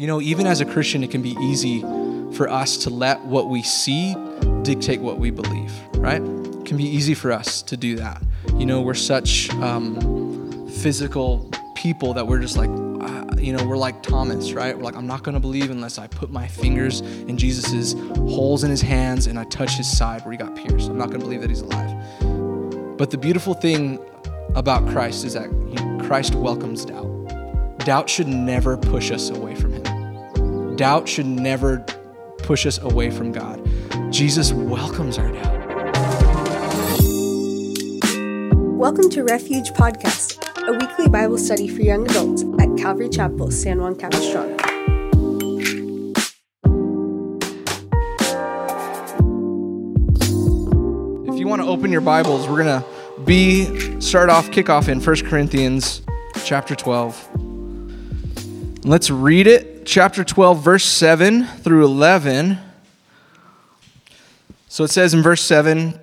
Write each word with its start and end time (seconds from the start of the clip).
You 0.00 0.06
know, 0.06 0.18
even 0.22 0.46
as 0.46 0.62
a 0.62 0.64
Christian, 0.64 1.04
it 1.04 1.10
can 1.10 1.20
be 1.20 1.36
easy 1.42 1.82
for 2.32 2.48
us 2.48 2.78
to 2.84 2.88
let 2.88 3.22
what 3.26 3.50
we 3.50 3.62
see 3.62 4.16
dictate 4.62 4.98
what 5.02 5.18
we 5.18 5.30
believe, 5.30 5.70
right? 5.96 6.22
It 6.22 6.64
can 6.64 6.78
be 6.78 6.84
easy 6.84 7.12
for 7.12 7.30
us 7.30 7.60
to 7.60 7.76
do 7.76 7.96
that. 7.96 8.22
You 8.56 8.64
know, 8.64 8.80
we're 8.80 8.94
such 8.94 9.50
um, 9.56 10.70
physical 10.70 11.50
people 11.74 12.14
that 12.14 12.26
we're 12.26 12.40
just 12.40 12.56
like, 12.56 12.70
uh, 12.70 13.36
you 13.36 13.52
know, 13.52 13.62
we're 13.66 13.76
like 13.76 14.02
Thomas, 14.02 14.54
right? 14.54 14.74
We're 14.74 14.84
like, 14.84 14.96
I'm 14.96 15.06
not 15.06 15.22
going 15.22 15.34
to 15.34 15.38
believe 15.38 15.70
unless 15.70 15.98
I 15.98 16.06
put 16.06 16.30
my 16.30 16.48
fingers 16.48 17.02
in 17.02 17.36
Jesus's 17.36 17.92
holes 17.92 18.64
in 18.64 18.70
his 18.70 18.80
hands 18.80 19.26
and 19.26 19.38
I 19.38 19.44
touch 19.44 19.74
his 19.74 19.98
side 19.98 20.24
where 20.24 20.32
he 20.32 20.38
got 20.38 20.56
pierced. 20.56 20.88
I'm 20.88 20.96
not 20.96 21.08
going 21.08 21.20
to 21.20 21.26
believe 21.26 21.42
that 21.42 21.50
he's 21.50 21.60
alive. 21.60 22.96
But 22.96 23.10
the 23.10 23.18
beautiful 23.18 23.52
thing 23.52 23.98
about 24.54 24.88
Christ 24.88 25.26
is 25.26 25.34
that 25.34 25.50
Christ 26.06 26.34
welcomes 26.36 26.86
doubt. 26.86 27.04
Doubt 27.80 28.08
should 28.08 28.28
never 28.28 28.78
push 28.78 29.10
us 29.10 29.28
away 29.28 29.54
from. 29.56 29.69
Doubt 30.80 31.06
should 31.06 31.26
never 31.26 31.80
push 32.38 32.64
us 32.64 32.78
away 32.78 33.10
from 33.10 33.32
God. 33.32 33.60
Jesus 34.10 34.50
welcomes 34.50 35.18
our 35.18 35.30
doubt. 35.30 35.68
Welcome 38.78 39.10
to 39.10 39.22
Refuge 39.22 39.72
Podcast, 39.72 40.42
a 40.66 40.72
weekly 40.72 41.06
Bible 41.06 41.36
study 41.36 41.68
for 41.68 41.82
young 41.82 42.08
adults 42.08 42.44
at 42.58 42.74
Calvary 42.78 43.10
Chapel, 43.10 43.50
San 43.50 43.82
Juan 43.82 43.94
Capistrano. 43.94 44.56
If 51.30 51.38
you 51.38 51.46
want 51.46 51.60
to 51.60 51.68
open 51.68 51.92
your 51.92 52.00
Bibles, 52.00 52.48
we're 52.48 52.64
going 52.64 52.80
to 52.80 53.20
be 53.26 54.00
start 54.00 54.30
off 54.30 54.50
kickoff 54.50 54.88
in 54.88 54.98
1 54.98 55.16
Corinthians 55.28 56.00
chapter 56.42 56.74
12. 56.74 57.28
Let's 58.86 59.10
read 59.10 59.46
it. 59.46 59.79
Chapter 59.90 60.22
12 60.22 60.62
verse 60.62 60.84
7 60.84 61.44
through 61.44 61.84
11. 61.84 62.60
So 64.68 64.84
it 64.84 64.90
says 64.90 65.12
in 65.12 65.20
verse 65.20 65.42
7, 65.42 65.98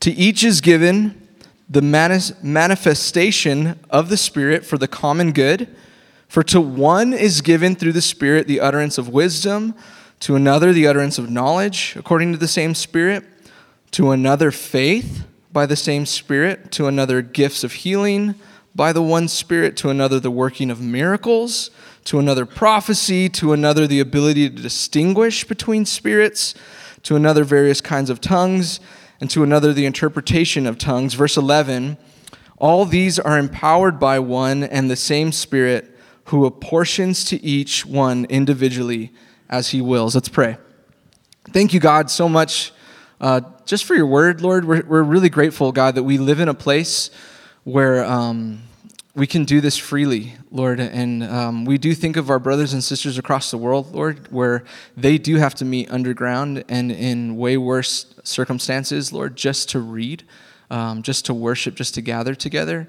to 0.00 0.10
each 0.10 0.44
is 0.44 0.60
given 0.60 1.26
the 1.66 1.80
manifestation 1.80 3.80
of 3.88 4.10
the 4.10 4.18
Spirit 4.18 4.66
for 4.66 4.76
the 4.76 4.86
common 4.86 5.32
good. 5.32 5.74
For 6.28 6.42
to 6.42 6.60
one 6.60 7.14
is 7.14 7.40
given 7.40 7.74
through 7.74 7.94
the 7.94 8.02
Spirit 8.02 8.48
the 8.48 8.60
utterance 8.60 8.98
of 8.98 9.08
wisdom, 9.08 9.74
to 10.20 10.36
another 10.36 10.74
the 10.74 10.86
utterance 10.86 11.16
of 11.16 11.30
knowledge, 11.30 11.94
according 11.96 12.32
to 12.32 12.38
the 12.38 12.46
same 12.46 12.74
Spirit, 12.74 13.24
to 13.92 14.10
another 14.10 14.50
faith 14.50 15.24
by 15.54 15.64
the 15.64 15.74
same 15.74 16.04
Spirit, 16.04 16.70
to 16.72 16.86
another 16.86 17.22
gifts 17.22 17.64
of 17.64 17.72
healing 17.72 18.34
by 18.74 18.92
the 18.92 19.00
one 19.00 19.26
Spirit, 19.26 19.74
to 19.78 19.88
another 19.88 20.20
the 20.20 20.30
working 20.30 20.70
of 20.70 20.82
miracles, 20.82 21.70
to 22.06 22.20
another 22.20 22.46
prophecy, 22.46 23.28
to 23.28 23.52
another 23.52 23.86
the 23.86 23.98
ability 24.00 24.48
to 24.48 24.62
distinguish 24.62 25.44
between 25.44 25.84
spirits, 25.84 26.54
to 27.02 27.16
another 27.16 27.42
various 27.44 27.80
kinds 27.80 28.10
of 28.10 28.20
tongues 28.20 28.80
and 29.20 29.28
to 29.30 29.42
another 29.42 29.72
the 29.72 29.86
interpretation 29.86 30.66
of 30.66 30.78
tongues. 30.78 31.14
Verse 31.14 31.36
11 31.36 31.98
All 32.58 32.84
these 32.84 33.18
are 33.18 33.38
empowered 33.38 33.98
by 33.98 34.20
one 34.20 34.62
and 34.62 34.88
the 34.88 34.96
same 34.96 35.32
Spirit 35.32 35.96
who 36.26 36.46
apportions 36.46 37.24
to 37.24 37.42
each 37.44 37.84
one 37.84 38.24
individually 38.26 39.12
as 39.48 39.70
he 39.70 39.80
wills. 39.80 40.14
Let's 40.14 40.28
pray. 40.28 40.58
Thank 41.50 41.74
you, 41.74 41.80
God, 41.80 42.10
so 42.10 42.28
much 42.28 42.72
uh, 43.20 43.40
just 43.64 43.84
for 43.84 43.94
your 43.94 44.06
word, 44.06 44.42
Lord. 44.42 44.64
We're, 44.64 44.84
we're 44.86 45.02
really 45.02 45.28
grateful, 45.28 45.72
God, 45.72 45.96
that 45.96 46.04
we 46.04 46.18
live 46.18 46.38
in 46.38 46.48
a 46.48 46.54
place 46.54 47.10
where. 47.64 48.04
Um, 48.04 48.62
we 49.16 49.26
can 49.26 49.46
do 49.46 49.62
this 49.62 49.78
freely, 49.78 50.34
Lord. 50.50 50.78
And 50.78 51.24
um, 51.24 51.64
we 51.64 51.78
do 51.78 51.94
think 51.94 52.18
of 52.18 52.28
our 52.28 52.38
brothers 52.38 52.74
and 52.74 52.84
sisters 52.84 53.16
across 53.16 53.50
the 53.50 53.56
world, 53.56 53.94
Lord, 53.94 54.30
where 54.30 54.62
they 54.94 55.16
do 55.16 55.36
have 55.36 55.54
to 55.56 55.64
meet 55.64 55.90
underground 55.90 56.64
and 56.68 56.92
in 56.92 57.36
way 57.38 57.56
worse 57.56 58.14
circumstances, 58.24 59.14
Lord, 59.14 59.34
just 59.34 59.70
to 59.70 59.80
read, 59.80 60.22
um, 60.70 61.02
just 61.02 61.24
to 61.26 61.34
worship, 61.34 61.74
just 61.74 61.94
to 61.94 62.02
gather 62.02 62.34
together. 62.34 62.88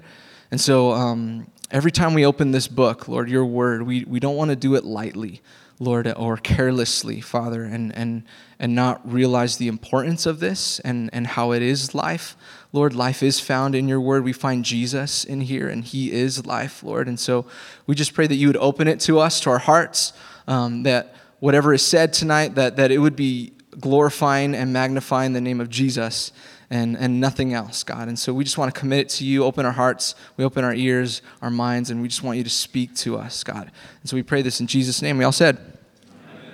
And 0.50 0.60
so 0.60 0.92
um, 0.92 1.50
every 1.70 1.90
time 1.90 2.12
we 2.12 2.26
open 2.26 2.50
this 2.50 2.68
book, 2.68 3.08
Lord, 3.08 3.30
your 3.30 3.46
word, 3.46 3.82
we, 3.84 4.04
we 4.04 4.20
don't 4.20 4.36
want 4.36 4.50
to 4.50 4.56
do 4.56 4.74
it 4.74 4.84
lightly. 4.84 5.40
Lord, 5.80 6.12
or 6.16 6.36
carelessly, 6.36 7.20
Father, 7.20 7.62
and, 7.62 7.94
and, 7.94 8.24
and 8.58 8.74
not 8.74 9.00
realize 9.08 9.58
the 9.58 9.68
importance 9.68 10.26
of 10.26 10.40
this 10.40 10.80
and, 10.80 11.08
and 11.12 11.24
how 11.24 11.52
it 11.52 11.62
is 11.62 11.94
life. 11.94 12.36
Lord, 12.72 12.94
life 12.94 13.22
is 13.22 13.40
found 13.40 13.74
in 13.74 13.88
your 13.88 14.00
word. 14.00 14.24
We 14.24 14.32
find 14.32 14.64
Jesus 14.64 15.24
in 15.24 15.40
here, 15.40 15.68
and 15.68 15.82
he 15.82 16.12
is 16.12 16.44
life, 16.44 16.82
Lord. 16.82 17.08
And 17.08 17.18
so 17.18 17.46
we 17.86 17.94
just 17.94 18.12
pray 18.12 18.26
that 18.26 18.34
you 18.34 18.46
would 18.48 18.58
open 18.58 18.88
it 18.88 19.00
to 19.00 19.18
us, 19.18 19.40
to 19.40 19.50
our 19.50 19.58
hearts, 19.58 20.12
um, 20.46 20.82
that 20.82 21.14
whatever 21.40 21.72
is 21.72 21.84
said 21.84 22.12
tonight, 22.12 22.56
that, 22.56 22.76
that 22.76 22.90
it 22.90 22.98
would 22.98 23.16
be 23.16 23.52
glorifying 23.80 24.54
and 24.54 24.72
magnifying 24.72 25.32
the 25.32 25.40
name 25.40 25.60
of 25.60 25.70
Jesus 25.70 26.32
and, 26.70 26.96
and 26.98 27.20
nothing 27.20 27.54
else, 27.54 27.82
God. 27.84 28.08
And 28.08 28.18
so 28.18 28.34
we 28.34 28.44
just 28.44 28.58
want 28.58 28.74
to 28.74 28.78
commit 28.78 28.98
it 28.98 29.08
to 29.10 29.24
you, 29.24 29.44
open 29.44 29.64
our 29.64 29.72
hearts, 29.72 30.14
we 30.36 30.44
open 30.44 30.64
our 30.64 30.74
ears, 30.74 31.22
our 31.40 31.50
minds, 31.50 31.88
and 31.88 32.02
we 32.02 32.08
just 32.08 32.22
want 32.22 32.36
you 32.36 32.44
to 32.44 32.50
speak 32.50 32.94
to 32.96 33.16
us, 33.16 33.42
God. 33.42 33.70
And 34.00 34.10
so 34.10 34.16
we 34.16 34.22
pray 34.22 34.42
this 34.42 34.60
in 34.60 34.66
Jesus' 34.66 35.00
name. 35.00 35.16
We 35.16 35.24
all 35.24 35.32
said, 35.32 35.56
Amen. 35.56 36.52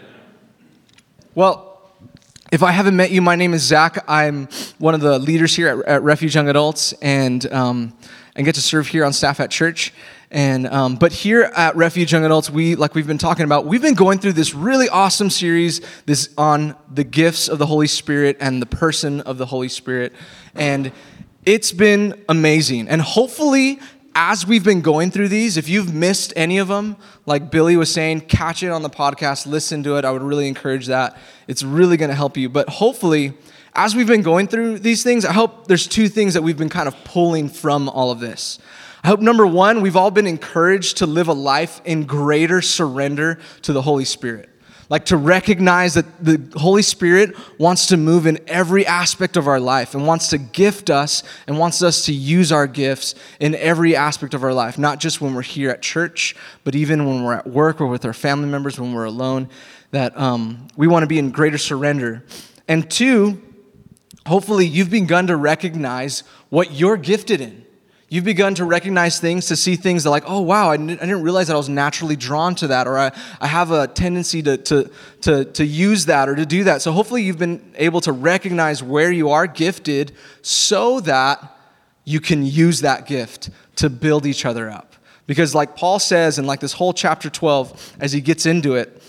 Well, 1.34 1.73
if 2.54 2.62
I 2.62 2.70
haven't 2.70 2.94
met 2.94 3.10
you, 3.10 3.20
my 3.20 3.34
name 3.34 3.52
is 3.52 3.62
Zach. 3.62 4.04
I'm 4.06 4.46
one 4.78 4.94
of 4.94 5.00
the 5.00 5.18
leaders 5.18 5.56
here 5.56 5.66
at, 5.66 5.86
at 5.86 6.02
Refuge 6.04 6.36
Young 6.36 6.48
Adults 6.48 6.92
and, 7.02 7.52
um, 7.52 7.92
and 8.36 8.46
get 8.46 8.54
to 8.54 8.60
serve 8.60 8.86
here 8.86 9.04
on 9.04 9.12
staff 9.12 9.40
at 9.40 9.50
church. 9.50 9.92
And 10.30 10.68
um, 10.68 10.94
but 10.94 11.12
here 11.12 11.50
at 11.56 11.74
Refuge 11.74 12.12
Young 12.12 12.24
Adults, 12.24 12.50
we 12.50 12.76
like 12.76 12.94
we've 12.94 13.08
been 13.08 13.18
talking 13.18 13.44
about, 13.44 13.66
we've 13.66 13.82
been 13.82 13.94
going 13.94 14.20
through 14.20 14.34
this 14.34 14.54
really 14.54 14.88
awesome 14.88 15.30
series 15.30 15.80
this 16.06 16.32
on 16.38 16.76
the 16.92 17.02
gifts 17.02 17.48
of 17.48 17.58
the 17.58 17.66
Holy 17.66 17.88
Spirit 17.88 18.36
and 18.38 18.62
the 18.62 18.66
person 18.66 19.20
of 19.22 19.36
the 19.36 19.46
Holy 19.46 19.68
Spirit, 19.68 20.12
and 20.54 20.92
it's 21.44 21.72
been 21.72 22.24
amazing. 22.28 22.88
And 22.88 23.02
hopefully, 23.02 23.80
as 24.14 24.46
we've 24.46 24.64
been 24.64 24.80
going 24.80 25.10
through 25.10 25.28
these, 25.28 25.56
if 25.56 25.68
you've 25.68 25.92
missed 25.92 26.32
any 26.36 26.58
of 26.58 26.68
them, 26.68 26.96
like 27.26 27.50
Billy 27.50 27.76
was 27.76 27.92
saying, 27.92 28.22
catch 28.22 28.62
it 28.62 28.68
on 28.68 28.82
the 28.82 28.90
podcast, 28.90 29.46
listen 29.46 29.82
to 29.82 29.96
it. 29.96 30.04
I 30.04 30.10
would 30.10 30.22
really 30.22 30.46
encourage 30.46 30.86
that. 30.86 31.18
It's 31.48 31.62
really 31.62 31.96
going 31.96 32.10
to 32.10 32.14
help 32.14 32.36
you. 32.36 32.48
But 32.48 32.68
hopefully, 32.68 33.34
as 33.74 33.96
we've 33.96 34.06
been 34.06 34.22
going 34.22 34.46
through 34.46 34.78
these 34.78 35.02
things, 35.02 35.24
I 35.24 35.32
hope 35.32 35.66
there's 35.66 35.88
two 35.88 36.08
things 36.08 36.34
that 36.34 36.42
we've 36.42 36.56
been 36.56 36.68
kind 36.68 36.86
of 36.86 36.94
pulling 37.04 37.48
from 37.48 37.88
all 37.88 38.10
of 38.10 38.20
this. 38.20 38.58
I 39.02 39.08
hope 39.08 39.20
number 39.20 39.46
one, 39.46 39.82
we've 39.82 39.96
all 39.96 40.10
been 40.10 40.26
encouraged 40.26 40.98
to 40.98 41.06
live 41.06 41.28
a 41.28 41.34
life 41.34 41.80
in 41.84 42.04
greater 42.04 42.62
surrender 42.62 43.38
to 43.62 43.72
the 43.72 43.82
Holy 43.82 44.04
Spirit. 44.04 44.48
Like 44.94 45.06
to 45.06 45.16
recognize 45.16 45.94
that 45.94 46.24
the 46.24 46.40
Holy 46.56 46.82
Spirit 46.82 47.34
wants 47.58 47.88
to 47.88 47.96
move 47.96 48.26
in 48.28 48.38
every 48.46 48.86
aspect 48.86 49.36
of 49.36 49.48
our 49.48 49.58
life 49.58 49.92
and 49.92 50.06
wants 50.06 50.28
to 50.28 50.38
gift 50.38 50.88
us 50.88 51.24
and 51.48 51.58
wants 51.58 51.82
us 51.82 52.04
to 52.04 52.12
use 52.12 52.52
our 52.52 52.68
gifts 52.68 53.16
in 53.40 53.56
every 53.56 53.96
aspect 53.96 54.34
of 54.34 54.44
our 54.44 54.54
life, 54.54 54.78
not 54.78 55.00
just 55.00 55.20
when 55.20 55.34
we're 55.34 55.42
here 55.42 55.70
at 55.70 55.82
church, 55.82 56.36
but 56.62 56.76
even 56.76 57.06
when 57.06 57.24
we're 57.24 57.34
at 57.34 57.44
work 57.44 57.80
or 57.80 57.88
with 57.88 58.04
our 58.04 58.12
family 58.12 58.48
members, 58.48 58.78
when 58.78 58.92
we're 58.92 59.02
alone, 59.02 59.48
that 59.90 60.16
um, 60.16 60.68
we 60.76 60.86
want 60.86 61.02
to 61.02 61.08
be 61.08 61.18
in 61.18 61.32
greater 61.32 61.58
surrender. 61.58 62.24
And 62.68 62.88
two, 62.88 63.42
hopefully 64.28 64.64
you've 64.64 64.90
begun 64.90 65.26
to 65.26 65.34
recognize 65.34 66.20
what 66.50 66.70
you're 66.70 66.96
gifted 66.96 67.40
in. 67.40 67.63
You've 68.14 68.22
begun 68.22 68.54
to 68.54 68.64
recognize 68.64 69.18
things, 69.18 69.46
to 69.46 69.56
see 69.56 69.74
things 69.74 70.04
that, 70.04 70.10
like, 70.10 70.22
oh, 70.24 70.40
wow, 70.40 70.70
I 70.70 70.76
didn't, 70.76 71.20
realize 71.20 71.48
that 71.48 71.54
I 71.54 71.56
was 71.56 71.68
naturally 71.68 72.14
drawn 72.14 72.54
to 72.54 72.68
that, 72.68 72.86
or 72.86 72.96
I, 72.96 73.10
I 73.40 73.48
have 73.48 73.72
a 73.72 73.88
tendency 73.88 74.40
to, 74.44 74.56
to, 74.56 74.90
to, 75.22 75.44
to 75.46 75.64
use 75.64 76.06
that 76.06 76.28
or 76.28 76.36
to 76.36 76.46
do 76.46 76.62
that. 76.62 76.80
So, 76.80 76.92
hopefully, 76.92 77.24
you've 77.24 77.40
been 77.40 77.72
able 77.74 78.00
to 78.02 78.12
recognize 78.12 78.84
where 78.84 79.10
you 79.10 79.30
are 79.30 79.48
gifted 79.48 80.12
so 80.42 81.00
that 81.00 81.58
you 82.04 82.20
can 82.20 82.46
use 82.46 82.82
that 82.82 83.08
gift 83.08 83.50
to 83.76 83.90
build 83.90 84.26
each 84.26 84.46
other 84.46 84.70
up. 84.70 84.94
Because, 85.26 85.52
like 85.52 85.74
Paul 85.74 85.98
says 85.98 86.38
in 86.38 86.46
like 86.46 86.60
this 86.60 86.74
whole 86.74 86.92
chapter 86.92 87.28
12, 87.28 87.96
as 87.98 88.12
he 88.12 88.20
gets 88.20 88.46
into 88.46 88.76
it, 88.76 89.02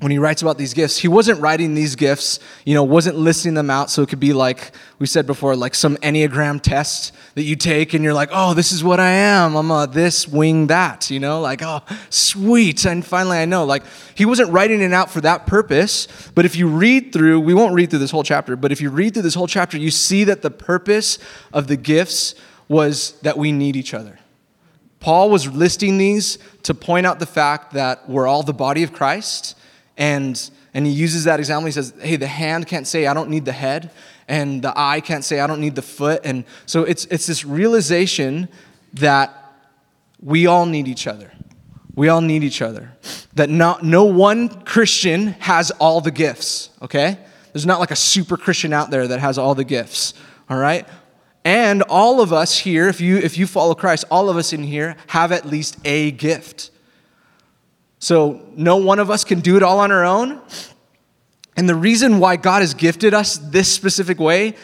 when 0.00 0.10
he 0.10 0.18
writes 0.18 0.40
about 0.40 0.56
these 0.56 0.72
gifts, 0.72 0.96
he 0.96 1.08
wasn't 1.08 1.38
writing 1.40 1.74
these 1.74 1.94
gifts, 1.94 2.40
you 2.64 2.74
know, 2.74 2.82
wasn't 2.82 3.16
listing 3.16 3.52
them 3.52 3.68
out 3.68 3.90
so 3.90 4.00
it 4.02 4.08
could 4.08 4.18
be 4.18 4.32
like 4.32 4.72
we 4.98 5.06
said 5.06 5.26
before, 5.26 5.54
like 5.54 5.74
some 5.74 5.96
Enneagram 5.98 6.60
test 6.60 7.12
that 7.34 7.42
you 7.42 7.54
take 7.54 7.92
and 7.92 8.02
you're 8.02 8.14
like, 8.14 8.30
oh, 8.32 8.54
this 8.54 8.72
is 8.72 8.82
what 8.82 8.98
I 8.98 9.10
am. 9.10 9.56
I'm 9.56 9.70
a 9.70 9.86
this, 9.86 10.26
wing, 10.26 10.68
that, 10.68 11.10
you 11.10 11.20
know, 11.20 11.40
like, 11.42 11.60
oh, 11.62 11.82
sweet. 12.08 12.86
And 12.86 13.04
finally 13.04 13.36
I 13.36 13.44
know. 13.44 13.64
Like, 13.64 13.82
he 14.14 14.24
wasn't 14.24 14.50
writing 14.50 14.80
it 14.80 14.92
out 14.92 15.10
for 15.10 15.20
that 15.20 15.46
purpose. 15.46 16.08
But 16.34 16.46
if 16.46 16.56
you 16.56 16.66
read 16.66 17.12
through, 17.12 17.40
we 17.40 17.52
won't 17.52 17.74
read 17.74 17.90
through 17.90 17.98
this 17.98 18.10
whole 18.10 18.24
chapter, 18.24 18.56
but 18.56 18.72
if 18.72 18.80
you 18.80 18.88
read 18.88 19.12
through 19.12 19.22
this 19.22 19.34
whole 19.34 19.46
chapter, 19.46 19.76
you 19.76 19.90
see 19.90 20.24
that 20.24 20.40
the 20.40 20.50
purpose 20.50 21.18
of 21.52 21.66
the 21.66 21.76
gifts 21.76 22.34
was 22.68 23.20
that 23.20 23.36
we 23.36 23.52
need 23.52 23.76
each 23.76 23.92
other. 23.92 24.18
Paul 24.98 25.28
was 25.28 25.46
listing 25.50 25.98
these 25.98 26.38
to 26.62 26.74
point 26.74 27.06
out 27.06 27.18
the 27.18 27.26
fact 27.26 27.72
that 27.72 28.08
we're 28.08 28.26
all 28.26 28.42
the 28.42 28.54
body 28.54 28.82
of 28.82 28.92
Christ 28.92 29.56
and, 30.00 30.50
and 30.72 30.86
he 30.86 30.92
uses 30.92 31.24
that 31.24 31.38
example. 31.38 31.66
He 31.66 31.72
says, 31.72 31.92
hey, 32.00 32.16
the 32.16 32.26
hand 32.26 32.66
can't 32.66 32.86
say, 32.86 33.06
I 33.06 33.12
don't 33.12 33.28
need 33.28 33.44
the 33.44 33.52
head. 33.52 33.90
And 34.26 34.62
the 34.62 34.72
eye 34.74 35.00
can't 35.00 35.24
say, 35.24 35.40
I 35.40 35.46
don't 35.46 35.60
need 35.60 35.74
the 35.74 35.82
foot. 35.82 36.22
And 36.24 36.44
so 36.64 36.84
it's, 36.84 37.04
it's 37.06 37.26
this 37.26 37.44
realization 37.44 38.48
that 38.94 39.54
we 40.22 40.46
all 40.46 40.64
need 40.64 40.88
each 40.88 41.06
other. 41.06 41.30
We 41.94 42.08
all 42.08 42.22
need 42.22 42.42
each 42.42 42.62
other. 42.62 42.92
That 43.34 43.50
not, 43.50 43.84
no 43.84 44.04
one 44.04 44.48
Christian 44.62 45.28
has 45.40 45.70
all 45.72 46.00
the 46.00 46.10
gifts, 46.10 46.70
okay? 46.80 47.18
There's 47.52 47.66
not 47.66 47.78
like 47.78 47.90
a 47.90 47.96
super 47.96 48.38
Christian 48.38 48.72
out 48.72 48.90
there 48.90 49.06
that 49.06 49.20
has 49.20 49.36
all 49.36 49.54
the 49.54 49.64
gifts, 49.64 50.14
all 50.48 50.56
right? 50.56 50.88
And 51.44 51.82
all 51.82 52.22
of 52.22 52.32
us 52.32 52.58
here, 52.58 52.88
if 52.88 53.02
you, 53.02 53.18
if 53.18 53.36
you 53.36 53.46
follow 53.46 53.74
Christ, 53.74 54.06
all 54.10 54.30
of 54.30 54.38
us 54.38 54.54
in 54.54 54.62
here 54.62 54.96
have 55.08 55.30
at 55.30 55.44
least 55.44 55.76
a 55.84 56.10
gift. 56.12 56.70
So 58.00 58.40
no 58.56 58.78
one 58.78 58.98
of 58.98 59.10
us 59.10 59.24
can 59.24 59.40
do 59.40 59.56
it 59.56 59.62
all 59.62 59.78
on 59.78 59.92
our 59.92 60.04
own. 60.04 60.40
And 61.56 61.68
the 61.68 61.74
reason 61.74 62.18
why 62.18 62.36
God 62.36 62.62
has 62.62 62.74
gifted 62.74 63.14
us 63.14 63.36
this 63.36 63.72
specific 63.72 64.18
way 64.18 64.56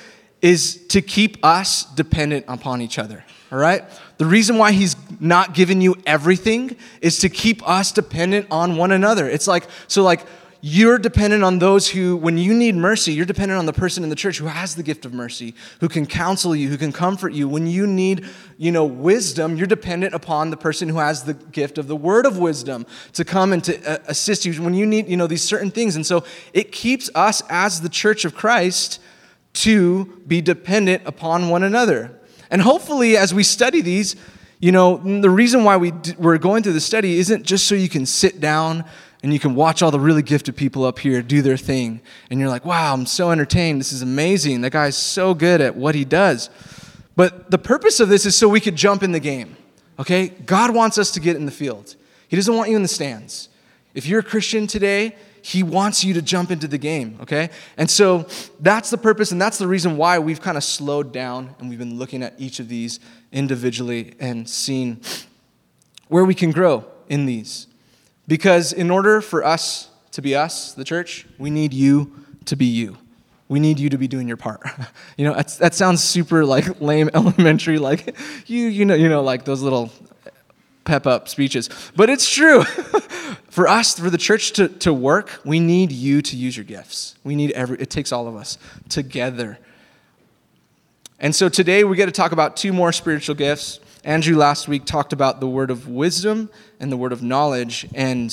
is 0.42 0.86
to 0.88 1.02
keep 1.02 1.44
us 1.44 1.84
dependent 1.94 2.46
upon 2.48 2.80
each 2.80 2.98
other. 2.98 3.24
All 3.52 3.58
right? 3.58 3.84
The 4.18 4.26
reason 4.26 4.58
why 4.58 4.72
he's 4.72 4.96
not 5.20 5.54
giving 5.54 5.80
you 5.80 5.96
everything 6.06 6.76
is 7.00 7.18
to 7.18 7.28
keep 7.28 7.66
us 7.68 7.92
dependent 7.92 8.46
on 8.50 8.76
one 8.76 8.90
another. 8.90 9.28
It's 9.28 9.46
like, 9.46 9.68
so 9.86 10.02
like, 10.02 10.26
you're 10.60 10.98
dependent 10.98 11.44
on 11.44 11.58
those 11.58 11.88
who, 11.88 12.16
when 12.16 12.38
you 12.38 12.54
need 12.54 12.74
mercy, 12.74 13.12
you're 13.12 13.26
dependent 13.26 13.58
on 13.58 13.66
the 13.66 13.72
person 13.72 14.02
in 14.02 14.10
the 14.10 14.16
church 14.16 14.38
who 14.38 14.46
has 14.46 14.74
the 14.74 14.82
gift 14.82 15.04
of 15.04 15.12
mercy, 15.12 15.54
who 15.80 15.88
can 15.88 16.06
counsel 16.06 16.56
you, 16.56 16.68
who 16.68 16.76
can 16.76 16.92
comfort 16.92 17.32
you. 17.32 17.48
When 17.48 17.66
you 17.66 17.86
need, 17.86 18.24
you 18.56 18.72
know, 18.72 18.84
wisdom, 18.84 19.56
you're 19.56 19.66
dependent 19.66 20.14
upon 20.14 20.50
the 20.50 20.56
person 20.56 20.88
who 20.88 20.98
has 20.98 21.24
the 21.24 21.34
gift 21.34 21.78
of 21.78 21.86
the 21.86 21.96
word 21.96 22.26
of 22.26 22.38
wisdom 22.38 22.86
to 23.12 23.24
come 23.24 23.52
and 23.52 23.62
to 23.64 23.90
uh, 23.90 23.98
assist 24.08 24.44
you 24.44 24.54
when 24.62 24.74
you 24.74 24.86
need, 24.86 25.08
you 25.08 25.16
know, 25.16 25.26
these 25.26 25.42
certain 25.42 25.70
things. 25.70 25.94
And 25.96 26.06
so 26.06 26.24
it 26.52 26.72
keeps 26.72 27.10
us 27.14 27.42
as 27.48 27.80
the 27.80 27.88
church 27.88 28.24
of 28.24 28.34
Christ 28.34 29.00
to 29.54 30.22
be 30.26 30.40
dependent 30.40 31.02
upon 31.06 31.48
one 31.48 31.62
another. 31.62 32.18
And 32.50 32.62
hopefully, 32.62 33.16
as 33.16 33.34
we 33.34 33.42
study 33.42 33.80
these, 33.80 34.16
you 34.58 34.72
know, 34.72 34.96
the 34.96 35.30
reason 35.30 35.64
why 35.64 35.76
we 35.76 35.90
d- 35.90 36.14
we're 36.18 36.38
going 36.38 36.62
through 36.62 36.72
the 36.72 36.80
study 36.80 37.18
isn't 37.18 37.44
just 37.44 37.66
so 37.66 37.74
you 37.74 37.88
can 37.88 38.06
sit 38.06 38.40
down 38.40 38.84
and 39.22 39.32
you 39.32 39.38
can 39.38 39.54
watch 39.54 39.82
all 39.82 39.90
the 39.90 40.00
really 40.00 40.22
gifted 40.22 40.56
people 40.56 40.84
up 40.84 40.98
here 40.98 41.22
do 41.22 41.42
their 41.42 41.56
thing. 41.56 42.00
And 42.30 42.38
you're 42.38 42.48
like, 42.48 42.64
wow, 42.64 42.92
I'm 42.92 43.06
so 43.06 43.30
entertained. 43.30 43.80
This 43.80 43.92
is 43.92 44.02
amazing. 44.02 44.60
That 44.60 44.72
guy's 44.72 44.96
so 44.96 45.34
good 45.34 45.60
at 45.60 45.74
what 45.74 45.94
he 45.94 46.04
does. 46.04 46.50
But 47.16 47.50
the 47.50 47.58
purpose 47.58 47.98
of 47.98 48.08
this 48.08 48.26
is 48.26 48.36
so 48.36 48.48
we 48.48 48.60
could 48.60 48.76
jump 48.76 49.02
in 49.02 49.12
the 49.12 49.20
game. 49.20 49.56
Okay? 49.98 50.28
God 50.28 50.74
wants 50.74 50.98
us 50.98 51.10
to 51.12 51.20
get 51.20 51.36
in 51.36 51.46
the 51.46 51.52
field, 51.52 51.96
He 52.28 52.36
doesn't 52.36 52.54
want 52.54 52.70
you 52.70 52.76
in 52.76 52.82
the 52.82 52.88
stands. 52.88 53.48
If 53.94 54.06
you're 54.06 54.20
a 54.20 54.22
Christian 54.22 54.66
today, 54.66 55.16
he 55.46 55.62
wants 55.62 56.02
you 56.02 56.12
to 56.14 56.22
jump 56.22 56.50
into 56.50 56.66
the 56.66 56.76
game, 56.76 57.18
okay? 57.22 57.50
And 57.76 57.88
so 57.88 58.26
that's 58.58 58.90
the 58.90 58.98
purpose, 58.98 59.30
and 59.30 59.40
that's 59.40 59.58
the 59.58 59.68
reason 59.68 59.96
why 59.96 60.18
we've 60.18 60.40
kind 60.40 60.56
of 60.56 60.64
slowed 60.64 61.12
down 61.12 61.54
and 61.60 61.70
we've 61.70 61.78
been 61.78 61.98
looking 61.98 62.24
at 62.24 62.34
each 62.36 62.58
of 62.58 62.68
these 62.68 62.98
individually 63.30 64.14
and 64.18 64.48
seeing 64.48 65.00
where 66.08 66.24
we 66.24 66.34
can 66.34 66.50
grow 66.50 66.84
in 67.08 67.26
these. 67.26 67.68
Because 68.28 68.72
in 68.72 68.90
order 68.90 69.20
for 69.20 69.44
us 69.44 69.88
to 70.12 70.22
be 70.22 70.34
us, 70.34 70.72
the 70.72 70.84
church, 70.84 71.26
we 71.38 71.50
need 71.50 71.72
you 71.72 72.24
to 72.46 72.56
be 72.56 72.66
you. 72.66 72.98
We 73.48 73.60
need 73.60 73.78
you 73.78 73.88
to 73.90 73.98
be 73.98 74.08
doing 74.08 74.26
your 74.26 74.36
part. 74.36 74.62
You 75.16 75.24
know, 75.24 75.34
that 75.34 75.74
sounds 75.74 76.04
super 76.04 76.44
like 76.44 76.78
lame 76.80 77.08
elementary, 77.14 77.78
like 77.78 78.16
you, 78.46 78.66
you 78.66 78.84
know, 78.84 78.94
you 78.94 79.08
know, 79.08 79.22
like 79.22 79.46
those 79.46 79.62
little 79.62 79.90
pep 80.84 81.06
up 81.06 81.28
speeches. 81.28 81.70
But 81.96 82.10
it's 82.10 82.28
true. 82.28 82.64
for 83.48 83.66
us, 83.66 83.98
for 83.98 84.10
the 84.10 84.18
church 84.18 84.52
to, 84.52 84.68
to 84.68 84.92
work, 84.92 85.40
we 85.44 85.58
need 85.58 85.90
you 85.90 86.20
to 86.20 86.36
use 86.36 86.54
your 86.54 86.64
gifts. 86.64 87.16
We 87.24 87.34
need 87.34 87.52
every, 87.52 87.78
it 87.80 87.88
takes 87.88 88.12
all 88.12 88.28
of 88.28 88.36
us 88.36 88.58
together. 88.90 89.58
And 91.18 91.34
so 91.34 91.48
today 91.48 91.82
we 91.82 91.96
get 91.96 92.06
to 92.06 92.12
talk 92.12 92.32
about 92.32 92.56
two 92.56 92.74
more 92.74 92.92
spiritual 92.92 93.34
gifts. 93.34 93.80
Andrew 94.06 94.36
last 94.36 94.68
week 94.68 94.84
talked 94.84 95.12
about 95.12 95.40
the 95.40 95.48
word 95.48 95.68
of 95.68 95.88
wisdom 95.88 96.48
and 96.78 96.92
the 96.92 96.96
word 96.96 97.12
of 97.12 97.24
knowledge. 97.24 97.88
And 97.92 98.32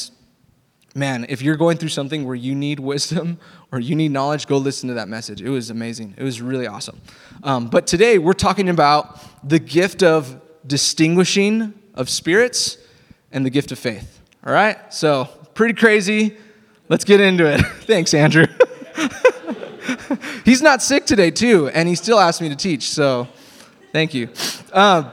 man, 0.93 1.25
if 1.29 1.41
you're 1.41 1.55
going 1.55 1.77
through 1.77 1.89
something 1.89 2.25
where 2.25 2.35
you 2.35 2.53
need 2.53 2.79
wisdom 2.79 3.39
or 3.71 3.79
you 3.79 3.95
need 3.95 4.11
knowledge, 4.11 4.45
go 4.45 4.57
listen 4.57 4.87
to 4.89 4.93
that 4.93 5.09
message. 5.09 5.41
It 5.41 5.49
was 5.49 5.71
amazing. 5.71 6.13
It 6.15 6.23
was 6.23 6.43
really 6.43 6.67
awesome. 6.67 7.01
Um, 7.41 7.69
but 7.69 7.87
today 7.87 8.19
we're 8.19 8.33
talking 8.33 8.69
about 8.69 9.19
the 9.47 9.57
gift 9.57 10.03
of 10.03 10.39
distinguishing 10.67 11.73
of 11.95 12.07
spirits 12.07 12.77
and 13.31 13.43
the 13.43 13.49
gift 13.49 13.71
of 13.71 13.79
faith. 13.79 14.21
All 14.45 14.53
right? 14.53 14.93
So, 14.93 15.25
pretty 15.55 15.73
crazy. 15.73 16.37
Let's 16.87 17.03
get 17.03 17.19
into 17.19 17.51
it. 17.51 17.61
Thanks, 17.87 18.13
Andrew. 18.13 18.45
He's 20.45 20.61
not 20.61 20.83
sick 20.83 21.07
today, 21.07 21.31
too, 21.31 21.69
and 21.69 21.89
he 21.89 21.95
still 21.95 22.19
asked 22.19 22.41
me 22.41 22.49
to 22.49 22.55
teach, 22.55 22.89
so 22.89 23.27
thank 23.91 24.13
you. 24.13 24.29
Um, 24.73 25.09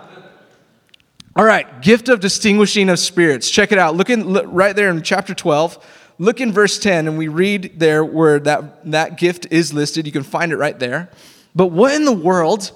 all 1.41 1.47
right, 1.47 1.81
gift 1.81 2.11
of 2.11 2.21
distinguishing 2.21 2.91
of 2.91 2.99
spirits. 2.99 3.51
Check 3.51 3.73
it 3.73 3.79
out. 3.79 3.97
Look, 3.97 4.11
in, 4.11 4.29
look 4.29 4.45
right 4.49 4.77
there 4.77 4.91
in 4.91 5.01
chapter 5.01 5.35
12. 5.35 6.13
Look 6.19 6.39
in 6.39 6.53
verse 6.53 6.79
10, 6.79 7.09
and 7.09 7.17
we 7.17 7.29
read 7.29 7.79
there 7.79 8.05
where 8.05 8.39
that, 8.41 8.91
that 8.91 9.17
gift 9.17 9.47
is 9.51 9.73
listed. 9.73 10.05
You 10.05 10.13
can 10.13 10.23
find 10.23 10.53
it 10.53 10.59
right 10.59 10.79
there. 10.79 11.09
But 11.55 11.69
what 11.69 11.95
in 11.95 12.05
the 12.05 12.13
world 12.13 12.73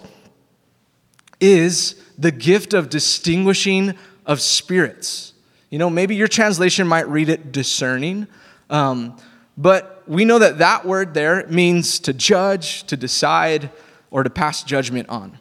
is 1.40 2.02
the 2.16 2.30
gift 2.30 2.72
of 2.72 2.88
distinguishing 2.88 3.98
of 4.24 4.40
spirits. 4.40 5.34
You 5.68 5.78
know, 5.78 5.90
maybe 5.90 6.16
your 6.16 6.26
translation 6.26 6.88
might 6.88 7.06
read 7.06 7.28
it 7.28 7.52
discerning, 7.52 8.28
um, 8.70 9.18
but 9.58 10.04
we 10.06 10.24
know 10.24 10.38
that 10.38 10.56
that 10.56 10.86
word 10.86 11.12
there 11.12 11.46
means 11.48 11.98
to 11.98 12.14
judge, 12.14 12.84
to 12.84 12.96
decide, 12.96 13.68
or 14.10 14.22
to 14.22 14.30
pass 14.30 14.62
judgment 14.62 15.10
on. 15.10 15.36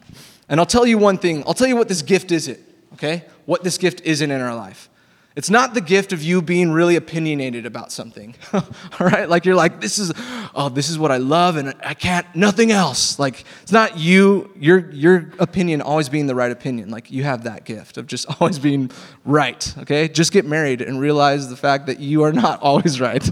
And 0.46 0.60
I'll 0.60 0.66
tell 0.66 0.84
you 0.84 0.98
one 0.98 1.16
thing 1.16 1.42
I'll 1.46 1.54
tell 1.54 1.68
you 1.68 1.76
what 1.76 1.88
this 1.88 2.02
gift 2.02 2.30
isn't, 2.30 2.60
okay? 2.94 3.24
What 3.44 3.62
this 3.62 3.78
gift 3.78 4.00
isn't 4.02 4.30
in 4.30 4.40
our 4.40 4.54
life. 4.54 4.88
It's 5.36 5.50
not 5.50 5.74
the 5.74 5.80
gift 5.80 6.12
of 6.12 6.22
you 6.22 6.40
being 6.40 6.70
really 6.70 6.94
opinionated 6.94 7.66
about 7.66 7.90
something. 7.90 8.36
All 8.52 8.62
right? 9.00 9.28
Like 9.28 9.44
you're 9.44 9.56
like, 9.56 9.80
this 9.80 9.98
is, 9.98 10.12
oh, 10.54 10.68
this 10.68 10.88
is 10.88 10.96
what 10.96 11.10
I 11.10 11.16
love 11.16 11.56
and 11.56 11.74
I 11.84 11.94
can't, 11.94 12.24
nothing 12.36 12.70
else. 12.70 13.18
Like 13.18 13.44
it's 13.62 13.72
not 13.72 13.98
you, 13.98 14.52
your, 14.56 14.90
your 14.92 15.32
opinion 15.40 15.82
always 15.82 16.08
being 16.08 16.28
the 16.28 16.36
right 16.36 16.52
opinion. 16.52 16.90
Like 16.90 17.10
you 17.10 17.24
have 17.24 17.44
that 17.44 17.64
gift 17.64 17.98
of 17.98 18.06
just 18.06 18.26
always 18.40 18.60
being 18.60 18.92
right. 19.24 19.76
Okay? 19.78 20.06
Just 20.06 20.30
get 20.30 20.44
married 20.44 20.80
and 20.80 21.00
realize 21.00 21.48
the 21.48 21.56
fact 21.56 21.86
that 21.86 21.98
you 21.98 22.22
are 22.22 22.32
not 22.32 22.60
always 22.62 23.00
right. 23.00 23.28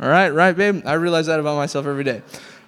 All 0.00 0.08
right? 0.08 0.30
Right, 0.30 0.56
babe? 0.56 0.82
I 0.84 0.94
realize 0.94 1.26
that 1.26 1.38
about 1.38 1.56
myself 1.56 1.86
every 1.86 2.04
day. 2.04 2.22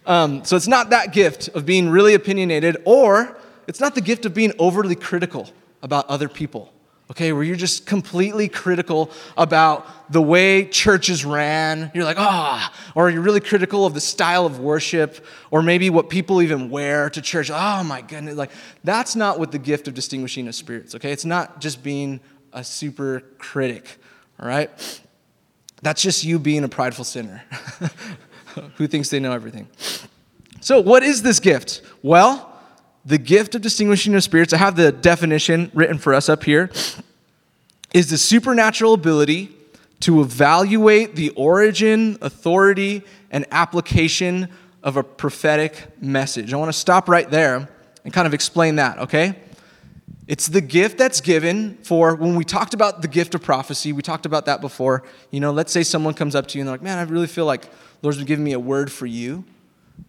Um, 0.06 0.44
so 0.44 0.54
it's 0.54 0.68
not 0.68 0.90
that 0.90 1.12
gift 1.12 1.48
of 1.48 1.66
being 1.66 1.88
really 1.90 2.14
opinionated 2.14 2.76
or 2.84 3.36
it's 3.66 3.80
not 3.80 3.96
the 3.96 4.00
gift 4.00 4.24
of 4.24 4.34
being 4.34 4.52
overly 4.60 4.94
critical 4.94 5.48
about 5.82 6.08
other 6.08 6.28
people 6.28 6.72
okay, 7.10 7.32
where 7.32 7.42
you're 7.42 7.56
just 7.56 7.86
completely 7.86 8.48
critical 8.48 9.10
about 9.36 10.12
the 10.12 10.20
way 10.20 10.66
churches 10.66 11.24
ran. 11.24 11.90
You're 11.94 12.04
like, 12.04 12.18
ah, 12.18 12.72
oh. 12.72 12.92
or 12.94 13.10
you're 13.10 13.22
really 13.22 13.40
critical 13.40 13.86
of 13.86 13.94
the 13.94 14.00
style 14.00 14.44
of 14.44 14.58
worship, 14.58 15.24
or 15.50 15.62
maybe 15.62 15.90
what 15.90 16.10
people 16.10 16.42
even 16.42 16.70
wear 16.70 17.08
to 17.10 17.22
church. 17.22 17.50
Oh 17.50 17.82
my 17.82 18.02
goodness, 18.02 18.36
like 18.36 18.50
that's 18.84 19.16
not 19.16 19.38
what 19.38 19.52
the 19.52 19.58
gift 19.58 19.88
of 19.88 19.94
distinguishing 19.94 20.48
of 20.48 20.54
spirits, 20.54 20.94
okay? 20.94 21.12
It's 21.12 21.24
not 21.24 21.60
just 21.60 21.82
being 21.82 22.20
a 22.52 22.62
super 22.62 23.20
critic, 23.38 23.98
all 24.38 24.48
right? 24.48 24.70
That's 25.80 26.02
just 26.02 26.24
you 26.24 26.38
being 26.38 26.64
a 26.64 26.68
prideful 26.68 27.04
sinner 27.04 27.42
who 28.76 28.86
thinks 28.86 29.08
they 29.08 29.20
know 29.20 29.32
everything. 29.32 29.68
So, 30.60 30.80
what 30.80 31.02
is 31.04 31.22
this 31.22 31.38
gift? 31.40 31.82
Well, 32.02 32.47
the 33.08 33.18
gift 33.18 33.54
of 33.54 33.62
distinguishing 33.62 34.14
of 34.14 34.22
spirits, 34.22 34.52
I 34.52 34.58
have 34.58 34.76
the 34.76 34.92
definition 34.92 35.70
written 35.72 35.96
for 35.96 36.12
us 36.12 36.28
up 36.28 36.44
here, 36.44 36.70
is 37.94 38.10
the 38.10 38.18
supernatural 38.18 38.92
ability 38.92 39.56
to 40.00 40.20
evaluate 40.20 41.16
the 41.16 41.30
origin, 41.30 42.18
authority, 42.20 43.02
and 43.30 43.46
application 43.50 44.48
of 44.82 44.98
a 44.98 45.02
prophetic 45.02 45.86
message. 46.02 46.52
I 46.52 46.58
want 46.58 46.68
to 46.68 46.78
stop 46.78 47.08
right 47.08 47.28
there 47.30 47.70
and 48.04 48.12
kind 48.12 48.26
of 48.26 48.34
explain 48.34 48.76
that, 48.76 48.98
okay? 48.98 49.36
It's 50.26 50.46
the 50.46 50.60
gift 50.60 50.98
that's 50.98 51.22
given 51.22 51.78
for 51.82 52.14
when 52.14 52.36
we 52.36 52.44
talked 52.44 52.74
about 52.74 53.00
the 53.00 53.08
gift 53.08 53.34
of 53.34 53.42
prophecy, 53.42 53.94
we 53.94 54.02
talked 54.02 54.26
about 54.26 54.44
that 54.44 54.60
before. 54.60 55.02
You 55.30 55.40
know, 55.40 55.50
let's 55.50 55.72
say 55.72 55.82
someone 55.82 56.12
comes 56.12 56.34
up 56.34 56.46
to 56.48 56.58
you 56.58 56.60
and 56.60 56.68
they're 56.68 56.74
like, 56.74 56.82
man, 56.82 56.98
I 56.98 57.10
really 57.10 57.26
feel 57.26 57.46
like 57.46 57.62
the 57.62 57.68
Lord's 58.02 58.18
been 58.18 58.26
giving 58.26 58.44
me 58.44 58.52
a 58.52 58.60
word 58.60 58.92
for 58.92 59.06
you. 59.06 59.44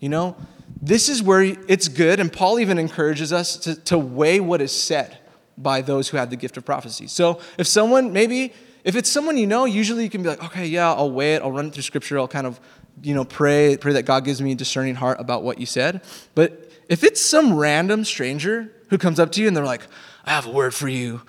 You 0.01 0.10
know, 0.10 0.36
this 0.82 1.10
is 1.10 1.22
where 1.22 1.42
it's 1.42 1.88
good, 1.88 2.20
and 2.20 2.32
Paul 2.32 2.60
even 2.60 2.78
encourages 2.78 3.34
us 3.34 3.58
to, 3.58 3.76
to 3.86 3.98
weigh 3.98 4.40
what 4.40 4.62
is 4.62 4.72
said 4.72 5.18
by 5.58 5.82
those 5.82 6.10
who 6.10 6.18
have 6.18 6.30
the 6.30 6.36
gift 6.36 6.58
of 6.58 6.66
prophecy. 6.66 7.08
So 7.08 7.40
if 7.58 7.68
someone, 7.68 8.14
maybe, 8.14 8.54
if 8.84 8.96
it's 8.96 9.10
someone 9.10 9.38
you 9.38 9.48
know, 9.48 9.66
usually 9.66 10.04
you 10.04 10.10
can 10.10 10.24
be 10.24 10.30
like, 10.30 10.44
okay, 10.44 10.66
yeah, 10.66 10.94
I'll 10.94 11.12
weigh 11.12 11.36
it, 11.36 11.42
I'll 11.42 11.52
run 11.52 11.68
it 11.68 11.74
through 11.74 11.84
scripture, 11.84 12.18
I'll 12.18 12.28
kind 12.28 12.48
of, 12.48 12.60
you 13.02 13.14
know, 13.14 13.26
pray, 13.26 13.78
pray 13.78 13.94
that 13.94 14.04
God 14.04 14.24
gives 14.26 14.42
me 14.42 14.54
a 14.54 14.56
discerning 14.56 14.96
heart 14.96 15.20
about 15.20 15.44
what 15.44 15.60
you 15.60 15.66
said. 15.66 16.02
But 16.34 16.72
if 16.88 17.04
it's 17.04 17.22
some 17.22 17.54
random 17.58 18.06
stranger 18.06 18.72
who 18.90 18.98
comes 18.98 19.20
up 19.20 19.32
to 19.34 19.42
you 19.42 19.48
and 19.48 19.56
they're 19.56 19.66
like, 19.66 19.82
I 20.26 20.32
have 20.32 20.46
a 20.46 20.52
word 20.52 20.74
for 20.74 20.88
you. 20.88 21.22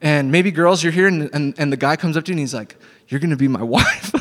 And 0.00 0.32
maybe 0.32 0.50
girls, 0.50 0.82
you're 0.82 0.92
here, 0.92 1.06
and, 1.06 1.30
and, 1.32 1.54
and 1.58 1.72
the 1.72 1.76
guy 1.76 1.96
comes 1.96 2.16
up 2.16 2.24
to 2.24 2.30
you 2.30 2.34
and 2.34 2.40
he's 2.40 2.54
like, 2.54 2.76
You're 3.08 3.20
gonna 3.20 3.36
be 3.36 3.48
my 3.48 3.62
wife. 3.62 4.12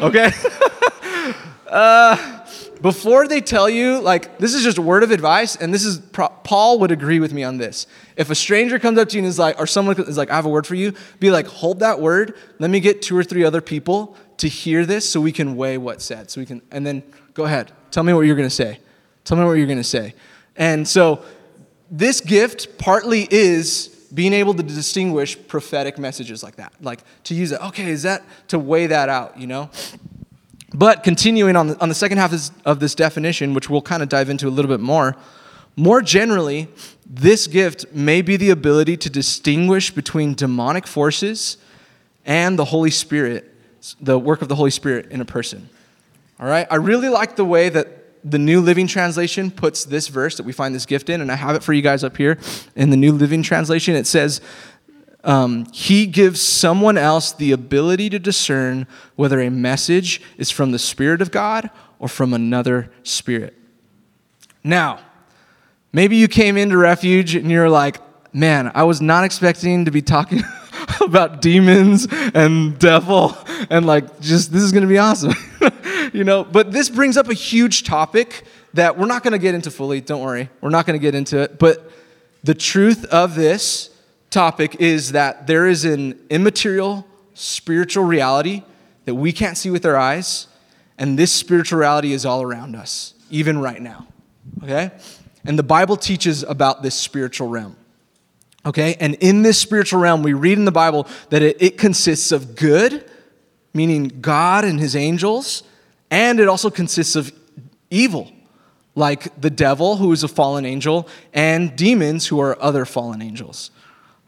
okay? 0.02 0.32
uh, 1.68 2.39
before 2.82 3.28
they 3.28 3.40
tell 3.40 3.68
you, 3.68 4.00
like, 4.00 4.38
this 4.38 4.54
is 4.54 4.62
just 4.62 4.78
a 4.78 4.82
word 4.82 5.02
of 5.02 5.10
advice, 5.10 5.56
and 5.56 5.72
this 5.72 5.84
is, 5.84 5.98
Paul 5.98 6.78
would 6.78 6.90
agree 6.90 7.20
with 7.20 7.32
me 7.32 7.44
on 7.44 7.58
this. 7.58 7.86
If 8.16 8.30
a 8.30 8.34
stranger 8.34 8.78
comes 8.78 8.98
up 8.98 9.08
to 9.10 9.16
you 9.16 9.22
and 9.22 9.28
is 9.28 9.38
like, 9.38 9.60
or 9.60 9.66
someone 9.66 10.00
is 10.00 10.16
like, 10.16 10.30
I 10.30 10.36
have 10.36 10.46
a 10.46 10.48
word 10.48 10.66
for 10.66 10.74
you, 10.74 10.94
be 11.18 11.30
like, 11.30 11.46
hold 11.46 11.80
that 11.80 12.00
word. 12.00 12.36
Let 12.58 12.70
me 12.70 12.80
get 12.80 13.02
two 13.02 13.16
or 13.16 13.24
three 13.24 13.44
other 13.44 13.60
people 13.60 14.16
to 14.38 14.48
hear 14.48 14.86
this 14.86 15.08
so 15.08 15.20
we 15.20 15.32
can 15.32 15.56
weigh 15.56 15.78
what's 15.78 16.04
said. 16.04 16.30
So 16.30 16.40
we 16.40 16.46
can, 16.46 16.62
and 16.70 16.86
then 16.86 17.02
go 17.34 17.44
ahead. 17.44 17.72
Tell 17.90 18.02
me 18.02 18.12
what 18.12 18.22
you're 18.22 18.36
going 18.36 18.48
to 18.48 18.54
say. 18.54 18.78
Tell 19.24 19.36
me 19.36 19.44
what 19.44 19.52
you're 19.52 19.66
going 19.66 19.78
to 19.78 19.84
say. 19.84 20.14
And 20.56 20.88
so 20.88 21.22
this 21.90 22.20
gift 22.20 22.78
partly 22.78 23.28
is 23.30 23.88
being 24.12 24.32
able 24.32 24.54
to 24.54 24.62
distinguish 24.62 25.36
prophetic 25.46 25.98
messages 25.98 26.42
like 26.42 26.56
that. 26.56 26.72
Like 26.80 27.00
to 27.24 27.34
use 27.34 27.52
it. 27.52 27.60
Okay, 27.60 27.90
is 27.90 28.02
that 28.02 28.24
to 28.48 28.58
weigh 28.58 28.88
that 28.88 29.08
out, 29.08 29.38
you 29.38 29.46
know? 29.46 29.70
But 30.72 31.02
continuing 31.02 31.56
on 31.56 31.68
the, 31.68 31.80
on 31.80 31.88
the 31.88 31.94
second 31.94 32.18
half 32.18 32.32
of 32.64 32.80
this 32.80 32.94
definition, 32.94 33.54
which 33.54 33.68
we'll 33.68 33.82
kind 33.82 34.02
of 34.02 34.08
dive 34.08 34.30
into 34.30 34.46
a 34.46 34.50
little 34.50 34.68
bit 34.68 34.80
more, 34.80 35.16
more 35.76 36.00
generally, 36.00 36.68
this 37.08 37.46
gift 37.46 37.92
may 37.92 38.22
be 38.22 38.36
the 38.36 38.50
ability 38.50 38.96
to 38.98 39.10
distinguish 39.10 39.90
between 39.90 40.34
demonic 40.34 40.86
forces 40.86 41.56
and 42.24 42.58
the 42.58 42.66
Holy 42.66 42.90
Spirit, 42.90 43.52
the 44.00 44.18
work 44.18 44.42
of 44.42 44.48
the 44.48 44.54
Holy 44.54 44.70
Spirit 44.70 45.10
in 45.10 45.20
a 45.20 45.24
person. 45.24 45.68
All 46.38 46.46
right? 46.46 46.66
I 46.70 46.76
really 46.76 47.08
like 47.08 47.36
the 47.36 47.44
way 47.44 47.68
that 47.68 47.88
the 48.22 48.38
New 48.38 48.60
Living 48.60 48.86
Translation 48.86 49.50
puts 49.50 49.84
this 49.84 50.08
verse 50.08 50.36
that 50.36 50.44
we 50.44 50.52
find 50.52 50.74
this 50.74 50.86
gift 50.86 51.08
in, 51.08 51.20
and 51.20 51.32
I 51.32 51.36
have 51.36 51.56
it 51.56 51.62
for 51.62 51.72
you 51.72 51.82
guys 51.82 52.04
up 52.04 52.16
here 52.16 52.38
in 52.76 52.90
the 52.90 52.96
New 52.96 53.12
Living 53.12 53.42
Translation. 53.42 53.94
It 53.94 54.06
says, 54.06 54.40
um, 55.24 55.66
He 55.72 56.06
gives 56.06 56.40
someone 56.40 56.96
else 56.96 57.32
the 57.32 57.52
ability 57.52 58.10
to 58.10 58.18
discern 58.18 58.86
whether 59.16 59.40
a 59.40 59.50
message 59.50 60.20
is 60.38 60.50
from 60.50 60.72
the 60.72 60.78
Spirit 60.78 61.20
of 61.22 61.30
God 61.30 61.70
or 61.98 62.08
from 62.08 62.32
another 62.32 62.90
spirit. 63.02 63.54
Now, 64.64 65.00
maybe 65.92 66.16
you 66.16 66.28
came 66.28 66.56
into 66.56 66.76
Refuge 66.76 67.34
and 67.34 67.50
you're 67.50 67.70
like, 67.70 67.98
man, 68.32 68.72
I 68.74 68.84
was 68.84 69.00
not 69.00 69.24
expecting 69.24 69.84
to 69.84 69.90
be 69.90 70.02
talking 70.02 70.42
about 71.00 71.40
demons 71.40 72.06
and 72.34 72.78
devil 72.78 73.36
and 73.68 73.86
like 73.86 74.20
just 74.20 74.52
this 74.52 74.62
is 74.62 74.72
going 74.72 74.82
to 74.82 74.88
be 74.88 74.98
awesome. 74.98 75.34
you 76.12 76.24
know, 76.24 76.44
but 76.44 76.72
this 76.72 76.88
brings 76.88 77.16
up 77.16 77.28
a 77.28 77.34
huge 77.34 77.84
topic 77.84 78.44
that 78.74 78.96
we're 78.96 79.06
not 79.06 79.22
going 79.22 79.32
to 79.32 79.38
get 79.38 79.54
into 79.54 79.70
fully, 79.70 80.00
don't 80.00 80.22
worry. 80.22 80.48
We're 80.60 80.70
not 80.70 80.86
going 80.86 80.98
to 80.98 81.02
get 81.02 81.14
into 81.14 81.38
it, 81.38 81.58
but 81.58 81.90
the 82.44 82.54
truth 82.54 83.04
of 83.06 83.34
this 83.34 83.90
topic 84.30 84.76
is 84.76 85.12
that 85.12 85.46
there 85.46 85.66
is 85.66 85.84
an 85.84 86.18
immaterial 86.30 87.06
spiritual 87.34 88.04
reality 88.04 88.62
that 89.04 89.14
we 89.14 89.32
can't 89.32 89.56
see 89.56 89.70
with 89.70 89.84
our 89.84 89.96
eyes, 89.96 90.46
and 90.98 91.18
this 91.18 91.32
spiritual 91.32 91.78
reality 91.78 92.12
is 92.12 92.24
all 92.24 92.42
around 92.42 92.76
us, 92.76 93.14
even 93.30 93.58
right 93.58 93.80
now. 93.80 94.06
Okay? 94.62 94.90
And 95.44 95.58
the 95.58 95.62
Bible 95.62 95.96
teaches 95.96 96.42
about 96.42 96.82
this 96.82 96.94
spiritual 96.94 97.48
realm. 97.48 97.76
Okay? 98.64 98.96
And 99.00 99.14
in 99.16 99.42
this 99.42 99.58
spiritual 99.58 100.00
realm, 100.00 100.22
we 100.22 100.32
read 100.32 100.58
in 100.58 100.64
the 100.64 100.72
Bible 100.72 101.08
that 101.30 101.42
it, 101.42 101.60
it 101.60 101.78
consists 101.78 102.30
of 102.30 102.54
good, 102.54 103.10
meaning 103.72 104.08
God 104.20 104.64
and 104.64 104.78
his 104.78 104.94
angels, 104.94 105.62
and 106.10 106.38
it 106.40 106.48
also 106.48 106.70
consists 106.70 107.16
of 107.16 107.32
evil, 107.90 108.30
like 108.94 109.40
the 109.40 109.50
devil, 109.50 109.96
who 109.96 110.12
is 110.12 110.22
a 110.22 110.28
fallen 110.28 110.66
angel, 110.66 111.08
and 111.32 111.74
demons, 111.74 112.26
who 112.26 112.40
are 112.40 112.60
other 112.62 112.84
fallen 112.84 113.22
angels. 113.22 113.70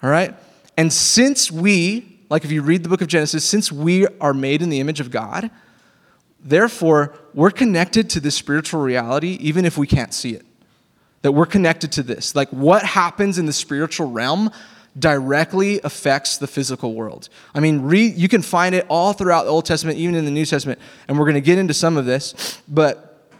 All 0.02 0.10
right? 0.10 0.34
And 0.76 0.92
since 0.92 1.50
we, 1.50 2.18
like 2.28 2.44
if 2.44 2.50
you 2.50 2.62
read 2.62 2.82
the 2.82 2.88
book 2.88 3.02
of 3.02 3.08
Genesis, 3.08 3.44
since 3.44 3.70
we 3.70 4.06
are 4.20 4.34
made 4.34 4.62
in 4.62 4.68
the 4.68 4.80
image 4.80 5.00
of 5.00 5.10
God, 5.10 5.50
therefore 6.40 7.14
we're 7.34 7.50
connected 7.50 8.10
to 8.10 8.20
this 8.20 8.34
spiritual 8.34 8.82
reality 8.82 9.38
even 9.40 9.64
if 9.64 9.78
we 9.78 9.86
can't 9.86 10.12
see 10.12 10.30
it 10.30 10.44
that 11.22 11.32
we're 11.32 11.46
connected 11.46 11.92
to 11.92 12.02
this. 12.02 12.34
Like 12.34 12.48
what 12.50 12.82
happens 12.82 13.38
in 13.38 13.46
the 13.46 13.52
spiritual 13.52 14.10
realm 14.10 14.50
directly 14.98 15.80
affects 15.82 16.36
the 16.36 16.46
physical 16.46 16.94
world. 16.94 17.28
I 17.54 17.60
mean, 17.60 17.82
read, 17.82 18.16
you 18.16 18.28
can 18.28 18.42
find 18.42 18.74
it 18.74 18.84
all 18.88 19.14
throughout 19.14 19.44
the 19.44 19.50
Old 19.50 19.64
Testament, 19.64 19.98
even 19.98 20.14
in 20.14 20.26
the 20.26 20.30
New 20.30 20.44
Testament, 20.44 20.78
and 21.08 21.18
we're 21.18 21.24
going 21.24 21.34
to 21.34 21.40
get 21.40 21.58
into 21.58 21.72
some 21.72 21.96
of 21.96 22.04
this, 22.04 22.60
but 22.68 23.30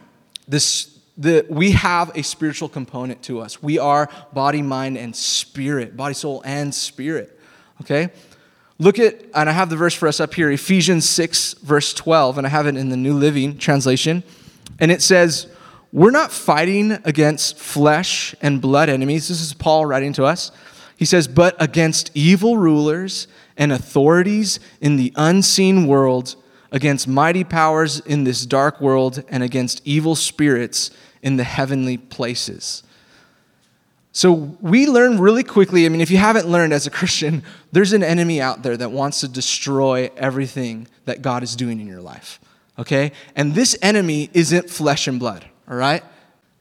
this 0.47 0.92
the, 1.17 1.45
we 1.49 1.71
have 1.71 2.11
a 2.15 2.23
spiritual 2.23 2.69
component 2.69 3.21
to 3.23 3.39
us. 3.39 3.61
We 3.61 3.77
are 3.77 4.09
body, 4.33 4.61
mind, 4.61 4.97
and 4.97 5.15
spirit, 5.15 5.95
body, 5.95 6.13
soul, 6.13 6.41
and 6.45 6.73
spirit. 6.73 7.39
Okay? 7.81 8.09
Look 8.79 8.97
at, 8.97 9.21
and 9.35 9.49
I 9.49 9.51
have 9.51 9.69
the 9.69 9.75
verse 9.75 9.93
for 9.93 10.07
us 10.07 10.19
up 10.19 10.33
here, 10.33 10.49
Ephesians 10.49 11.07
6, 11.07 11.53
verse 11.55 11.93
12, 11.93 12.39
and 12.39 12.47
I 12.47 12.49
have 12.49 12.65
it 12.65 12.75
in 12.75 12.89
the 12.89 12.97
New 12.97 13.13
Living 13.13 13.57
Translation. 13.57 14.23
And 14.79 14.91
it 14.91 15.01
says, 15.01 15.47
we're 15.91 16.11
not 16.11 16.31
fighting 16.31 16.93
against 17.05 17.57
flesh 17.57 18.33
and 18.41 18.59
blood 18.59 18.89
enemies. 18.89 19.27
This 19.27 19.41
is 19.41 19.53
Paul 19.53 19.85
writing 19.85 20.11
to 20.13 20.25
us. 20.25 20.51
He 20.97 21.05
says, 21.05 21.27
but 21.27 21.55
against 21.61 22.09
evil 22.15 22.57
rulers 22.57 23.27
and 23.57 23.71
authorities 23.71 24.59
in 24.81 24.95
the 24.95 25.13
unseen 25.15 25.85
world, 25.85 26.35
against 26.73 27.07
mighty 27.07 27.45
powers 27.45 28.01
in 28.01 28.25
this 28.25 28.45
dark 28.45 28.81
world, 28.81 29.23
and 29.29 29.41
against 29.41 29.81
evil 29.85 30.15
spirits 30.15 30.91
in 31.21 31.37
the 31.37 31.45
heavenly 31.45 31.95
places. 31.97 32.83
So 34.11 34.33
we 34.33 34.87
learn 34.87 35.19
really 35.19 35.43
quickly. 35.43 35.85
I 35.85 35.89
mean, 35.89 36.01
if 36.01 36.11
you 36.11 36.17
haven't 36.17 36.47
learned 36.47 36.73
as 36.73 36.85
a 36.85 36.91
Christian, 36.91 37.43
there's 37.71 37.93
an 37.93 38.03
enemy 38.03 38.41
out 38.41 38.61
there 38.61 38.75
that 38.75 38.91
wants 38.91 39.21
to 39.21 39.29
destroy 39.29 40.11
everything 40.17 40.87
that 41.05 41.21
God 41.21 41.41
is 41.43 41.55
doing 41.55 41.79
in 41.79 41.87
your 41.87 42.01
life. 42.01 42.41
Okay? 42.77 43.13
And 43.37 43.55
this 43.55 43.77
enemy 43.81 44.29
isn't 44.33 44.69
flesh 44.69 45.07
and 45.07 45.17
blood 45.17 45.45
all 45.69 45.75
right? 45.75 46.03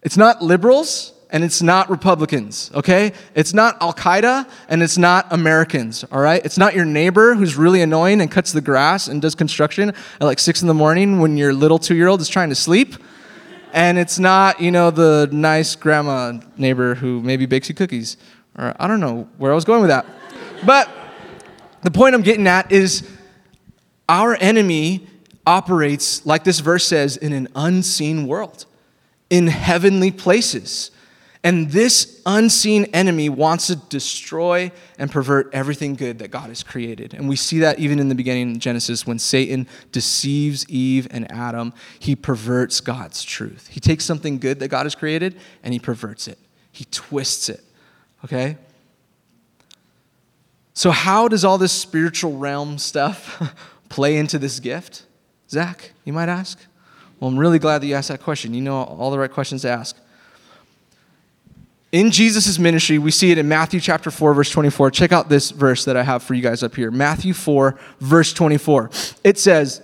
It's 0.03 0.17
not 0.17 0.43
liberals 0.43 1.13
and 1.33 1.43
it's 1.43 1.63
not 1.63 1.89
Republicans, 1.89 2.71
okay? 2.75 3.13
It's 3.35 3.55
not 3.55 3.81
Al 3.81 3.95
Qaeda 3.95 4.47
and 4.69 4.83
it's 4.83 4.99
not 4.99 5.27
Americans, 5.31 6.05
all 6.13 6.21
right? 6.21 6.45
It's 6.45 6.59
not 6.59 6.75
your 6.75 6.85
neighbor 6.85 7.35
who's 7.35 7.57
really 7.57 7.81
annoying 7.81 8.21
and 8.21 8.31
cuts 8.31 8.53
the 8.53 8.61
grass 8.61 9.09
and 9.09 9.23
does 9.23 9.35
construction 9.35 9.89
at 9.89 10.21
like 10.21 10.39
six 10.39 10.61
in 10.61 10.69
the 10.69 10.75
morning 10.75 11.21
when 11.21 11.39
your 11.39 11.55
little 11.55 11.79
two 11.79 11.97
year 11.97 12.09
old 12.09 12.21
is 12.21 12.29
trying 12.29 12.51
to 12.51 12.55
sleep. 12.55 12.97
And 13.73 13.99
it's 13.99 14.19
not, 14.19 14.61
you 14.61 14.71
know, 14.71 14.91
the 14.91 15.31
nice 15.33 15.75
grandma 15.75 16.39
neighbor 16.59 16.95
who 16.95 17.23
maybe 17.23 17.47
bakes 17.47 17.71
you 17.71 17.75
cookies. 17.75 18.19
Or 18.59 18.77
I 18.79 18.87
don't 18.87 19.01
know 19.01 19.27
where 19.39 19.51
I 19.51 19.55
was 19.55 19.65
going 19.65 19.81
with 19.81 19.89
that. 19.89 20.05
But 20.67 20.91
the 21.81 21.91
point 21.91 22.15
I'm 22.15 22.21
getting 22.21 22.47
at 22.47 22.71
is 22.71 23.09
our 24.07 24.37
enemy 24.37 25.07
operates, 25.47 26.27
like 26.27 26.45
this 26.45 26.61
verse 26.61 26.87
says, 26.87 27.17
in 27.17 27.33
an 27.33 27.49
unseen 27.57 28.27
world 28.27 28.67
in 29.31 29.47
heavenly 29.47 30.11
places. 30.11 30.91
And 31.45 31.71
this 31.71 32.23
unseen 32.25 32.85
enemy 32.93 33.29
wants 33.29 33.67
to 33.67 33.77
destroy 33.77 34.71
and 34.97 35.11
pervert 35.11 35.51
everything 35.53 35.97
good 35.97 36.21
that 36.21 36.31
God 36.31 36.49
has 36.51 36.63
created. 36.63 37.15
And 37.15 37.29
we 37.29 37.35
see 37.35 37.59
that 37.59 37.81
even 37.81 37.99
in 37.99 38.09
the 38.09 38.15
beginning 38.15 38.53
in 38.53 38.61
Genesis 38.61 39.07
when 39.07 39.19
Satan 39.19 39.67
deceives 39.91 40.69
Eve 40.69 41.09
and 41.11 41.31
Adam, 41.33 41.73
he 41.99 42.15
perverts 42.15 42.81
God's 42.81 43.25
truth. 43.25 43.69
He 43.69 43.81
takes 43.81 44.05
something 44.05 44.39
good 44.39 44.61
that 44.61 44.69
God 44.69 44.87
has 44.87 44.95
created 44.95 45.37
and 45.65 45.73
he 45.73 45.81
perverts 45.81 46.29
it, 46.29 46.39
he 46.71 46.85
twists 46.91 47.49
it. 47.49 47.63
Okay? 48.25 48.57
So, 50.75 50.93
how 50.93 51.27
does 51.29 51.45
all 51.45 51.59
this 51.59 51.73
spiritual 51.73 52.39
realm 52.39 52.79
stuff 52.79 53.53
play 53.89 54.17
into 54.17 54.39
this 54.39 54.61
gift? 54.61 55.05
Zach, 55.51 55.93
you 56.05 56.13
might 56.13 56.29
ask? 56.29 56.59
Well, 57.19 57.31
I'm 57.31 57.39
really 57.39 57.59
glad 57.59 57.83
that 57.83 57.87
you 57.87 57.95
asked 57.95 58.09
that 58.09 58.23
question. 58.23 58.55
You 58.55 58.63
know 58.63 58.83
all 58.83 59.11
the 59.11 59.19
right 59.19 59.31
questions 59.31 59.63
to 59.63 59.69
ask. 59.69 59.97
In 61.93 62.11
Jesus' 62.11 62.59
ministry, 62.59 62.99
we 62.99 63.11
see 63.11 63.31
it 63.31 63.39
in 63.39 63.49
Matthew 63.49 63.79
chapter 63.79 64.11
4, 64.11 64.35
verse 64.35 64.51
24. 64.51 64.91
Check 64.91 65.13
out 65.13 65.29
this 65.29 65.51
verse 65.51 65.85
that 65.85 65.97
I 65.97 66.03
have 66.03 66.23
for 66.23 66.35
you 66.35 66.43
guys 66.43 66.63
up 66.63 66.75
here. 66.75 66.91
Matthew 66.91 67.35
4, 67.35 67.79
verse 68.01 68.33
24. 68.33 68.91
It 69.23 69.39
says, 69.39 69.83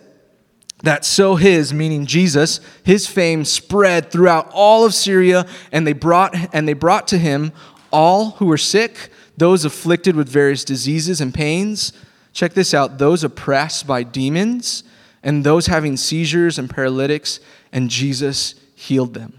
that 0.85 1.05
so 1.05 1.35
his 1.35 1.75
meaning 1.75 2.07
jesus 2.07 2.61
his 2.85 3.05
fame 3.05 3.45
spread 3.45 4.13
throughout 4.13 4.49
all 4.53 4.87
of 4.87 4.95
syria 4.95 5.45
and 5.73 5.85
they 5.85 5.93
brought 5.93 6.37
and 6.55 6.69
they 6.69 6.73
brought 6.73 7.09
to 7.09 7.19
him 7.19 7.51
all 7.91 8.31
who 8.31 8.47
were 8.47 8.57
sick 8.57 9.11
those 9.37 9.65
afflicted 9.65 10.15
with 10.15 10.29
various 10.29 10.63
diseases 10.63 11.21
and 11.21 11.35
pains 11.35 11.93
check 12.33 12.55
this 12.55 12.73
out 12.73 12.99
those 12.99 13.25
oppressed 13.25 13.89
by 13.89 14.05
demons 14.05 14.85
and 15.23 15.45
those 15.45 15.67
having 15.67 15.97
seizures 15.97 16.59
and 16.59 16.71
paralytics, 16.71 17.41
and 17.73 17.91
Jesus 17.91 18.55
healed 18.75 19.15
them. 19.15 19.38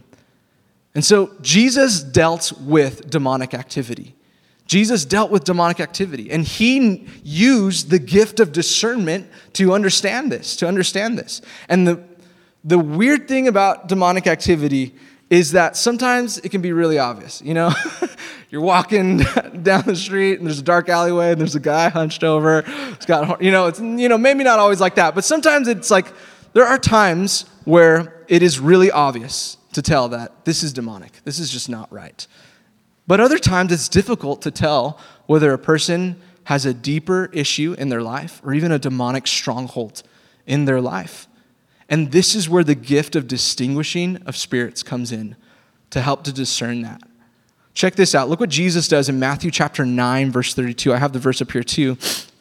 And 1.00 1.06
so 1.06 1.32
Jesus 1.40 2.04
dealt 2.04 2.52
with 2.60 3.10
demonic 3.10 3.54
activity. 3.54 4.18
Jesus 4.66 5.06
dealt 5.06 5.32
with 5.32 5.46
demonic 5.46 5.80
activity, 5.80 6.30
and 6.30 6.44
he 6.44 7.08
used 7.24 7.90
the 7.90 8.00
gift 8.00 8.42
of 8.42 8.52
discernment 8.52 9.30
to 9.54 9.72
understand 9.72 10.30
this, 10.30 10.58
to 10.58 10.68
understand 10.68 11.18
this. 11.18 11.42
And 11.70 11.88
the, 11.88 12.04
the 12.66 12.78
weird 12.78 13.30
thing 13.30 13.48
about 13.48 13.88
demonic 13.88 14.28
activity 14.28 14.94
is 15.30 15.54
that 15.54 15.78
sometimes 15.78 16.38
it 16.40 16.50
can 16.50 16.62
be 16.62 16.74
really 16.74 17.00
obvious. 17.00 17.42
You 17.44 17.54
know, 17.54 17.72
you're 18.50 18.60
walking 18.60 19.20
down 19.64 19.84
the 19.84 19.96
street 19.96 20.40
and 20.40 20.48
there's 20.48 20.60
a 20.60 20.64
dark 20.64 20.90
alleyway 20.90 21.32
and 21.32 21.40
there's 21.40 21.56
a 21.56 21.62
guy 21.62 21.88
hunched 21.88 22.26
over. 22.26 22.66
It's 22.68 23.06
got, 23.06 23.42
you 23.42 23.52
know, 23.52 23.68
it's, 23.68 23.80
you 23.80 24.10
know, 24.10 24.18
maybe 24.18 24.44
not 24.44 24.60
always 24.60 24.82
like 24.82 24.96
that, 24.96 25.16
but 25.16 25.24
sometimes 25.24 25.70
it's 25.70 25.90
like 25.90 26.08
there 26.54 26.66
are 26.66 26.78
times 26.78 27.46
where 27.66 28.24
it 28.28 28.42
is 28.44 28.60
really 28.60 28.92
obvious 28.92 29.58
to 29.74 29.82
tell 29.82 30.10
that 30.10 30.46
this 30.46 30.64
is 30.64 30.74
demonic. 30.74 31.24
This 31.24 31.40
is 31.40 31.52
just 31.52 31.70
not 31.70 31.92
right. 31.92 32.26
But 33.08 33.20
other 33.20 33.40
times 33.40 33.72
it's 33.72 33.90
difficult 33.90 34.42
to 34.44 34.52
tell 34.52 35.00
whether 35.26 35.54
a 35.54 35.58
person 35.58 36.20
has 36.46 36.66
a 36.66 36.74
deeper 36.74 37.30
issue 37.34 37.76
in 37.78 37.90
their 37.90 38.02
life 38.02 38.42
or 38.44 38.54
even 38.54 38.72
a 38.72 38.80
demonic 38.80 39.28
stronghold 39.28 40.04
in 40.46 40.66
their 40.66 40.82
life. 40.82 41.28
And 41.90 42.12
this 42.12 42.36
is 42.36 42.50
where 42.50 42.64
the 42.64 42.76
gift 42.76 43.16
of 43.16 43.28
distinguishing 43.28 44.18
of 44.26 44.36
spirits 44.36 44.84
comes 44.84 45.12
in 45.12 45.36
to 45.90 46.02
help 46.02 46.24
to 46.24 46.34
discern 46.34 46.82
that. 46.84 47.02
Check 47.74 47.96
this 47.96 48.14
out. 48.14 48.30
Look 48.30 48.40
what 48.40 48.50
Jesus 48.50 48.88
does 48.88 49.10
in 49.10 49.20
Matthew 49.20 49.52
chapter 49.52 49.86
9, 49.86 50.32
verse 50.32 50.54
32. 50.54 50.94
I 50.94 50.98
have 50.98 51.14
the 51.14 51.20
verse 51.20 51.42
up 51.42 51.52
here 51.52 51.64
too. 51.64 51.98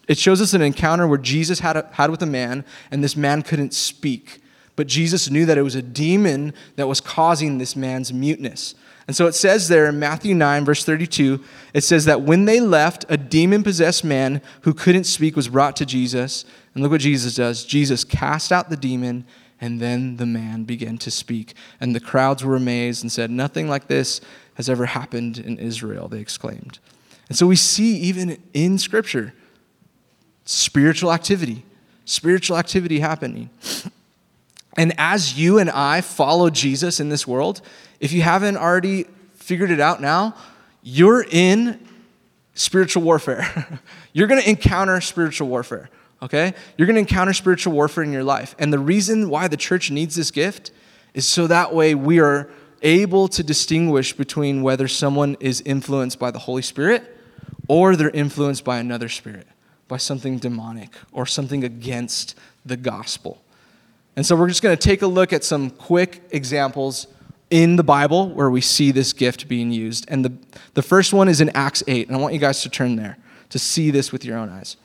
It 0.08 0.18
shows 0.18 0.40
us 0.40 0.54
an 0.54 0.62
encounter 0.62 1.06
where 1.06 1.18
Jesus 1.18 1.60
had, 1.60 1.76
a, 1.76 1.88
had 1.92 2.10
with 2.10 2.22
a 2.22 2.26
man, 2.26 2.64
and 2.90 3.04
this 3.04 3.16
man 3.16 3.42
couldn't 3.42 3.74
speak. 3.74 4.40
But 4.74 4.86
Jesus 4.86 5.30
knew 5.30 5.44
that 5.44 5.58
it 5.58 5.62
was 5.62 5.74
a 5.74 5.82
demon 5.82 6.54
that 6.76 6.88
was 6.88 7.00
causing 7.00 7.58
this 7.58 7.76
man's 7.76 8.12
muteness. 8.12 8.74
And 9.06 9.16
so 9.16 9.26
it 9.26 9.34
says 9.34 9.68
there 9.68 9.86
in 9.86 9.98
Matthew 9.98 10.34
9, 10.34 10.64
verse 10.64 10.84
32, 10.84 11.42
it 11.74 11.82
says 11.82 12.04
that 12.04 12.22
when 12.22 12.44
they 12.44 12.60
left, 12.60 13.04
a 13.08 13.16
demon 13.16 13.62
possessed 13.62 14.04
man 14.04 14.42
who 14.62 14.74
couldn't 14.74 15.04
speak 15.04 15.34
was 15.34 15.48
brought 15.48 15.76
to 15.76 15.86
Jesus. 15.86 16.44
And 16.74 16.82
look 16.82 16.92
what 16.92 17.00
Jesus 17.00 17.34
does 17.34 17.64
Jesus 17.64 18.04
cast 18.04 18.52
out 18.52 18.70
the 18.70 18.76
demon, 18.76 19.26
and 19.60 19.80
then 19.80 20.16
the 20.16 20.26
man 20.26 20.64
began 20.64 20.98
to 20.98 21.10
speak. 21.10 21.54
And 21.80 21.94
the 21.94 22.00
crowds 22.00 22.44
were 22.44 22.54
amazed 22.54 23.02
and 23.02 23.10
said, 23.10 23.30
Nothing 23.30 23.68
like 23.68 23.88
this 23.88 24.20
has 24.54 24.68
ever 24.68 24.86
happened 24.86 25.38
in 25.38 25.58
Israel, 25.58 26.08
they 26.08 26.20
exclaimed. 26.20 26.78
And 27.28 27.36
so 27.36 27.46
we 27.46 27.56
see 27.56 27.96
even 27.96 28.38
in 28.54 28.78
Scripture 28.78 29.34
spiritual 30.48 31.12
activity, 31.12 31.62
spiritual 32.06 32.56
activity 32.56 33.00
happening. 33.00 33.50
And 34.78 34.94
as 34.96 35.38
you 35.38 35.58
and 35.58 35.68
I 35.68 36.00
follow 36.00 36.48
Jesus 36.48 37.00
in 37.00 37.10
this 37.10 37.26
world, 37.26 37.60
if 38.00 38.12
you 38.12 38.22
haven't 38.22 38.56
already 38.56 39.04
figured 39.34 39.70
it 39.70 39.78
out 39.78 40.00
now, 40.00 40.34
you're 40.82 41.26
in 41.30 41.78
spiritual 42.54 43.02
warfare. 43.02 43.80
you're 44.14 44.26
going 44.26 44.40
to 44.40 44.48
encounter 44.48 44.98
spiritual 45.02 45.48
warfare, 45.48 45.90
okay? 46.22 46.54
You're 46.78 46.86
going 46.86 46.94
to 46.94 47.00
encounter 47.00 47.34
spiritual 47.34 47.74
warfare 47.74 48.04
in 48.04 48.12
your 48.12 48.24
life. 48.24 48.54
And 48.58 48.72
the 48.72 48.78
reason 48.78 49.28
why 49.28 49.48
the 49.48 49.56
church 49.58 49.90
needs 49.90 50.14
this 50.14 50.30
gift 50.30 50.70
is 51.12 51.26
so 51.26 51.46
that 51.46 51.74
way 51.74 51.94
we 51.94 52.20
are 52.20 52.48
able 52.80 53.28
to 53.28 53.42
distinguish 53.42 54.14
between 54.14 54.62
whether 54.62 54.88
someone 54.88 55.36
is 55.40 55.60
influenced 55.60 56.18
by 56.18 56.30
the 56.30 56.38
Holy 56.38 56.62
Spirit 56.62 57.04
or 57.68 57.96
they're 57.96 58.08
influenced 58.08 58.64
by 58.64 58.78
another 58.78 59.10
spirit 59.10 59.46
by 59.88 59.96
something 59.96 60.38
demonic 60.38 60.90
or 61.12 61.26
something 61.26 61.64
against 61.64 62.34
the 62.64 62.76
gospel. 62.76 63.42
And 64.14 64.26
so 64.26 64.36
we're 64.36 64.48
just 64.48 64.62
going 64.62 64.76
to 64.76 64.82
take 64.82 65.02
a 65.02 65.06
look 65.06 65.32
at 65.32 65.44
some 65.44 65.70
quick 65.70 66.22
examples 66.30 67.06
in 67.50 67.76
the 67.76 67.82
Bible 67.82 68.28
where 68.30 68.50
we 68.50 68.60
see 68.60 68.90
this 68.90 69.12
gift 69.12 69.48
being 69.48 69.72
used. 69.72 70.04
And 70.08 70.24
the, 70.24 70.32
the 70.74 70.82
first 70.82 71.12
one 71.12 71.28
is 71.28 71.40
in 71.40 71.50
Acts 71.50 71.82
8. 71.86 72.08
And 72.08 72.16
I 72.16 72.20
want 72.20 72.34
you 72.34 72.40
guys 72.40 72.62
to 72.62 72.68
turn 72.68 72.96
there 72.96 73.16
to 73.50 73.58
see 73.58 73.90
this 73.90 74.12
with 74.12 74.24
your 74.24 74.36
own 74.36 74.50
eyes. 74.50 74.76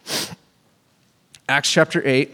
Acts 1.50 1.70
chapter 1.70 2.02
8. 2.06 2.34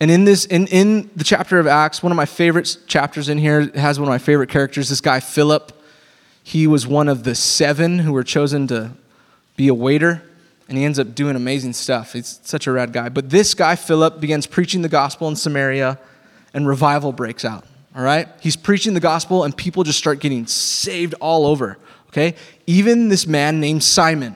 And 0.00 0.10
in 0.10 0.24
this, 0.24 0.46
in, 0.46 0.66
in 0.68 1.10
the 1.14 1.24
chapter 1.24 1.58
of 1.58 1.66
Acts, 1.66 2.02
one 2.02 2.12
of 2.12 2.16
my 2.16 2.24
favorite 2.24 2.78
chapters 2.86 3.28
in 3.28 3.38
here 3.38 3.70
has 3.74 3.98
one 3.98 4.08
of 4.08 4.12
my 4.12 4.18
favorite 4.18 4.48
characters, 4.48 4.88
this 4.88 5.00
guy 5.00 5.20
Philip. 5.20 5.72
He 6.42 6.66
was 6.66 6.86
one 6.86 7.08
of 7.08 7.24
the 7.24 7.34
seven 7.34 7.98
who 7.98 8.12
were 8.12 8.24
chosen 8.24 8.66
to 8.68 8.92
be 9.60 9.68
a 9.68 9.74
waiter, 9.74 10.22
and 10.70 10.78
he 10.78 10.84
ends 10.84 10.98
up 10.98 11.14
doing 11.14 11.36
amazing 11.36 11.74
stuff. 11.74 12.14
He's 12.14 12.40
such 12.42 12.66
a 12.66 12.72
rad 12.72 12.94
guy. 12.94 13.10
But 13.10 13.28
this 13.28 13.52
guy, 13.52 13.76
Philip, 13.76 14.18
begins 14.18 14.46
preaching 14.46 14.80
the 14.80 14.88
gospel 14.88 15.28
in 15.28 15.36
Samaria, 15.36 15.98
and 16.54 16.66
revival 16.66 17.12
breaks 17.12 17.44
out. 17.44 17.66
All 17.94 18.02
right? 18.02 18.26
He's 18.40 18.56
preaching 18.56 18.94
the 18.94 19.00
gospel, 19.00 19.44
and 19.44 19.54
people 19.54 19.84
just 19.84 19.98
start 19.98 20.18
getting 20.18 20.46
saved 20.46 21.12
all 21.20 21.44
over. 21.44 21.76
Okay? 22.08 22.36
Even 22.66 23.10
this 23.10 23.26
man 23.26 23.60
named 23.60 23.84
Simon. 23.84 24.34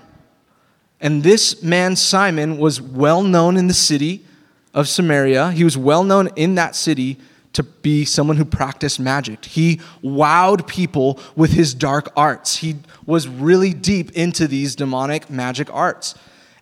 And 1.00 1.22
this 1.22 1.62
man, 1.62 1.96
Simon, 1.96 2.58
was 2.58 2.82
well 2.82 3.22
known 3.22 3.56
in 3.56 3.66
the 3.66 3.72
city 3.72 4.26
of 4.74 4.88
Samaria. 4.88 5.52
He 5.52 5.64
was 5.64 5.78
well 5.78 6.04
known 6.04 6.28
in 6.36 6.56
that 6.56 6.76
city 6.76 7.16
to 7.54 7.62
be 7.62 8.04
someone 8.04 8.36
who 8.36 8.44
practiced 8.44 9.00
magic. 9.00 9.44
He 9.44 9.80
wowed 10.02 10.66
people 10.66 11.18
with 11.34 11.52
his 11.52 11.72
dark 11.72 12.12
arts. 12.16 12.56
He 12.56 12.76
was 13.06 13.26
really 13.26 13.72
deep 13.72 14.10
into 14.12 14.46
these 14.46 14.76
demonic 14.76 15.30
magic 15.30 15.72
arts. 15.72 16.14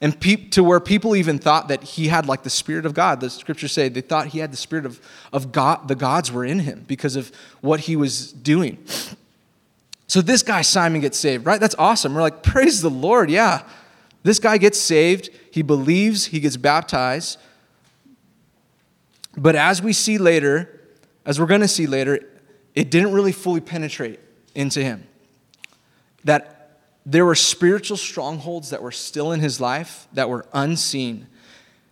And 0.02 0.18
pe- 0.20 0.48
to 0.50 0.62
where 0.62 0.80
people 0.80 1.16
even 1.16 1.38
thought 1.38 1.68
that 1.68 1.82
he 1.82 2.08
had 2.08 2.26
like 2.26 2.42
the 2.42 2.50
Spirit 2.50 2.84
of 2.84 2.92
God. 2.92 3.20
The 3.20 3.30
scriptures 3.30 3.72
say 3.72 3.88
they 3.88 4.00
thought 4.00 4.28
he 4.28 4.40
had 4.40 4.52
the 4.52 4.56
Spirit 4.56 4.84
of, 4.84 5.00
of 5.32 5.50
God, 5.50 5.88
the 5.88 5.94
gods 5.94 6.30
were 6.30 6.44
in 6.44 6.58
him 6.60 6.84
because 6.86 7.16
of 7.16 7.32
what 7.60 7.80
he 7.80 7.96
was 7.96 8.32
doing. 8.32 8.78
So 10.08 10.20
this 10.20 10.42
guy, 10.42 10.60
Simon, 10.60 11.00
gets 11.00 11.16
saved, 11.16 11.46
right? 11.46 11.60
That's 11.60 11.76
awesome. 11.78 12.14
We're 12.14 12.20
like, 12.20 12.42
praise 12.42 12.82
the 12.82 12.90
Lord. 12.90 13.30
Yeah. 13.30 13.62
This 14.24 14.38
guy 14.38 14.58
gets 14.58 14.78
saved. 14.78 15.30
He 15.50 15.62
believes, 15.62 16.26
he 16.26 16.40
gets 16.40 16.58
baptized. 16.58 17.38
But 19.36 19.56
as 19.56 19.80
we 19.80 19.94
see 19.94 20.18
later, 20.18 20.80
as 21.24 21.38
we're 21.38 21.46
going 21.46 21.60
to 21.60 21.68
see 21.68 21.86
later, 21.86 22.20
it 22.74 22.90
didn't 22.90 23.12
really 23.12 23.32
fully 23.32 23.60
penetrate 23.60 24.20
into 24.54 24.82
him. 24.82 25.06
That 26.24 26.78
there 27.04 27.24
were 27.24 27.34
spiritual 27.34 27.96
strongholds 27.96 28.70
that 28.70 28.82
were 28.82 28.92
still 28.92 29.32
in 29.32 29.40
his 29.40 29.60
life 29.60 30.06
that 30.12 30.28
were 30.28 30.46
unseen. 30.52 31.26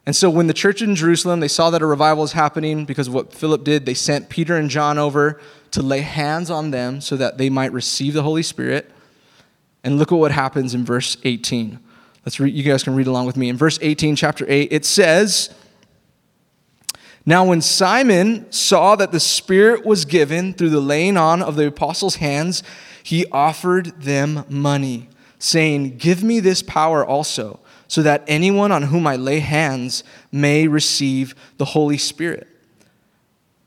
And 0.07 0.15
so 0.17 0.31
when 0.31 0.47
the 0.47 0.55
church 0.55 0.83
in 0.83 0.95
Jerusalem, 0.95 1.41
they 1.41 1.49
saw 1.49 1.71
that 1.71 1.83
a 1.83 1.87
revival 1.87 2.23
was 2.23 2.33
happening 2.33 2.85
because 2.85 3.09
of 3.09 3.15
what 3.15 3.33
Philip 3.33 3.65
did, 3.65 3.87
they 3.87 3.95
sent 3.95 4.29
Peter 4.29 4.57
and 4.57 4.71
John 4.71 4.99
over 4.99 5.41
to 5.73 5.83
lay 5.83 6.01
hands 6.01 6.51
on 6.51 6.71
them 6.71 7.01
so 7.01 7.17
that 7.17 7.39
they 7.39 7.51
might 7.51 7.73
receive 7.73 8.15
the 8.15 8.23
Holy 8.23 8.43
Spirit. 8.43 8.91
And 9.85 9.99
look 9.99 10.13
at 10.13 10.17
what 10.17 10.33
happens 10.33 10.75
in 10.75 10.85
verse 10.85 11.17
18. 11.25 11.79
Let's 12.25 12.39
you 12.39 12.63
guys 12.63 12.83
can 12.83 12.95
read 12.95 13.07
along 13.07 13.27
with 13.27 13.37
me. 13.37 13.49
In 13.49 13.57
verse 13.57 13.79
18, 13.81 14.17
chapter 14.17 14.45
8, 14.49 14.73
it 14.73 14.85
says, 14.85 15.55
now, 17.27 17.45
when 17.45 17.61
Simon 17.61 18.51
saw 18.51 18.97
that 18.97 19.13
the 19.13 19.21
Spirit 19.21 19.85
was 19.85 20.05
given 20.05 20.55
through 20.55 20.71
the 20.71 20.81
laying 20.81 21.17
on 21.17 21.43
of 21.43 21.57
the 21.57 21.67
apostles' 21.67 22.17
hands, 22.17 22.63
he 23.03 23.27
offered 23.27 24.01
them 24.01 24.45
money, 24.49 25.09
saying, 25.39 25.99
Give 25.99 26.23
me 26.23 26.41
this 26.41 26.63
power 26.63 27.05
also, 27.05 27.61
so 27.89 28.03
that 28.03 28.25
anyone 28.27 28.73
on 28.73 28.85
whom 28.85 29.07
I 29.07 29.17
lay 29.17 29.41
hands 29.41 30.03
may 30.33 30.67
receive 30.67 31.35
the 31.59 31.67
Holy 31.67 31.99
Spirit. 31.99 32.49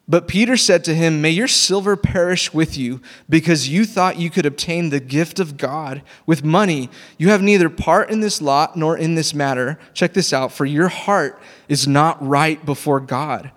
But 0.08 0.28
Peter 0.28 0.58
said 0.58 0.84
to 0.84 0.96
him, 0.96 1.22
May 1.22 1.30
your 1.30 1.48
silver 1.48 1.96
perish 1.96 2.54
with 2.54 2.78
you, 2.78 3.02
because 3.30 3.70
you 3.70 3.86
thought 3.86 4.20
you 4.20 4.30
could 4.30 4.46
obtain 4.46 4.89
the 4.89 5.00
gift 5.00 5.39
of 5.39 5.56
God 5.56 6.02
with 6.26 6.44
money. 6.44 6.89
You 7.18 7.30
have 7.30 7.42
neither 7.42 7.70
part 7.70 8.10
in 8.10 8.20
this 8.20 8.42
lot 8.42 8.76
nor 8.76 8.98
in 8.98 9.16
this 9.16 9.34
matter. 9.34 9.80
Check 9.94 10.13
this 10.13 10.34
out, 10.34 10.52
for 10.52 10.66
your 10.66 10.89
heart 10.89 11.42
is 11.70 11.88
not 11.88 12.26
right 12.26 12.63
before 12.66 13.00
God. 13.00 13.52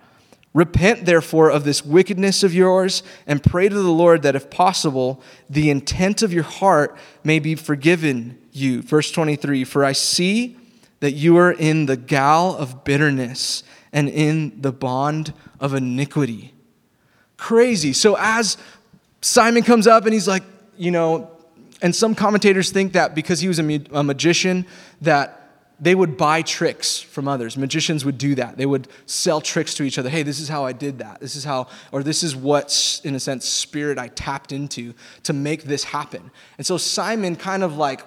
Repent, 0.55 1.05
therefore, 1.05 1.51
of 1.51 1.65
this 1.65 1.85
wickedness 1.85 2.43
of 2.43 2.55
yours, 2.55 3.03
and 3.27 3.43
pray 3.43 3.69
to 3.69 3.75
the 3.75 3.91
Lord 3.91 4.23
that, 4.23 4.37
if 4.37 4.49
possible, 4.49 5.21
the 5.51 5.69
intent 5.69 6.23
of 6.23 6.33
your 6.33 6.45
heart 6.45 6.97
may 7.25 7.41
be 7.41 7.57
forgiven 7.57 8.39
you. 8.53 8.83
Verse 8.83 9.11
23 9.11 9.65
For 9.65 9.85
I 9.85 9.93
see 9.93 10.57
that 11.01 11.13
you 11.13 11.37
are 11.37 11.53
in 11.53 11.87
the 11.87 11.97
gall 11.97 12.57
of 12.57 12.85
bitterness 12.85 13.65
and 13.97 14.11
in 14.11 14.61
the 14.61 14.71
bond 14.71 15.33
of 15.59 15.73
iniquity. 15.73 16.53
Crazy. 17.39 17.95
So 17.95 18.15
as 18.21 18.59
Simon 19.23 19.63
comes 19.63 19.87
up 19.87 20.05
and 20.05 20.13
he's 20.13 20.29
like, 20.29 20.43
you 20.77 20.91
know, 20.91 21.31
and 21.81 21.97
some 21.97 22.15
commentators 22.15 22.71
think 22.71 22.93
that 22.93 23.15
because 23.15 23.41
he 23.41 23.49
was 23.49 23.59
a, 23.59 23.81
a 23.93 24.05
magician, 24.05 24.67
that 25.01 25.73
they 25.81 25.95
would 25.95 26.19
buy 26.19 26.43
tricks 26.43 27.01
from 27.01 27.27
others. 27.27 27.57
Magicians 27.57 28.05
would 28.05 28.19
do 28.19 28.35
that. 28.35 28.59
They 28.59 28.67
would 28.67 28.87
sell 29.07 29.41
tricks 29.41 29.73
to 29.75 29.83
each 29.83 29.99
other. 29.99 30.11
Hey, 30.11 30.23
this 30.23 30.41
is 30.41 30.49
how 30.49 30.67
I 30.67 30.73
did 30.73 30.99
that. 30.99 31.21
This 31.21 31.35
is 31.35 31.45
how, 31.45 31.69
or 31.91 32.03
this 32.03 32.23
is 32.23 32.37
what, 32.37 33.01
in 33.03 33.15
a 33.15 33.21
sense, 33.21 33.47
spirit 33.47 33.99
I 33.99 34.09
tapped 34.09 34.53
into 34.53 34.93
to 35.23 35.33
make 35.33 35.65
this 35.65 35.85
happen. 35.85 36.31
And 36.59 36.67
so 36.67 36.77
Simon, 36.77 37.35
kind 37.35 37.63
of 37.63 37.79
like 37.79 38.03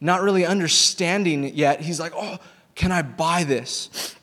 not 0.00 0.22
really 0.22 0.44
understanding 0.44 1.44
it 1.44 1.54
yet, 1.54 1.82
he's 1.82 2.00
like, 2.00 2.12
oh, 2.16 2.38
can 2.74 2.90
I 2.90 3.02
buy 3.02 3.44
this? 3.44 4.16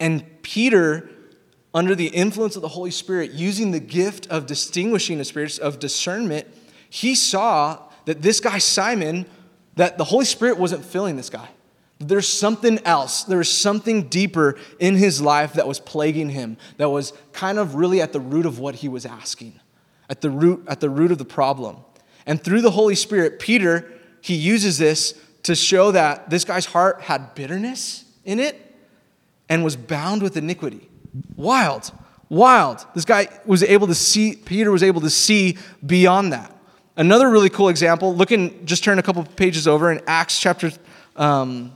And 0.00 0.24
Peter, 0.42 1.10
under 1.74 1.94
the 1.94 2.08
influence 2.08 2.56
of 2.56 2.62
the 2.62 2.68
Holy 2.68 2.90
Spirit, 2.90 3.32
using 3.32 3.70
the 3.70 3.80
gift 3.80 4.26
of 4.28 4.46
distinguishing 4.46 5.18
the 5.18 5.24
spirits, 5.24 5.58
of 5.58 5.78
discernment, 5.78 6.48
he 6.88 7.14
saw 7.14 7.78
that 8.06 8.22
this 8.22 8.40
guy, 8.40 8.58
Simon, 8.58 9.26
that 9.76 9.98
the 9.98 10.04
Holy 10.04 10.24
Spirit 10.24 10.58
wasn't 10.58 10.84
filling 10.84 11.16
this 11.16 11.30
guy. 11.30 11.48
There's 11.98 12.26
something 12.26 12.78
else. 12.86 13.24
There's 13.24 13.50
something 13.50 14.08
deeper 14.08 14.56
in 14.78 14.96
his 14.96 15.20
life 15.20 15.52
that 15.52 15.68
was 15.68 15.78
plaguing 15.78 16.30
him, 16.30 16.56
that 16.78 16.88
was 16.88 17.12
kind 17.32 17.58
of 17.58 17.74
really 17.74 18.00
at 18.00 18.14
the 18.14 18.20
root 18.20 18.46
of 18.46 18.58
what 18.58 18.76
he 18.76 18.88
was 18.88 19.04
asking, 19.04 19.60
at 20.08 20.22
the 20.22 20.30
root, 20.30 20.64
at 20.66 20.80
the 20.80 20.88
root 20.88 21.12
of 21.12 21.18
the 21.18 21.26
problem. 21.26 21.76
And 22.24 22.42
through 22.42 22.62
the 22.62 22.70
Holy 22.70 22.94
Spirit, 22.94 23.38
Peter, 23.38 23.92
he 24.22 24.34
uses 24.34 24.78
this 24.78 25.14
to 25.42 25.54
show 25.54 25.92
that 25.92 26.30
this 26.30 26.44
guy's 26.44 26.64
heart 26.64 27.02
had 27.02 27.34
bitterness 27.34 28.04
in 28.24 28.38
it 28.38 28.69
and 29.50 29.64
was 29.64 29.76
bound 29.76 30.22
with 30.22 30.36
iniquity. 30.36 30.88
Wild, 31.36 31.92
wild. 32.30 32.86
This 32.94 33.04
guy 33.04 33.28
was 33.44 33.62
able 33.64 33.88
to 33.88 33.94
see, 33.94 34.36
Peter 34.36 34.70
was 34.70 34.84
able 34.84 35.00
to 35.02 35.10
see 35.10 35.58
beyond 35.84 36.32
that. 36.32 36.56
Another 36.96 37.28
really 37.28 37.50
cool 37.50 37.68
example, 37.68 38.14
looking, 38.14 38.64
just 38.64 38.84
turn 38.84 38.98
a 38.98 39.02
couple 39.02 39.24
pages 39.24 39.66
over 39.66 39.90
in 39.90 40.00
Acts 40.06 40.40
chapter 40.40 40.70
um, 41.16 41.72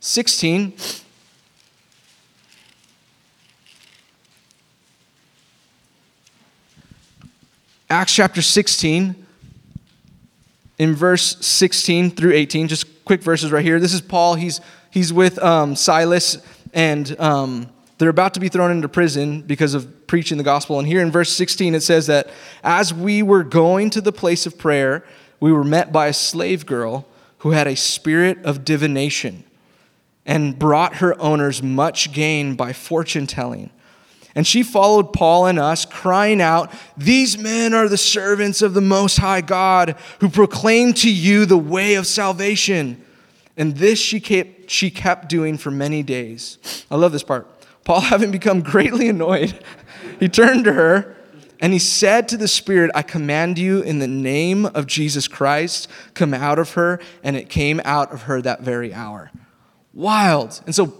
16. 0.00 0.72
Acts 7.90 8.14
chapter 8.14 8.42
16, 8.42 9.26
in 10.78 10.94
verse 10.94 11.44
16 11.44 12.10
through 12.10 12.34
18, 12.34 12.68
just 12.68 13.04
quick 13.06 13.22
verses 13.22 13.50
right 13.50 13.64
here. 13.64 13.80
This 13.80 13.94
is 13.94 14.02
Paul. 14.02 14.34
He's, 14.34 14.60
he's 14.90 15.10
with 15.10 15.42
um, 15.42 15.74
Silas, 15.74 16.36
and 16.72 17.18
um, 17.20 17.68
they're 17.98 18.08
about 18.08 18.34
to 18.34 18.40
be 18.40 18.48
thrown 18.48 18.70
into 18.70 18.88
prison 18.88 19.42
because 19.42 19.74
of 19.74 20.06
preaching 20.06 20.38
the 20.38 20.44
gospel. 20.44 20.78
And 20.78 20.86
here 20.86 21.00
in 21.00 21.10
verse 21.10 21.32
16, 21.32 21.74
it 21.74 21.82
says 21.82 22.06
that 22.06 22.30
as 22.62 22.94
we 22.94 23.22
were 23.22 23.42
going 23.42 23.90
to 23.90 24.00
the 24.00 24.12
place 24.12 24.46
of 24.46 24.56
prayer, 24.56 25.04
we 25.40 25.52
were 25.52 25.64
met 25.64 25.92
by 25.92 26.06
a 26.06 26.12
slave 26.12 26.64
girl 26.66 27.06
who 27.38 27.50
had 27.50 27.66
a 27.66 27.76
spirit 27.76 28.44
of 28.44 28.64
divination 28.64 29.44
and 30.24 30.58
brought 30.58 30.96
her 30.96 31.20
owners 31.20 31.62
much 31.62 32.12
gain 32.12 32.54
by 32.54 32.72
fortune 32.72 33.26
telling. 33.26 33.70
And 34.34 34.46
she 34.46 34.62
followed 34.62 35.12
Paul 35.12 35.46
and 35.46 35.58
us, 35.58 35.84
crying 35.84 36.40
out, 36.40 36.72
These 36.96 37.38
men 37.38 37.74
are 37.74 37.88
the 37.88 37.96
servants 37.96 38.62
of 38.62 38.74
the 38.74 38.80
Most 38.80 39.16
High 39.16 39.40
God, 39.40 39.96
who 40.20 40.28
proclaim 40.28 40.92
to 40.94 41.10
you 41.12 41.44
the 41.44 41.56
way 41.56 41.94
of 41.94 42.06
salvation. 42.06 43.02
And 43.56 43.76
this 43.76 43.98
she 43.98 44.20
kept, 44.20 44.57
she 44.70 44.90
kept 44.90 45.28
doing 45.28 45.58
for 45.58 45.70
many 45.70 46.02
days. 46.02 46.84
I 46.90 46.96
love 46.96 47.12
this 47.12 47.22
part. 47.22 47.48
Paul, 47.84 48.00
having 48.02 48.30
become 48.30 48.60
greatly 48.60 49.08
annoyed, 49.08 49.58
he 50.20 50.28
turned 50.28 50.64
to 50.64 50.72
her 50.72 51.16
and 51.60 51.72
he 51.72 51.78
said 51.78 52.28
to 52.28 52.36
the 52.36 52.48
Spirit, 52.48 52.90
I 52.94 53.02
command 53.02 53.58
you 53.58 53.82
in 53.82 53.98
the 53.98 54.06
name 54.06 54.66
of 54.66 54.86
Jesus 54.86 55.26
Christ, 55.26 55.88
come 56.14 56.32
out 56.32 56.58
of 56.58 56.74
her. 56.74 57.00
And 57.22 57.36
it 57.36 57.48
came 57.48 57.80
out 57.84 58.12
of 58.12 58.22
her 58.22 58.40
that 58.42 58.60
very 58.60 58.94
hour. 58.94 59.30
Wild. 59.92 60.60
And 60.66 60.74
so 60.74 60.94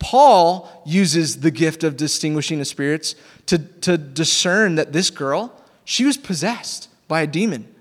Paul 0.00 0.82
uses 0.84 1.40
the 1.40 1.52
gift 1.52 1.84
of 1.84 1.96
distinguishing 1.96 2.58
the 2.58 2.64
spirits 2.64 3.14
to, 3.46 3.58
to 3.58 3.96
discern 3.96 4.74
that 4.74 4.92
this 4.92 5.10
girl, 5.10 5.52
she 5.84 6.04
was 6.04 6.16
possessed 6.16 6.88
by 7.06 7.22
a 7.22 7.26
demon. 7.26 7.72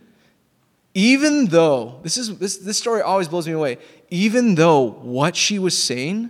Even 0.94 1.46
though, 1.48 2.00
this, 2.04 2.18
is, 2.18 2.38
this, 2.38 2.58
this 2.58 2.78
story 2.78 3.02
always 3.02 3.30
blows 3.30 3.48
me 3.48 3.54
away, 3.54 3.78
even 4.12 4.56
though 4.56 4.82
what 4.82 5.36
she 5.36 5.58
was 5.58 5.76
saying 5.76 6.30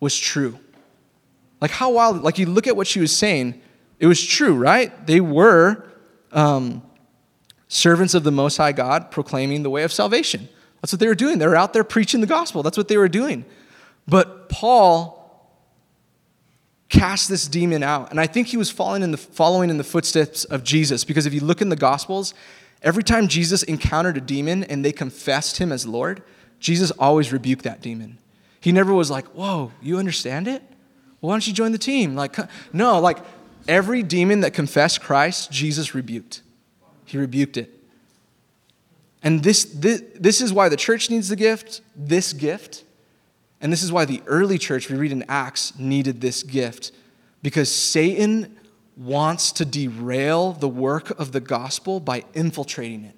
was 0.00 0.18
true. 0.18 0.58
Like, 1.60 1.70
how 1.70 1.92
wild, 1.92 2.22
like, 2.22 2.38
you 2.38 2.46
look 2.46 2.66
at 2.66 2.76
what 2.76 2.86
she 2.86 3.00
was 3.00 3.14
saying, 3.14 3.60
it 4.00 4.06
was 4.06 4.24
true, 4.24 4.54
right? 4.54 5.06
They 5.06 5.20
were 5.20 5.84
um, 6.32 6.82
servants 7.68 8.14
of 8.14 8.24
the 8.24 8.30
Most 8.32 8.56
High 8.56 8.72
God 8.72 9.10
proclaiming 9.10 9.62
the 9.62 9.70
way 9.70 9.82
of 9.82 9.92
salvation. 9.92 10.48
That's 10.80 10.92
what 10.92 11.00
they 11.00 11.08
were 11.08 11.14
doing. 11.14 11.38
They 11.38 11.46
were 11.46 11.56
out 11.56 11.72
there 11.72 11.84
preaching 11.84 12.20
the 12.20 12.26
gospel. 12.26 12.62
That's 12.62 12.78
what 12.78 12.88
they 12.88 12.96
were 12.96 13.08
doing. 13.08 13.44
But 14.06 14.48
Paul 14.48 15.16
cast 16.88 17.28
this 17.28 17.46
demon 17.46 17.82
out. 17.82 18.10
And 18.10 18.20
I 18.20 18.26
think 18.26 18.46
he 18.46 18.56
was 18.56 18.70
following 18.70 19.02
in 19.02 19.10
the, 19.10 19.18
following 19.18 19.68
in 19.68 19.76
the 19.76 19.84
footsteps 19.84 20.44
of 20.44 20.64
Jesus 20.64 21.04
because 21.04 21.26
if 21.26 21.34
you 21.34 21.40
look 21.40 21.60
in 21.60 21.68
the 21.68 21.76
Gospels, 21.76 22.32
every 22.82 23.02
time 23.02 23.28
Jesus 23.28 23.62
encountered 23.64 24.16
a 24.16 24.20
demon 24.20 24.64
and 24.64 24.84
they 24.84 24.92
confessed 24.92 25.58
him 25.58 25.72
as 25.72 25.86
Lord, 25.86 26.22
Jesus 26.60 26.90
always 26.92 27.32
rebuked 27.32 27.64
that 27.64 27.80
demon. 27.80 28.18
He 28.60 28.72
never 28.72 28.92
was 28.92 29.10
like, 29.10 29.26
Whoa, 29.28 29.72
you 29.80 29.98
understand 29.98 30.48
it? 30.48 30.62
Well, 31.20 31.28
why 31.28 31.34
don't 31.34 31.46
you 31.46 31.52
join 31.52 31.72
the 31.72 31.78
team? 31.78 32.14
Like, 32.14 32.36
no, 32.72 33.00
like 33.00 33.18
every 33.66 34.02
demon 34.02 34.40
that 34.40 34.52
confessed 34.54 35.00
Christ, 35.00 35.50
Jesus 35.50 35.94
rebuked. 35.94 36.42
He 37.04 37.18
rebuked 37.18 37.56
it. 37.56 37.74
And 39.22 39.42
this, 39.42 39.64
this, 39.64 40.02
this 40.14 40.40
is 40.40 40.52
why 40.52 40.68
the 40.68 40.76
church 40.76 41.10
needs 41.10 41.28
the 41.28 41.36
gift, 41.36 41.80
this 41.96 42.32
gift 42.32 42.84
and 43.60 43.72
this 43.72 43.82
is 43.82 43.90
why 43.90 44.04
the 44.04 44.22
early 44.26 44.58
church, 44.58 44.88
we 44.88 44.96
read 44.96 45.12
in 45.12 45.24
Acts, 45.28 45.78
needed 45.78 46.20
this 46.20 46.42
gift. 46.42 46.92
Because 47.42 47.70
Satan 47.70 48.56
wants 48.96 49.52
to 49.52 49.64
derail 49.64 50.52
the 50.52 50.68
work 50.68 51.10
of 51.18 51.32
the 51.32 51.40
gospel 51.40 52.00
by 52.00 52.24
infiltrating 52.34 53.04
it. 53.04 53.14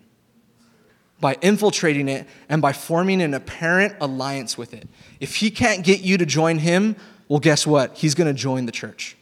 By 1.21 1.37
infiltrating 1.43 2.09
it 2.09 2.27
and 2.49 2.63
by 2.63 2.73
forming 2.73 3.21
an 3.21 3.35
apparent 3.35 3.95
alliance 4.01 4.57
with 4.57 4.73
it. 4.73 4.89
If 5.21 5.37
he 5.37 5.51
can't 5.51 5.85
get 5.85 6.01
you 6.01 6.17
to 6.19 6.27
join 6.27 6.59
him, 6.59 6.97
well, 7.29 7.41
guess 7.41 7.67
what? 7.67 7.97
He's 7.97 8.15
going 8.15 8.27
to 8.27 8.39
join 8.39 8.67
the 8.67 8.73
church. 8.73 9.17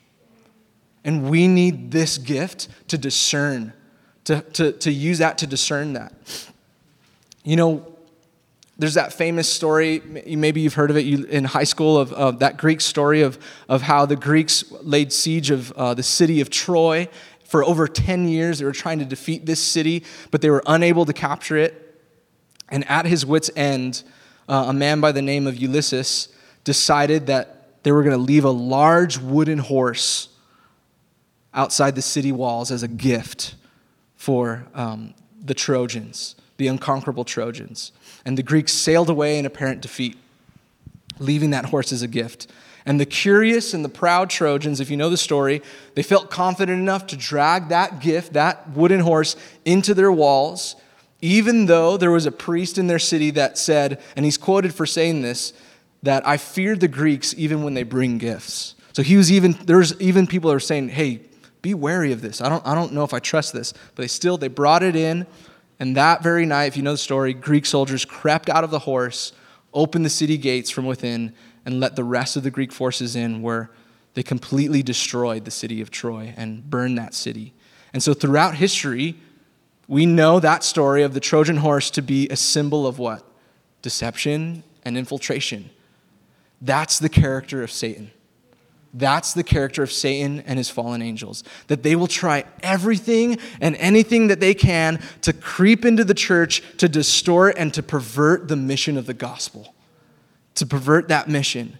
And 1.04 1.28
we 1.30 1.48
need 1.48 1.90
this 1.90 2.18
gift 2.18 2.68
to 2.88 2.98
discern, 2.98 3.72
to, 4.24 4.40
to, 4.40 4.72
to 4.72 4.90
use 4.90 5.18
that 5.18 5.38
to 5.38 5.46
discern 5.46 5.92
that. 5.94 6.12
You 7.44 7.56
know, 7.56 7.98
there's 8.78 8.94
that 8.94 9.12
famous 9.12 9.48
story, 9.48 10.00
maybe 10.26 10.61
you've 10.61 10.74
heard 10.74 10.90
of 10.90 10.96
it 10.96 11.06
in 11.06 11.44
high 11.44 11.64
school, 11.64 11.98
of, 11.98 12.12
of 12.12 12.38
that 12.38 12.56
Greek 12.56 12.80
story 12.80 13.22
of, 13.22 13.38
of 13.68 13.82
how 13.82 14.06
the 14.06 14.14
Greeks 14.14 14.70
laid 14.82 15.12
siege 15.12 15.50
of 15.50 15.72
uh, 15.72 15.94
the 15.94 16.02
city 16.02 16.40
of 16.40 16.48
Troy. 16.48 17.08
For 17.44 17.64
over 17.64 17.88
10 17.88 18.28
years, 18.28 18.61
they 18.61 18.64
were 18.64 18.72
trying 18.72 19.00
to 19.00 19.04
defeat 19.04 19.46
this 19.46 19.61
city, 19.61 20.04
but 20.30 20.42
they 20.42 20.50
were 20.50 20.62
unable 20.66 21.04
to 21.06 21.12
capture 21.12 21.56
it. 21.56 21.88
And 22.68 22.88
at 22.90 23.07
his 23.07 23.24
wits' 23.24 23.50
end, 23.57 24.02
uh, 24.48 24.66
a 24.68 24.72
man 24.72 25.00
by 25.00 25.12
the 25.12 25.22
name 25.22 25.46
of 25.46 25.57
Ulysses 25.57 26.28
decided 26.64 27.26
that 27.26 27.83
they 27.83 27.92
were 27.92 28.02
going 28.02 28.16
to 28.16 28.22
leave 28.22 28.44
a 28.44 28.50
large 28.50 29.18
wooden 29.18 29.59
horse 29.59 30.28
outside 31.54 31.94
the 31.94 32.02
city 32.02 32.33
walls 32.33 32.70
as 32.70 32.83
a 32.83 32.88
gift 32.88 33.54
for 34.16 34.66
um, 34.74 35.14
the 35.40 35.54
Trojans, 35.54 36.37
the 36.57 36.66
unconquerable 36.66 37.24
Trojans 37.24 37.92
and 38.28 38.37
the 38.37 38.42
Greeks 38.42 38.74
sailed 38.74 39.09
away 39.09 39.38
in 39.38 39.46
apparent 39.46 39.81
defeat, 39.81 40.18
leaving 41.18 41.48
that 41.50 41.64
horse 41.64 41.92
as 41.92 42.02
a 42.02 42.07
gift. 42.07 42.46
And 42.85 43.00
the 43.00 43.07
curious 43.07 43.72
and 43.72 43.83
the 43.83 43.88
proud 43.88 44.28
Trojans, 44.28 44.81
if 44.81 44.90
you 44.90 44.98
know 44.98 45.09
the 45.09 45.16
story, 45.16 45.62
they 45.94 46.02
felt 46.02 46.28
confident 46.31 46.78
enough 46.78 47.07
to 47.07 47.16
drag 47.16 47.68
that 47.68 48.00
gift, 48.00 48.35
that 48.35 48.68
wooden 48.70 49.00
horse, 49.00 49.35
into 49.64 49.94
their 49.94 50.12
walls, 50.12 50.76
even 51.20 51.66
though 51.66 51.96
there 51.96 52.11
was 52.11 52.26
a 52.26 52.33
priest 52.33 52.78
in 52.78 52.87
their 52.87 52.98
city 52.98 53.31
that 53.33 53.59
said, 53.59 54.00
and 54.14 54.24
he's 54.24 54.38
quoted 54.38 54.74
for 54.74 54.87
saying 54.87 55.22
this, 55.22 55.52
that 56.02 56.26
I 56.26 56.37
feared 56.37 56.81
the 56.81 56.88
Greeks 56.88 57.35
even 57.37 57.64
when 57.64 57.74
they 57.74 57.83
bring 57.83 58.18
gifts. 58.18 58.76
So 58.92 59.02
he 59.02 59.16
was 59.16 59.31
even, 59.33 59.52
there's 59.64 60.00
even 60.00 60.26
people 60.26 60.50
that 60.50 60.57
are 60.57 60.61
saying, 60.61 60.90
hey, 60.90 61.22
be 61.61 61.74
wary 61.74 62.12
of 62.12 62.20
this. 62.20 62.40
I 62.40 62.48
don't, 62.48 62.64
I 62.66 62.74
don't 62.74 62.92
know 62.92 63.02
if 63.02 63.12
I 63.12 63.18
trust 63.18 63.52
this. 63.52 63.72
But 63.72 64.02
they 64.02 64.09
still, 64.09 64.38
they 64.38 64.48
brought 64.48 64.83
it 64.83 64.94
in. 64.94 65.26
And 65.81 65.96
that 65.96 66.22
very 66.22 66.46
night, 66.46 66.66
if 66.66 66.76
you 66.76 66.83
know 66.83 66.92
the 66.92 66.98
story, 66.98 67.35
Greek 67.35 67.66
soldiers 67.66 68.04
crept 68.04 68.48
out 68.48 68.64
of 68.64 68.70
the 68.70 68.81
horse, 68.81 69.33
opened 69.74 70.04
the 70.04 70.11
city 70.11 70.37
gates 70.37 70.70
from 70.70 70.87
within, 70.87 71.35
and 71.64 71.81
let 71.81 71.96
the 71.96 72.04
rest 72.04 72.37
of 72.37 72.42
the 72.42 72.50
Greek 72.50 72.72
forces 72.72 73.16
in, 73.16 73.42
where 73.42 73.70
they 74.14 74.22
completely 74.22 74.83
destroyed 74.83 75.44
the 75.44 75.50
city 75.50 75.81
of 75.81 75.90
Troy 75.90 76.35
and 76.37 76.68
burned 76.68 76.98
that 76.98 77.14
city. 77.14 77.54
And 77.92 78.02
so 78.02 78.14
throughout 78.14 78.57
history, 78.57 79.16
we 79.88 80.05
know 80.05 80.38
that 80.38 80.62
story 80.62 81.03
of 81.03 81.14
the 81.14 81.20
Trojan 81.20 81.57
horse 81.57 81.90
to 81.92 82.03
be 82.03 82.29
a 82.29 82.37
symbol 82.37 82.87
of 82.87 82.98
what? 82.98 83.24
Deception 83.81 84.62
and 84.85 84.98
infiltration. 84.98 85.70
That's 86.61 86.98
the 86.98 87.09
character 87.09 87.62
of 87.62 87.72
Satan. 87.72 88.11
That's 88.92 89.33
the 89.33 89.42
character 89.42 89.83
of 89.83 89.92
Satan 89.92 90.40
and 90.40 90.59
his 90.59 90.68
fallen 90.68 91.03
angels. 91.03 91.42
That 91.68 91.83
they 91.83 91.96
will 91.96 92.07
try 92.07 92.44
everything 92.62 93.38
and 93.61 93.77
anything 93.77 94.29
that 94.29 94.40
they 94.40 94.55
can 94.55 95.01
to 95.22 95.33
creep 95.33 95.85
into 95.85 96.05
the 96.05 96.14
church, 96.14 96.62
to 96.79 96.88
distort 96.88 97.55
and 97.59 97.72
to 97.74 97.83
pervert 97.83 98.48
the 98.48 98.57
mission 98.57 98.96
of 98.96 99.07
the 99.07 99.14
gospel, 99.14 99.74
to 100.55 100.66
pervert 100.66 101.09
that 101.09 101.29
mission. 101.29 101.79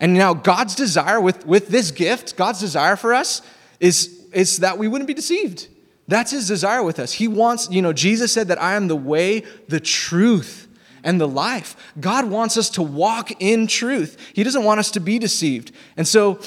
And 0.00 0.14
now, 0.14 0.34
God's 0.34 0.74
desire 0.74 1.20
with, 1.20 1.46
with 1.46 1.68
this 1.68 1.90
gift, 1.90 2.36
God's 2.36 2.60
desire 2.60 2.96
for 2.96 3.14
us 3.14 3.40
is, 3.78 4.26
is 4.32 4.58
that 4.58 4.78
we 4.78 4.88
wouldn't 4.88 5.06
be 5.06 5.14
deceived. 5.14 5.68
That's 6.12 6.30
his 6.30 6.46
desire 6.46 6.82
with 6.82 6.98
us. 6.98 7.10
He 7.14 7.26
wants, 7.26 7.70
you 7.70 7.80
know, 7.80 7.94
Jesus 7.94 8.32
said 8.32 8.48
that 8.48 8.60
I 8.60 8.74
am 8.74 8.86
the 8.86 8.94
way, 8.94 9.44
the 9.68 9.80
truth, 9.80 10.68
and 11.02 11.18
the 11.18 11.26
life. 11.26 11.74
God 11.98 12.26
wants 12.26 12.58
us 12.58 12.68
to 12.70 12.82
walk 12.82 13.30
in 13.40 13.66
truth. 13.66 14.18
He 14.34 14.44
doesn't 14.44 14.62
want 14.62 14.78
us 14.78 14.90
to 14.90 15.00
be 15.00 15.18
deceived. 15.18 15.72
And 15.96 16.06
so, 16.06 16.38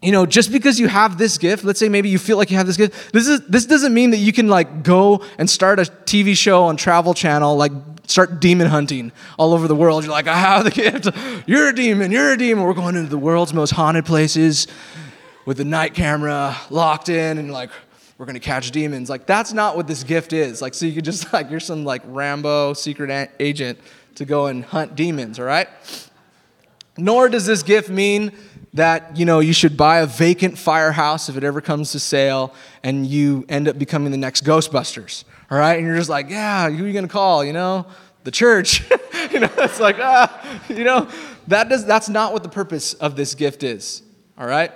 you 0.00 0.12
know, 0.12 0.24
just 0.24 0.50
because 0.50 0.80
you 0.80 0.88
have 0.88 1.18
this 1.18 1.36
gift, 1.36 1.62
let's 1.62 1.78
say 1.78 1.90
maybe 1.90 2.08
you 2.08 2.18
feel 2.18 2.38
like 2.38 2.50
you 2.50 2.56
have 2.56 2.66
this 2.66 2.78
gift, 2.78 3.12
this, 3.12 3.28
is, 3.28 3.46
this 3.48 3.66
doesn't 3.66 3.92
mean 3.92 4.12
that 4.12 4.16
you 4.16 4.32
can 4.32 4.48
like 4.48 4.82
go 4.82 5.22
and 5.36 5.50
start 5.50 5.78
a 5.78 5.82
TV 5.82 6.34
show 6.34 6.64
on 6.64 6.78
Travel 6.78 7.12
Channel, 7.12 7.58
like 7.58 7.72
start 8.06 8.40
demon 8.40 8.68
hunting 8.68 9.12
all 9.38 9.52
over 9.52 9.68
the 9.68 9.76
world. 9.76 10.04
You're 10.04 10.12
like, 10.12 10.26
I 10.26 10.38
have 10.38 10.64
the 10.64 10.70
gift. 10.70 11.08
You're 11.46 11.68
a 11.68 11.74
demon. 11.74 12.10
You're 12.10 12.32
a 12.32 12.38
demon. 12.38 12.64
We're 12.64 12.72
going 12.72 12.96
into 12.96 13.10
the 13.10 13.18
world's 13.18 13.52
most 13.52 13.72
haunted 13.72 14.06
places 14.06 14.68
with 15.44 15.58
the 15.58 15.66
night 15.66 15.92
camera 15.92 16.56
locked 16.70 17.10
in 17.10 17.36
and 17.36 17.52
like, 17.52 17.68
we're 18.18 18.26
going 18.26 18.34
to 18.34 18.40
catch 18.40 18.70
demons. 18.70 19.10
Like, 19.10 19.26
that's 19.26 19.52
not 19.52 19.76
what 19.76 19.86
this 19.86 20.04
gift 20.04 20.32
is. 20.32 20.62
Like, 20.62 20.74
so 20.74 20.86
you 20.86 20.92
could 20.92 21.04
just, 21.04 21.32
like, 21.32 21.50
you're 21.50 21.60
some, 21.60 21.84
like, 21.84 22.02
Rambo 22.06 22.74
secret 22.74 23.30
agent 23.40 23.78
to 24.16 24.24
go 24.24 24.46
and 24.46 24.64
hunt 24.64 24.94
demons, 24.94 25.38
all 25.38 25.46
right? 25.46 25.68
Nor 26.96 27.28
does 27.28 27.46
this 27.46 27.62
gift 27.62 27.90
mean 27.90 28.32
that 28.74 29.16
you 29.16 29.24
know 29.24 29.38
you 29.38 29.52
should 29.52 29.76
buy 29.76 30.00
a 30.00 30.06
vacant 30.06 30.58
firehouse 30.58 31.28
if 31.28 31.36
it 31.36 31.44
ever 31.44 31.60
comes 31.60 31.92
to 31.92 32.00
sale 32.00 32.52
and 32.82 33.06
you 33.06 33.44
end 33.48 33.68
up 33.68 33.78
becoming 33.78 34.10
the 34.10 34.18
next 34.18 34.44
ghostbusters 34.44 35.24
all 35.50 35.56
right 35.56 35.78
and 35.78 35.86
you're 35.86 35.96
just 35.96 36.10
like 36.10 36.28
yeah 36.28 36.68
who 36.68 36.82
are 36.82 36.86
you 36.86 36.92
going 36.92 37.06
to 37.06 37.12
call 37.12 37.44
you 37.44 37.52
know 37.52 37.86
the 38.24 38.30
church 38.30 38.82
you 39.30 39.38
know 39.38 39.50
it's 39.58 39.78
like 39.78 39.96
ah 40.00 40.60
you 40.68 40.82
know 40.82 41.08
that 41.46 41.68
does 41.68 41.86
that's 41.86 42.08
not 42.08 42.32
what 42.32 42.42
the 42.42 42.48
purpose 42.48 42.94
of 42.94 43.14
this 43.16 43.34
gift 43.36 43.62
is 43.62 44.02
all 44.36 44.46
right 44.46 44.72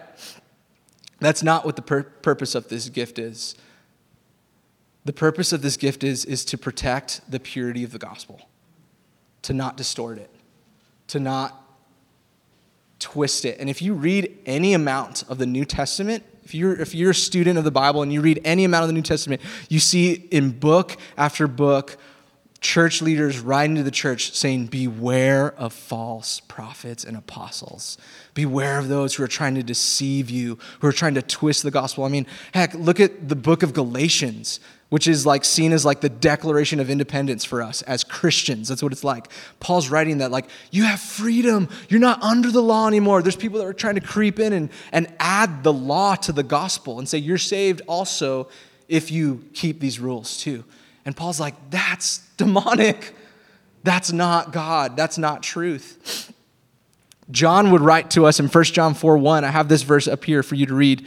that's 1.20 1.42
not 1.42 1.64
what 1.64 1.76
the 1.76 1.82
pur- 1.82 2.02
purpose 2.02 2.54
of 2.54 2.68
this 2.68 2.88
gift 2.88 3.18
is 3.18 3.54
the 5.04 5.12
purpose 5.12 5.52
of 5.52 5.62
this 5.62 5.76
gift 5.76 6.04
is 6.04 6.24
is 6.24 6.44
to 6.44 6.58
protect 6.58 7.20
the 7.30 7.40
purity 7.40 7.84
of 7.84 7.92
the 7.92 7.98
gospel 7.98 8.48
to 9.42 9.52
not 9.52 9.76
distort 9.76 10.18
it 10.18 10.30
to 11.08 11.18
not 11.18 11.64
twist 12.98 13.44
it. 13.44 13.58
And 13.58 13.68
if 13.68 13.82
you 13.82 13.94
read 13.94 14.38
any 14.46 14.74
amount 14.74 15.24
of 15.28 15.38
the 15.38 15.46
New 15.46 15.64
Testament, 15.64 16.24
if 16.44 16.54
you're, 16.54 16.78
if 16.80 16.94
you're 16.94 17.10
a 17.10 17.14
student 17.14 17.58
of 17.58 17.64
the 17.64 17.70
Bible 17.70 18.02
and 18.02 18.12
you 18.12 18.20
read 18.20 18.40
any 18.44 18.64
amount 18.64 18.82
of 18.82 18.88
the 18.88 18.94
New 18.94 19.02
Testament, 19.02 19.42
you 19.68 19.78
see 19.78 20.12
in 20.30 20.50
book 20.50 20.96
after 21.16 21.46
book, 21.46 21.96
church 22.60 23.00
leaders 23.00 23.38
writing 23.38 23.76
to 23.76 23.82
the 23.82 23.90
church 23.90 24.32
saying, 24.32 24.66
Beware 24.66 25.52
of 25.54 25.72
false 25.72 26.40
prophets 26.40 27.04
and 27.04 27.16
apostles. 27.16 27.98
Beware 28.34 28.78
of 28.78 28.88
those 28.88 29.14
who 29.14 29.22
are 29.22 29.28
trying 29.28 29.54
to 29.54 29.62
deceive 29.62 30.30
you, 30.30 30.58
who 30.80 30.88
are 30.88 30.92
trying 30.92 31.14
to 31.14 31.22
twist 31.22 31.62
the 31.62 31.70
gospel. 31.70 32.04
I 32.04 32.08
mean, 32.08 32.26
heck, 32.52 32.74
look 32.74 33.00
at 33.00 33.28
the 33.28 33.36
book 33.36 33.62
of 33.62 33.72
Galatians 33.72 34.60
which 34.90 35.06
is 35.06 35.26
like 35.26 35.44
seen 35.44 35.72
as 35.72 35.84
like 35.84 36.00
the 36.00 36.08
declaration 36.08 36.80
of 36.80 36.88
independence 36.88 37.44
for 37.44 37.62
us 37.62 37.82
as 37.82 38.04
Christians. 38.04 38.68
That's 38.68 38.82
what 38.82 38.92
it's 38.92 39.04
like. 39.04 39.30
Paul's 39.60 39.90
writing 39.90 40.18
that 40.18 40.30
like 40.30 40.46
you 40.70 40.84
have 40.84 41.00
freedom. 41.00 41.68
You're 41.88 42.00
not 42.00 42.22
under 42.22 42.50
the 42.50 42.62
law 42.62 42.86
anymore. 42.86 43.20
There's 43.22 43.36
people 43.36 43.58
that 43.58 43.66
are 43.66 43.74
trying 43.74 43.96
to 43.96 44.00
creep 44.00 44.38
in 44.38 44.52
and, 44.52 44.70
and 44.92 45.12
add 45.20 45.62
the 45.62 45.72
law 45.72 46.14
to 46.16 46.32
the 46.32 46.42
gospel 46.42 46.98
and 46.98 47.08
say 47.08 47.18
you're 47.18 47.38
saved 47.38 47.82
also 47.86 48.48
if 48.88 49.10
you 49.10 49.44
keep 49.52 49.80
these 49.80 50.00
rules 50.00 50.38
too. 50.38 50.64
And 51.04 51.16
Paul's 51.16 51.40
like, 51.40 51.54
that's 51.70 52.27
demonic. 52.38 53.14
That's 53.84 54.10
not 54.10 54.52
God. 54.52 54.96
That's 54.96 55.18
not 55.18 55.42
truth. 55.42 56.32
John 57.30 57.70
would 57.72 57.82
write 57.82 58.10
to 58.12 58.24
us 58.24 58.40
in 58.40 58.48
1 58.48 58.64
John 58.64 58.94
4 58.94 59.18
1. 59.18 59.44
I 59.44 59.50
have 59.50 59.68
this 59.68 59.82
verse 59.82 60.08
up 60.08 60.24
here 60.24 60.42
for 60.42 60.54
you 60.54 60.64
to 60.66 60.74
read. 60.74 61.06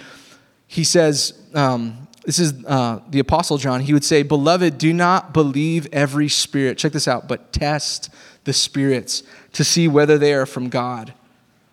He 0.67 0.83
says, 0.83 1.33
um, 1.55 2.07
this 2.25 2.37
is 2.37 2.53
uh, 2.65 2.99
the 3.09 3.19
Apostle 3.19 3.57
John. 3.57 3.81
He 3.81 3.93
would 3.93 4.05
say, 4.05 4.21
Beloved, 4.21 4.77
do 4.77 4.93
not 4.93 5.33
believe 5.33 5.87
every 5.91 6.29
spirit. 6.29 6.77
Check 6.77 6.91
this 6.91 7.07
out, 7.07 7.27
but 7.27 7.51
test 7.51 8.09
the 8.43 8.53
spirits 8.53 9.23
to 9.53 9.63
see 9.63 9.87
whether 9.87 10.17
they 10.17 10.33
are 10.33 10.45
from 10.45 10.69
God. 10.69 11.13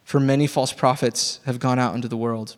For 0.04 0.18
many 0.18 0.46
false 0.46 0.72
prophets 0.72 1.40
have 1.44 1.58
gone 1.58 1.78
out 1.78 1.94
into 1.94 2.08
the 2.08 2.16
world. 2.16 2.56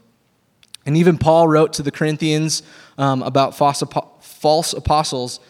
And 0.87 0.97
even 0.97 1.19
Paul 1.19 1.49
wrote 1.49 1.73
to 1.75 1.83
the 1.83 1.91
Corinthians 1.91 2.63
um, 2.97 3.23
about 3.23 3.57
false, 3.57 3.83
false 4.21 4.73
apostles 4.73 5.41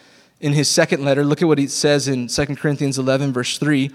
in 0.41 0.53
his 0.53 0.69
second 0.69 1.05
letter. 1.05 1.25
Look 1.25 1.43
at 1.43 1.49
what 1.49 1.59
he 1.59 1.67
says 1.67 2.09
in 2.09 2.27
2 2.27 2.47
Corinthians 2.57 2.99
11, 2.99 3.33
verse 3.33 3.59
3. 3.59 3.91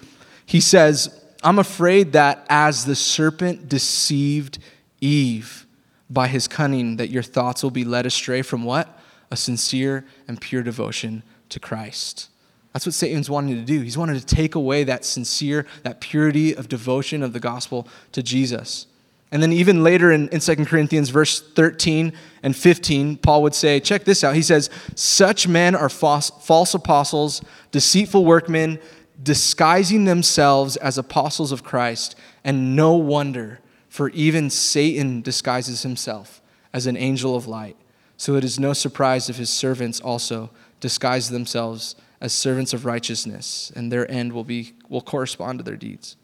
He 0.46 0.60
says, 0.60 1.24
I'm 1.44 1.60
afraid 1.60 2.14
that 2.14 2.46
as 2.50 2.86
the 2.86 2.96
serpent 2.96 3.68
deceived 3.68 4.60
Eve, 5.02 5.66
by 6.10 6.28
his 6.28 6.48
cunning 6.48 6.98
that 6.98 7.10
your 7.10 7.24
thoughts 7.24 7.64
will 7.64 7.72
be 7.72 7.84
led 7.84 8.06
astray 8.06 8.42
from 8.42 8.64
what? 8.64 9.00
A 9.32 9.36
sincere 9.36 10.06
and 10.28 10.40
pure 10.40 10.62
devotion 10.62 11.24
to 11.50 11.60
Christ. 11.60 12.30
That's 12.74 12.86
what 12.86 12.94
Satan's 12.94 13.30
wanting 13.30 13.56
to 13.56 13.62
do. 13.64 13.82
He's 13.82 13.98
wanting 13.98 14.20
to 14.20 14.26
take 14.26 14.54
away 14.54 14.84
that 14.84 15.06
sincere, 15.06 15.66
that 15.84 16.02
purity 16.02 16.54
of 16.54 16.68
devotion 16.68 17.24
of 17.24 17.34
the 17.34 17.40
gospel 17.40 17.88
to 18.12 18.22
Jesus. 18.22 18.86
And 19.32 19.42
then 19.42 19.52
even 19.52 19.84
later 19.84 20.12
in, 20.12 20.30
in 20.30 20.40
2 20.40 20.66
Corinthians 20.66 21.10
verse 21.10 21.42
13 21.42 22.14
and 22.44 22.56
15, 22.56 23.18
Paul 23.18 23.42
would 23.42 23.56
say, 23.56 23.80
check 23.80 24.04
this 24.04 24.24
out. 24.24 24.36
He 24.36 24.42
says, 24.42 24.70
Such 24.96 25.48
men 25.48 25.76
are 25.76 25.90
false, 25.90 26.30
false 26.30 26.74
apostles, 26.74 27.42
deceitful 27.72 28.24
workmen, 28.24 28.80
disguising 29.22 30.06
themselves 30.06 30.78
as 30.78 30.98
apostles 30.98 31.52
of 31.52 31.64
Christ, 31.64 32.16
and 32.44 32.76
no 32.76 32.94
wonder 32.94 33.60
for 33.90 34.10
even 34.10 34.50
Satan 34.50 35.22
disguises 35.22 35.84
himself 35.84 36.42
as 36.74 36.86
an 36.86 36.98
angel 36.98 37.36
of 37.36 37.48
light. 37.48 37.78
So 38.18 38.36
it 38.36 38.44
is 38.44 38.60
no 38.60 38.74
surprise 38.74 39.30
if 39.30 39.38
his 39.38 39.50
servants 39.50 40.00
also 40.00 40.52
disguise 40.80 41.30
themselves 41.30 41.96
as 42.22 42.34
servants 42.34 42.74
of 42.74 42.86
righteousness, 42.86 43.72
and 43.76 43.92
their 43.92 44.10
end 44.10 44.34
will, 44.34 44.44
be, 44.44 44.74
will 44.90 45.02
correspond 45.02 45.60
to 45.60 45.64
their 45.64 45.76
deeds. 45.76 46.16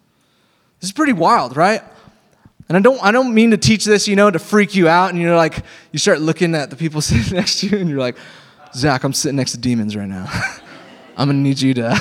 This 0.80 0.90
is 0.90 0.94
pretty 0.94 1.14
wild, 1.14 1.56
right? 1.56 1.82
And 2.72 2.78
I 2.78 2.80
don't, 2.80 3.04
I 3.04 3.12
don't 3.12 3.34
mean 3.34 3.52
to 3.52 3.58
teach 3.58 3.84
this, 3.84 4.08
you 4.08 4.16
know, 4.16 4.32
to 4.32 4.40
freak 4.40 4.76
you 4.76 4.88
out, 4.88 5.10
and 5.10 5.22
you're 5.22 5.36
like, 5.36 5.66
you 5.92 6.00
start 6.00 6.22
looking 6.22 6.56
at 6.56 6.70
the 6.70 6.78
people 6.78 7.02
sitting 7.02 7.36
next 7.36 7.60
to 7.60 7.68
you, 7.68 7.78
and 7.78 7.90
you're 7.90 8.00
like, 8.00 8.16
Zach, 8.74 9.04
I'm 9.04 9.12
sitting 9.12 9.36
next 9.36 9.52
to 9.52 9.58
demons 9.58 9.94
right 9.94 10.08
now. 10.08 10.26
I'm 11.18 11.28
gonna 11.28 11.34
need 11.34 11.60
you 11.60 11.74
to, 11.74 12.00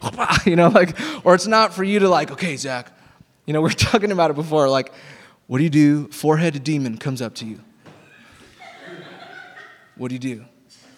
you 0.44 0.56
know, 0.56 0.68
like, 0.68 0.94
or 1.24 1.34
it's 1.34 1.46
not 1.46 1.72
for 1.72 1.82
you 1.82 2.00
to 2.00 2.08
like, 2.10 2.30
okay, 2.32 2.54
Zach, 2.58 2.92
you 3.46 3.54
know, 3.54 3.62
we 3.62 3.70
are 3.70 3.72
talking 3.72 4.12
about 4.12 4.30
it 4.30 4.34
before. 4.34 4.68
Like, 4.68 4.92
what 5.46 5.56
do 5.56 5.64
you 5.64 5.70
do? 5.70 6.08
Four 6.08 6.36
headed 6.36 6.64
demon 6.64 6.98
comes 6.98 7.22
up 7.22 7.34
to 7.36 7.46
you. 7.46 7.60
What 9.96 10.08
do 10.08 10.16
you 10.16 10.18
do? 10.18 10.44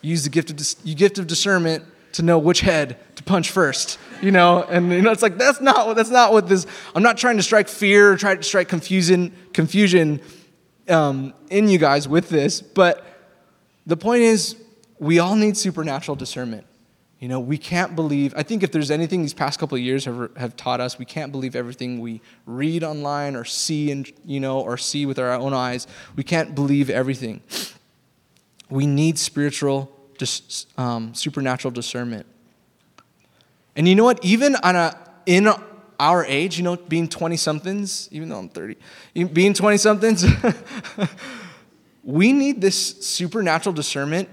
You 0.00 0.10
use 0.10 0.24
the 0.24 0.30
gift 0.30 0.50
of, 0.50 0.84
you 0.84 0.96
gift 0.96 1.20
of 1.20 1.28
discernment 1.28 1.84
to 2.14 2.22
know 2.22 2.40
which 2.40 2.62
head 2.62 2.98
punch 3.22 3.50
first, 3.50 3.98
you 4.20 4.30
know? 4.30 4.62
And, 4.64 4.92
you 4.92 5.02
know, 5.02 5.12
it's 5.12 5.22
like, 5.22 5.38
that's 5.38 5.60
not, 5.60 5.86
what 5.86 5.96
that's 5.96 6.10
not 6.10 6.32
what 6.32 6.48
this, 6.48 6.66
I'm 6.94 7.02
not 7.02 7.16
trying 7.16 7.36
to 7.38 7.42
strike 7.42 7.68
fear 7.68 8.12
or 8.12 8.16
try 8.16 8.34
to 8.34 8.42
strike 8.42 8.68
confusion, 8.68 9.32
confusion 9.52 10.20
um, 10.88 11.32
in 11.50 11.68
you 11.68 11.78
guys 11.78 12.08
with 12.08 12.28
this, 12.28 12.60
but 12.60 13.06
the 13.86 13.96
point 13.96 14.22
is, 14.22 14.56
we 14.98 15.18
all 15.18 15.34
need 15.34 15.56
supernatural 15.56 16.14
discernment. 16.14 16.66
You 17.18 17.28
know, 17.28 17.38
we 17.38 17.56
can't 17.56 17.94
believe, 17.94 18.34
I 18.36 18.42
think 18.42 18.64
if 18.64 18.72
there's 18.72 18.90
anything 18.90 19.22
these 19.22 19.34
past 19.34 19.60
couple 19.60 19.76
of 19.76 19.82
years 19.82 20.04
have, 20.06 20.36
have 20.36 20.56
taught 20.56 20.80
us, 20.80 20.98
we 20.98 21.04
can't 21.04 21.30
believe 21.30 21.54
everything 21.54 22.00
we 22.00 22.20
read 22.46 22.82
online 22.82 23.36
or 23.36 23.44
see, 23.44 23.92
and, 23.92 24.10
you 24.24 24.40
know, 24.40 24.60
or 24.60 24.76
see 24.76 25.06
with 25.06 25.20
our 25.20 25.30
own 25.32 25.54
eyes. 25.54 25.86
We 26.16 26.24
can't 26.24 26.54
believe 26.54 26.90
everything. 26.90 27.40
We 28.70 28.86
need 28.86 29.18
spiritual, 29.18 29.96
just, 30.18 30.66
um, 30.78 31.14
supernatural 31.14 31.70
discernment. 31.70 32.26
And 33.76 33.88
you 33.88 33.94
know 33.94 34.04
what? 34.04 34.24
Even 34.24 34.56
on 34.56 34.76
a, 34.76 34.98
in 35.26 35.48
our 35.98 36.24
age, 36.24 36.56
you 36.58 36.64
know, 36.64 36.76
being 36.76 37.08
20 37.08 37.36
somethings, 37.36 38.08
even 38.10 38.28
though 38.28 38.38
I'm 38.38 38.48
30, 38.48 38.76
being 39.32 39.54
20 39.54 39.76
somethings, 39.76 40.24
we 42.04 42.32
need 42.32 42.60
this 42.60 43.06
supernatural 43.06 43.72
discernment 43.72 44.28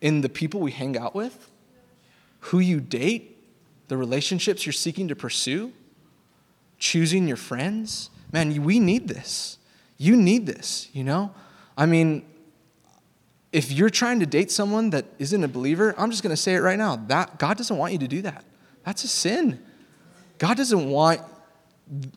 in 0.00 0.20
the 0.20 0.28
people 0.28 0.60
we 0.60 0.70
hang 0.70 0.96
out 0.96 1.14
with 1.14 1.48
who 2.40 2.58
you 2.60 2.80
date, 2.80 3.36
the 3.88 3.96
relationships 3.96 4.64
you're 4.64 4.72
seeking 4.72 5.08
to 5.08 5.16
pursue, 5.16 5.72
choosing 6.78 7.26
your 7.26 7.36
friends. 7.36 8.10
Man, 8.32 8.62
we 8.62 8.78
need 8.78 9.08
this. 9.08 9.58
You 9.96 10.16
need 10.16 10.46
this, 10.46 10.88
you 10.92 11.02
know? 11.02 11.34
I 11.76 11.86
mean, 11.86 12.24
if 13.52 13.72
you're 13.72 13.90
trying 13.90 14.20
to 14.20 14.26
date 14.26 14.50
someone 14.50 14.90
that 14.90 15.06
isn't 15.18 15.42
a 15.42 15.48
believer, 15.48 15.94
I'm 15.98 16.10
just 16.10 16.22
going 16.22 16.34
to 16.34 16.40
say 16.40 16.54
it 16.54 16.60
right 16.60 16.78
now. 16.78 16.96
That 16.96 17.38
God 17.38 17.56
doesn't 17.56 17.76
want 17.76 17.92
you 17.92 17.98
to 17.98 18.08
do 18.08 18.22
that. 18.22 18.44
That's 18.88 19.04
a 19.04 19.08
sin. 19.08 19.62
God 20.38 20.56
doesn't 20.56 20.88
want 20.88 21.20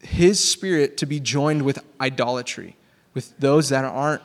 his 0.02 0.42
spirit 0.42 0.96
to 1.00 1.06
be 1.06 1.20
joined 1.20 1.64
with 1.64 1.84
idolatry, 2.00 2.78
with 3.14 3.38
those 3.40 3.68
that 3.70 3.84
aren't 3.84 4.22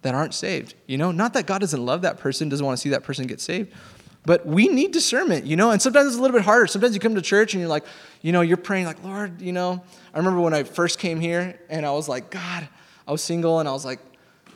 that 0.00 0.14
aren't 0.14 0.32
saved. 0.32 0.76
You 0.86 0.96
know, 0.96 1.12
not 1.12 1.34
that 1.34 1.44
God 1.44 1.58
doesn't 1.58 1.84
love 1.84 2.00
that 2.00 2.16
person, 2.16 2.48
doesn't 2.48 2.64
want 2.64 2.78
to 2.78 2.80
see 2.80 2.88
that 2.88 3.02
person 3.02 3.26
get 3.26 3.38
saved, 3.38 3.74
but 4.24 4.46
we 4.46 4.66
need 4.68 4.92
discernment, 4.92 5.44
you 5.44 5.56
know, 5.56 5.72
and 5.72 5.82
sometimes 5.82 6.06
it's 6.06 6.16
a 6.16 6.22
little 6.22 6.34
bit 6.34 6.42
harder. 6.42 6.66
Sometimes 6.66 6.94
you 6.94 7.00
come 7.00 7.16
to 7.16 7.20
church 7.20 7.52
and 7.52 7.60
you're 7.60 7.68
like, 7.68 7.84
you 8.22 8.32
know, 8.32 8.40
you're 8.40 8.56
praying 8.56 8.86
like, 8.86 9.04
Lord, 9.04 9.42
you 9.42 9.52
know. 9.52 9.84
I 10.14 10.16
remember 10.16 10.40
when 10.40 10.54
I 10.54 10.62
first 10.62 10.98
came 10.98 11.20
here 11.20 11.60
and 11.68 11.84
I 11.84 11.90
was 11.90 12.08
like, 12.08 12.30
God, 12.30 12.66
I 13.06 13.12
was 13.12 13.22
single 13.22 13.58
and 13.60 13.68
I 13.68 13.72
was 13.72 13.84
like, 13.84 14.00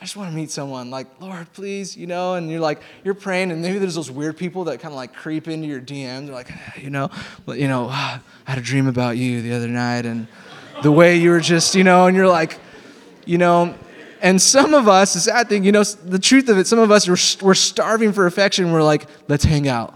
I 0.01 0.05
just 0.05 0.17
want 0.17 0.31
to 0.31 0.37
meet 0.37 0.51
someone. 0.51 0.91
Like, 0.91 1.07
Lord, 1.21 1.51
please, 1.53 1.97
you 1.97 2.07
know, 2.07 2.35
and 2.35 2.51
you're 2.51 2.61
like, 2.61 2.83
you're 3.05 3.15
praying, 3.15 3.51
and 3.51 3.63
maybe 3.63 3.79
there's 3.79 3.95
those 3.95 4.11
weird 4.11 4.37
people 4.37 4.65
that 4.65 4.81
kind 4.81 4.93
of 4.93 4.97
like 4.97 5.15
creep 5.15 5.49
into 5.49 5.67
your 5.67 5.81
DMs. 5.81 6.27
They're 6.27 6.35
like, 6.35 6.51
ah, 6.53 6.75
you 6.77 6.91
know, 6.91 7.11
you 7.49 7.69
know, 7.69 7.89
ah, 7.91 8.23
I 8.47 8.51
had 8.51 8.59
a 8.59 8.63
dream 8.63 8.87
about 8.87 9.17
you 9.17 9.41
the 9.41 9.55
other 9.55 9.69
night, 9.69 10.05
and 10.05 10.27
the 10.83 10.93
way 10.93 11.17
you 11.17 11.31
were 11.31 11.41
just, 11.41 11.75
you 11.75 11.85
know, 11.85 12.07
and 12.07 12.17
you're 12.17 12.29
like, 12.29 12.59
you 13.25 13.39
know, 13.39 13.75
and 14.21 14.41
some 14.41 14.75
of 14.75 14.89
us, 14.89 15.15
the 15.15 15.21
sad 15.21 15.49
thing, 15.49 15.65
you 15.65 15.73
know, 15.73 15.85
the 15.85 16.19
truth 16.19 16.49
of 16.49 16.59
it, 16.59 16.67
some 16.67 16.79
of 16.79 16.91
us, 16.91 17.07
we're, 17.09 17.47
we're 17.47 17.55
starving 17.55 18.13
for 18.13 18.27
affection. 18.27 18.73
We're 18.73 18.83
like, 18.83 19.07
let's 19.29 19.45
hang 19.45 19.69
out. 19.69 19.95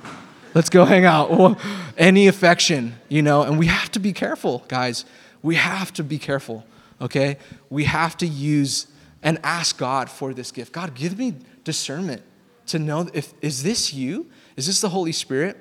Let's 0.54 0.70
go 0.70 0.84
hang 0.84 1.04
out. 1.04 1.58
Any 1.96 2.26
affection, 2.28 2.94
you 3.08 3.22
know, 3.22 3.42
and 3.42 3.58
we 3.58 3.66
have 3.66 3.90
to 3.92 3.98
be 3.98 4.12
careful, 4.12 4.64
guys. 4.68 5.04
We 5.42 5.54
have 5.54 5.92
to 5.94 6.04
be 6.04 6.18
careful, 6.18 6.66
okay? 7.00 7.38
We 7.70 7.84
have 7.84 8.16
to 8.18 8.26
use 8.26 8.86
and 9.22 9.38
ask 9.42 9.78
God 9.78 10.08
for 10.10 10.32
this 10.32 10.52
gift. 10.52 10.72
God, 10.72 10.94
give 10.94 11.18
me 11.18 11.34
discernment 11.64 12.22
to 12.66 12.78
know 12.78 13.08
if 13.12 13.34
is 13.40 13.62
this 13.62 13.92
you? 13.92 14.30
Is 14.56 14.66
this 14.66 14.80
the 14.80 14.90
Holy 14.90 15.12
Spirit? 15.12 15.56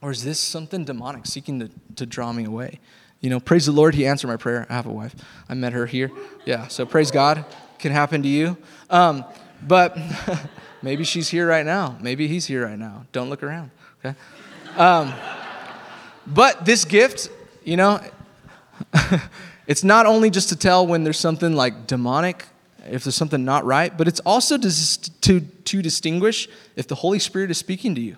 Or 0.00 0.10
is 0.10 0.22
this 0.22 0.38
something 0.38 0.84
demonic 0.84 1.24
seeking 1.24 1.60
to, 1.60 1.70
to 1.96 2.04
draw 2.04 2.32
me 2.32 2.44
away? 2.44 2.78
You 3.20 3.30
know, 3.30 3.40
praise 3.40 3.64
the 3.64 3.72
Lord, 3.72 3.94
He 3.94 4.06
answered 4.06 4.28
my 4.28 4.36
prayer. 4.36 4.66
I 4.68 4.74
have 4.74 4.86
a 4.86 4.92
wife. 4.92 5.14
I 5.48 5.54
met 5.54 5.72
her 5.72 5.86
here. 5.86 6.10
Yeah, 6.44 6.68
so 6.68 6.84
praise 6.84 7.10
God. 7.10 7.44
Can 7.78 7.90
happen 7.90 8.22
to 8.22 8.28
you. 8.28 8.58
Um, 8.90 9.24
but 9.66 9.96
maybe 10.82 11.04
she's 11.04 11.28
here 11.28 11.46
right 11.46 11.64
now. 11.64 11.96
Maybe 12.02 12.28
he's 12.28 12.44
here 12.44 12.66
right 12.66 12.78
now. 12.78 13.06
Don't 13.12 13.30
look 13.30 13.42
around, 13.42 13.70
okay? 14.04 14.18
Um, 14.76 15.14
but 16.26 16.66
this 16.66 16.84
gift, 16.84 17.30
you 17.64 17.76
know, 17.78 18.00
it's 19.66 19.84
not 19.84 20.04
only 20.04 20.28
just 20.28 20.50
to 20.50 20.56
tell 20.56 20.86
when 20.86 21.04
there's 21.04 21.18
something 21.18 21.54
like 21.54 21.86
demonic, 21.86 22.44
if 22.86 23.04
there's 23.04 23.14
something 23.14 23.44
not 23.44 23.64
right, 23.64 23.96
but 23.96 24.08
it's 24.08 24.20
also 24.20 24.58
to, 24.58 25.10
to, 25.20 25.40
to 25.40 25.82
distinguish 25.82 26.48
if 26.76 26.86
the 26.86 26.94
Holy 26.94 27.18
Spirit 27.18 27.50
is 27.50 27.58
speaking 27.58 27.94
to 27.94 28.00
you. 28.00 28.16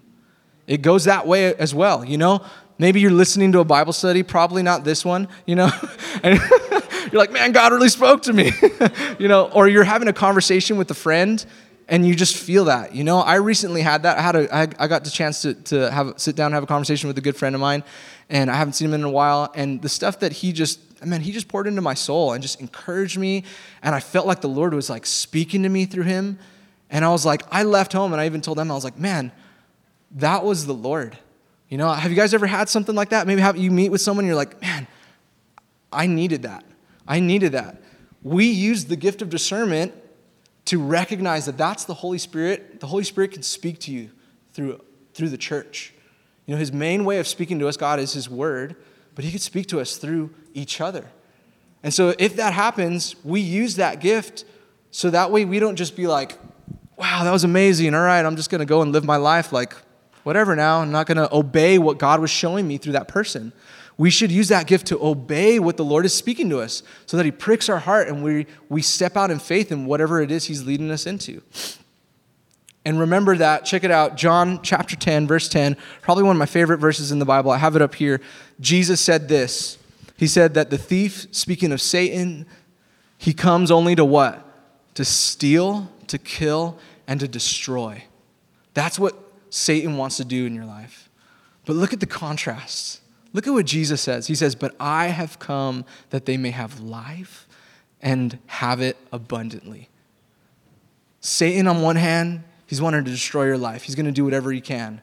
It 0.66 0.82
goes 0.82 1.04
that 1.04 1.26
way 1.26 1.54
as 1.54 1.74
well, 1.74 2.04
you 2.04 2.18
know? 2.18 2.44
Maybe 2.78 3.00
you're 3.00 3.10
listening 3.10 3.52
to 3.52 3.60
a 3.60 3.64
Bible 3.64 3.92
study, 3.92 4.22
probably 4.22 4.62
not 4.62 4.84
this 4.84 5.04
one, 5.04 5.28
you 5.46 5.54
know? 5.54 5.70
and 6.22 6.38
you're 7.12 7.20
like, 7.20 7.32
man, 7.32 7.52
God 7.52 7.72
really 7.72 7.88
spoke 7.88 8.22
to 8.22 8.32
me, 8.32 8.52
you 9.18 9.28
know? 9.28 9.50
Or 9.52 9.68
you're 9.68 9.84
having 9.84 10.08
a 10.08 10.12
conversation 10.12 10.76
with 10.76 10.90
a 10.90 10.94
friend 10.94 11.44
and 11.88 12.06
you 12.06 12.16
just 12.16 12.36
feel 12.36 12.64
that, 12.64 12.94
you 12.94 13.04
know? 13.04 13.18
I 13.18 13.36
recently 13.36 13.80
had 13.80 14.02
that. 14.02 14.18
I, 14.18 14.22
had 14.22 14.36
a, 14.36 14.54
I, 14.54 14.62
I 14.78 14.88
got 14.88 15.04
the 15.04 15.10
chance 15.10 15.42
to, 15.42 15.54
to 15.54 15.90
have, 15.90 16.14
sit 16.16 16.36
down 16.36 16.46
and 16.46 16.54
have 16.54 16.64
a 16.64 16.66
conversation 16.66 17.06
with 17.06 17.16
a 17.16 17.20
good 17.20 17.36
friend 17.36 17.54
of 17.54 17.60
mine, 17.60 17.84
and 18.28 18.50
I 18.50 18.54
haven't 18.54 18.72
seen 18.74 18.88
him 18.88 18.94
in 18.94 19.04
a 19.04 19.10
while. 19.10 19.52
And 19.54 19.80
the 19.80 19.88
stuff 19.88 20.20
that 20.20 20.32
he 20.32 20.52
just, 20.52 20.80
man, 21.06 21.20
he 21.20 21.32
just 21.32 21.48
poured 21.48 21.66
into 21.66 21.80
my 21.80 21.94
soul 21.94 22.32
and 22.32 22.42
just 22.42 22.60
encouraged 22.60 23.18
me. 23.18 23.44
And 23.82 23.94
I 23.94 24.00
felt 24.00 24.26
like 24.26 24.40
the 24.40 24.48
Lord 24.48 24.74
was 24.74 24.90
like 24.90 25.06
speaking 25.06 25.62
to 25.62 25.68
me 25.68 25.86
through 25.86 26.04
him. 26.04 26.38
And 26.90 27.04
I 27.04 27.08
was 27.10 27.24
like, 27.24 27.42
I 27.50 27.62
left 27.62 27.92
home 27.92 28.12
and 28.12 28.20
I 28.20 28.26
even 28.26 28.40
told 28.40 28.58
them, 28.58 28.70
I 28.70 28.74
was 28.74 28.84
like, 28.84 28.98
man, 28.98 29.32
that 30.12 30.44
was 30.44 30.66
the 30.66 30.74
Lord. 30.74 31.18
You 31.68 31.78
know, 31.78 31.90
have 31.90 32.10
you 32.10 32.16
guys 32.16 32.32
ever 32.32 32.46
had 32.46 32.68
something 32.68 32.94
like 32.94 33.10
that? 33.10 33.26
Maybe 33.26 33.40
have 33.40 33.56
you 33.56 33.70
meet 33.70 33.90
with 33.90 34.00
someone 34.00 34.24
and 34.24 34.28
you're 34.28 34.36
like, 34.36 34.60
man, 34.60 34.86
I 35.92 36.06
needed 36.06 36.42
that. 36.42 36.64
I 37.08 37.20
needed 37.20 37.52
that. 37.52 37.80
We 38.22 38.46
use 38.46 38.84
the 38.84 38.96
gift 38.96 39.22
of 39.22 39.30
discernment 39.30 39.94
to 40.66 40.82
recognize 40.82 41.46
that 41.46 41.56
that's 41.56 41.84
the 41.84 41.94
Holy 41.94 42.18
Spirit. 42.18 42.80
The 42.80 42.86
Holy 42.86 43.04
Spirit 43.04 43.32
can 43.32 43.42
speak 43.42 43.78
to 43.80 43.92
you 43.92 44.10
through, 44.52 44.80
through 45.14 45.28
the 45.28 45.38
church. 45.38 45.92
You 46.46 46.54
know, 46.54 46.58
his 46.58 46.72
main 46.72 47.04
way 47.04 47.18
of 47.18 47.26
speaking 47.26 47.58
to 47.60 47.68
us, 47.68 47.76
God, 47.76 47.98
is 47.98 48.12
his 48.12 48.28
word, 48.28 48.76
but 49.16 49.24
he 49.24 49.32
could 49.32 49.42
speak 49.42 49.66
to 49.68 49.80
us 49.80 49.96
through 49.96 50.30
each 50.54 50.80
other. 50.80 51.06
And 51.82 51.92
so 51.92 52.14
if 52.18 52.36
that 52.36 52.52
happens, 52.52 53.16
we 53.24 53.40
use 53.40 53.76
that 53.76 54.00
gift 54.00 54.44
so 54.92 55.10
that 55.10 55.32
way 55.32 55.44
we 55.44 55.58
don't 55.58 55.76
just 55.76 55.96
be 55.96 56.06
like, 56.06 56.38
wow, 56.96 57.24
that 57.24 57.32
was 57.32 57.42
amazing. 57.42 57.94
All 57.94 58.02
right, 58.02 58.24
I'm 58.24 58.36
just 58.36 58.50
going 58.50 58.60
to 58.60 58.66
go 58.66 58.82
and 58.82 58.92
live 58.92 59.04
my 59.04 59.16
life 59.16 59.52
like 59.52 59.74
whatever 60.22 60.54
now. 60.54 60.80
I'm 60.80 60.92
not 60.92 61.06
going 61.06 61.16
to 61.16 61.34
obey 61.34 61.78
what 61.78 61.98
God 61.98 62.20
was 62.20 62.30
showing 62.30 62.68
me 62.68 62.78
through 62.78 62.92
that 62.92 63.08
person. 63.08 63.52
We 63.98 64.10
should 64.10 64.30
use 64.30 64.48
that 64.48 64.66
gift 64.66 64.86
to 64.88 65.02
obey 65.02 65.58
what 65.58 65.78
the 65.78 65.84
Lord 65.84 66.04
is 66.04 66.12
speaking 66.12 66.50
to 66.50 66.60
us 66.60 66.82
so 67.06 67.16
that 67.16 67.24
He 67.24 67.32
pricks 67.32 67.68
our 67.68 67.78
heart 67.78 68.08
and 68.08 68.22
we, 68.22 68.46
we 68.68 68.82
step 68.82 69.16
out 69.16 69.30
in 69.30 69.38
faith 69.38 69.72
in 69.72 69.86
whatever 69.86 70.20
it 70.20 70.30
is 70.30 70.44
He's 70.44 70.64
leading 70.64 70.90
us 70.90 71.06
into. 71.06 71.42
And 72.86 73.00
remember 73.00 73.36
that, 73.38 73.64
check 73.64 73.82
it 73.82 73.90
out, 73.90 74.16
John 74.16 74.62
chapter 74.62 74.94
10, 74.94 75.26
verse 75.26 75.48
10, 75.48 75.76
probably 76.02 76.22
one 76.22 76.36
of 76.36 76.38
my 76.38 76.46
favorite 76.46 76.78
verses 76.78 77.10
in 77.10 77.18
the 77.18 77.24
Bible. 77.24 77.50
I 77.50 77.58
have 77.58 77.74
it 77.74 77.82
up 77.82 77.96
here. 77.96 78.20
Jesus 78.60 79.00
said 79.00 79.26
this 79.26 79.76
He 80.16 80.28
said 80.28 80.54
that 80.54 80.70
the 80.70 80.78
thief, 80.78 81.26
speaking 81.32 81.72
of 81.72 81.80
Satan, 81.80 82.46
he 83.18 83.32
comes 83.34 83.72
only 83.72 83.96
to 83.96 84.04
what? 84.04 84.48
To 84.94 85.04
steal, 85.04 85.90
to 86.06 86.16
kill, 86.16 86.78
and 87.08 87.18
to 87.18 87.26
destroy. 87.26 88.04
That's 88.72 89.00
what 89.00 89.16
Satan 89.50 89.96
wants 89.96 90.18
to 90.18 90.24
do 90.24 90.46
in 90.46 90.54
your 90.54 90.64
life. 90.64 91.10
But 91.64 91.74
look 91.74 91.92
at 91.92 91.98
the 91.98 92.06
contrasts. 92.06 93.00
Look 93.32 93.48
at 93.48 93.52
what 93.52 93.66
Jesus 93.66 94.00
says. 94.00 94.28
He 94.28 94.36
says, 94.36 94.54
But 94.54 94.76
I 94.78 95.08
have 95.08 95.40
come 95.40 95.84
that 96.10 96.24
they 96.24 96.36
may 96.36 96.50
have 96.50 96.78
life 96.78 97.48
and 98.00 98.38
have 98.46 98.80
it 98.80 98.96
abundantly. 99.10 99.88
Satan, 101.18 101.66
on 101.66 101.82
one 101.82 101.96
hand, 101.96 102.44
he's 102.66 102.80
wanting 102.80 103.04
to 103.04 103.10
destroy 103.10 103.46
your 103.46 103.58
life. 103.58 103.84
He's 103.84 103.94
going 103.94 104.06
to 104.06 104.12
do 104.12 104.24
whatever 104.24 104.52
he 104.52 104.60
can. 104.60 105.00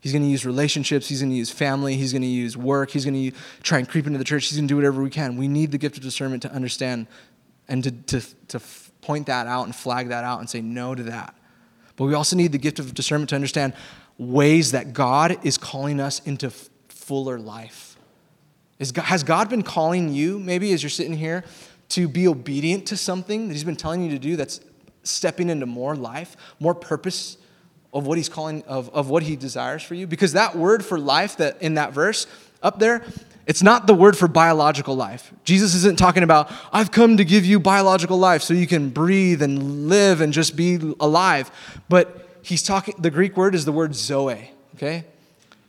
He's 0.00 0.12
going 0.12 0.22
to 0.22 0.28
use 0.28 0.46
relationships. 0.46 1.08
He's 1.08 1.20
going 1.20 1.30
to 1.30 1.36
use 1.36 1.50
family. 1.50 1.96
He's 1.96 2.12
going 2.12 2.22
to 2.22 2.28
use 2.28 2.56
work. 2.56 2.90
He's 2.90 3.04
going 3.04 3.30
to 3.30 3.36
try 3.62 3.78
and 3.78 3.88
creep 3.88 4.06
into 4.06 4.18
the 4.18 4.24
church. 4.24 4.48
He's 4.48 4.56
going 4.56 4.68
to 4.68 4.72
do 4.72 4.76
whatever 4.76 5.02
we 5.02 5.10
can. 5.10 5.36
We 5.36 5.48
need 5.48 5.72
the 5.72 5.78
gift 5.78 5.96
of 5.96 6.02
discernment 6.02 6.42
to 6.42 6.52
understand 6.52 7.06
and 7.66 7.82
to, 7.82 7.90
to, 7.90 8.34
to 8.48 8.60
point 9.00 9.26
that 9.26 9.46
out 9.46 9.64
and 9.64 9.74
flag 9.74 10.08
that 10.08 10.22
out 10.22 10.38
and 10.38 10.48
say 10.48 10.60
no 10.60 10.94
to 10.94 11.02
that. 11.04 11.34
But 11.96 12.04
we 12.04 12.14
also 12.14 12.36
need 12.36 12.52
the 12.52 12.58
gift 12.58 12.78
of 12.78 12.94
discernment 12.94 13.30
to 13.30 13.34
understand 13.34 13.72
ways 14.18 14.72
that 14.72 14.92
God 14.92 15.44
is 15.44 15.58
calling 15.58 15.98
us 15.98 16.20
into 16.20 16.50
fuller 16.50 17.38
life. 17.38 17.96
God, 18.92 19.04
has 19.04 19.22
God 19.22 19.48
been 19.48 19.62
calling 19.62 20.12
you, 20.12 20.38
maybe 20.38 20.72
as 20.72 20.82
you're 20.82 20.90
sitting 20.90 21.16
here, 21.16 21.44
to 21.90 22.08
be 22.08 22.28
obedient 22.28 22.86
to 22.86 22.96
something 22.96 23.48
that 23.48 23.54
He's 23.54 23.64
been 23.64 23.76
telling 23.76 24.02
you 24.02 24.10
to 24.10 24.18
do 24.18 24.36
that's 24.36 24.60
stepping 25.06 25.50
into 25.50 25.66
more 25.66 25.94
life, 25.94 26.36
more 26.60 26.74
purpose 26.74 27.38
of 27.92 28.06
what 28.06 28.18
He's 28.18 28.28
calling, 28.28 28.62
of, 28.64 28.90
of 28.90 29.08
what 29.08 29.22
He 29.22 29.36
desires 29.36 29.82
for 29.82 29.94
you? 29.94 30.06
Because 30.06 30.32
that 30.32 30.56
word 30.56 30.84
for 30.84 30.98
life 30.98 31.36
that 31.38 31.60
in 31.62 31.74
that 31.74 31.92
verse 31.92 32.26
up 32.62 32.78
there, 32.78 33.02
it's 33.46 33.62
not 33.62 33.86
the 33.86 33.94
word 33.94 34.18
for 34.18 34.26
biological 34.26 34.96
life. 34.96 35.32
Jesus 35.44 35.74
isn't 35.74 35.98
talking 35.98 36.24
about, 36.24 36.50
I've 36.72 36.90
come 36.90 37.16
to 37.16 37.24
give 37.24 37.46
you 37.46 37.60
biological 37.60 38.18
life 38.18 38.42
so 38.42 38.54
you 38.54 38.66
can 38.66 38.90
breathe 38.90 39.40
and 39.40 39.88
live 39.88 40.20
and 40.20 40.32
just 40.32 40.56
be 40.56 40.94
alive. 40.98 41.50
But 41.88 42.28
he's 42.42 42.64
talking, 42.64 42.96
the 42.98 43.10
Greek 43.10 43.36
word 43.36 43.54
is 43.54 43.64
the 43.64 43.72
word 43.72 43.94
zoe, 43.94 44.50
okay? 44.74 45.04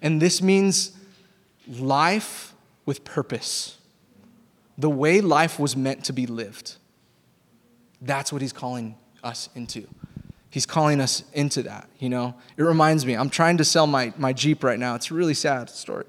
And 0.02 0.20
this 0.20 0.42
means 0.42 0.92
life 1.68 2.54
with 2.86 3.04
purpose. 3.04 3.78
The 4.78 4.90
way 4.90 5.22
life 5.22 5.60
was 5.60 5.76
meant 5.76 6.04
to 6.06 6.14
be 6.14 6.26
lived. 6.26 6.78
That's 8.02 8.34
what 8.34 8.42
he's 8.42 8.54
calling 8.54 8.96
us 9.24 9.50
into. 9.56 9.88
He's 10.50 10.66
calling 10.66 11.02
us 11.02 11.24
into 11.34 11.64
that, 11.64 11.90
you 12.00 12.10
know? 12.10 12.36
It 12.56 12.64
reminds 12.64 13.06
me, 13.06 13.16
I'm 13.16 13.30
trying 13.30 13.58
to 13.58 13.66
sell 13.66 13.86
my, 13.86 14.14
my 14.18 14.34
Jeep 14.34 14.64
right 14.64 14.80
now. 14.80 14.96
It's 14.96 15.12
a 15.12 15.14
really 15.14 15.34
sad 15.34 15.70
story. 15.70 16.06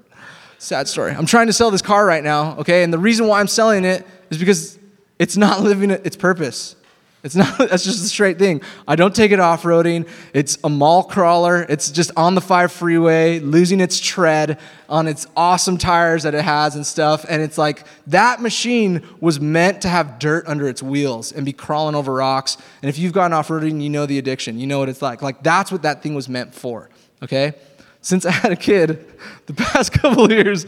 Sad 0.57 0.87
story. 0.87 1.11
I'm 1.11 1.25
trying 1.25 1.47
to 1.47 1.53
sell 1.53 1.71
this 1.71 1.81
car 1.81 2.05
right 2.05 2.23
now, 2.23 2.57
okay? 2.57 2.83
And 2.83 2.91
the 2.91 2.97
reason 2.97 3.27
why 3.27 3.39
I'm 3.39 3.47
selling 3.47 3.85
it 3.85 4.05
is 4.29 4.37
because 4.37 4.79
it's 5.17 5.37
not 5.37 5.61
living 5.63 5.91
its 5.91 6.15
purpose. 6.15 6.75
It's 7.23 7.35
not, 7.35 7.57
that's 7.69 7.83
just 7.83 8.03
a 8.03 8.07
straight 8.07 8.39
thing. 8.39 8.61
I 8.87 8.95
don't 8.95 9.13
take 9.13 9.31
it 9.31 9.39
off 9.39 9.63
roading. 9.63 10.07
It's 10.33 10.57
a 10.63 10.69
mall 10.69 11.03
crawler. 11.03 11.63
It's 11.63 11.91
just 11.91 12.11
on 12.15 12.35
the 12.35 12.41
5 12.41 12.71
freeway, 12.71 13.39
losing 13.39 13.81
its 13.81 13.99
tread 13.99 14.59
on 14.87 15.07
its 15.07 15.27
awesome 15.35 15.77
tires 15.77 16.23
that 16.23 16.33
it 16.33 16.43
has 16.43 16.75
and 16.75 16.85
stuff. 16.85 17.25
And 17.27 17.41
it's 17.41 17.57
like 17.57 17.85
that 18.07 18.41
machine 18.41 19.03
was 19.19 19.39
meant 19.39 19.81
to 19.81 19.89
have 19.89 20.19
dirt 20.19 20.47
under 20.47 20.67
its 20.67 20.81
wheels 20.81 21.31
and 21.31 21.45
be 21.45 21.53
crawling 21.53 21.95
over 21.95 22.13
rocks. 22.13 22.57
And 22.81 22.89
if 22.89 22.97
you've 22.97 23.13
gone 23.13 23.33
off 23.33 23.49
roading, 23.49 23.81
you 23.81 23.89
know 23.89 24.05
the 24.05 24.17
addiction. 24.17 24.57
You 24.57 24.67
know 24.67 24.79
what 24.79 24.89
it's 24.89 25.01
like. 25.01 25.21
Like 25.21 25.43
that's 25.43 25.71
what 25.71 25.81
that 25.81 26.01
thing 26.01 26.15
was 26.15 26.29
meant 26.29 26.55
for, 26.55 26.89
okay? 27.21 27.53
since 28.01 28.25
I 28.25 28.31
had 28.31 28.51
a 28.51 28.55
kid, 28.55 29.05
the 29.45 29.53
past 29.53 29.91
couple 30.01 30.31
years, 30.31 30.65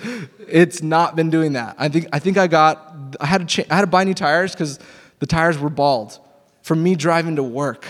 it's 0.47 0.81
not 0.81 1.15
been 1.15 1.29
doing 1.29 1.53
that. 1.53 1.75
I 1.77 1.87
think 1.89 2.07
I 2.11 2.19
think 2.19 2.37
I 2.37 2.47
got 2.47 2.93
I 3.19 3.25
had 3.25 3.47
to 3.47 3.63
cha- 3.63 3.69
I 3.71 3.75
had 3.75 3.81
to 3.81 3.87
buy 3.87 4.03
new 4.03 4.13
tires 4.13 4.51
because 4.51 4.79
the 5.19 5.25
tires 5.25 5.57
were 5.57 5.69
bald 5.69 6.19
from 6.61 6.83
me 6.83 6.95
driving 6.95 7.35
to 7.37 7.43
work. 7.43 7.85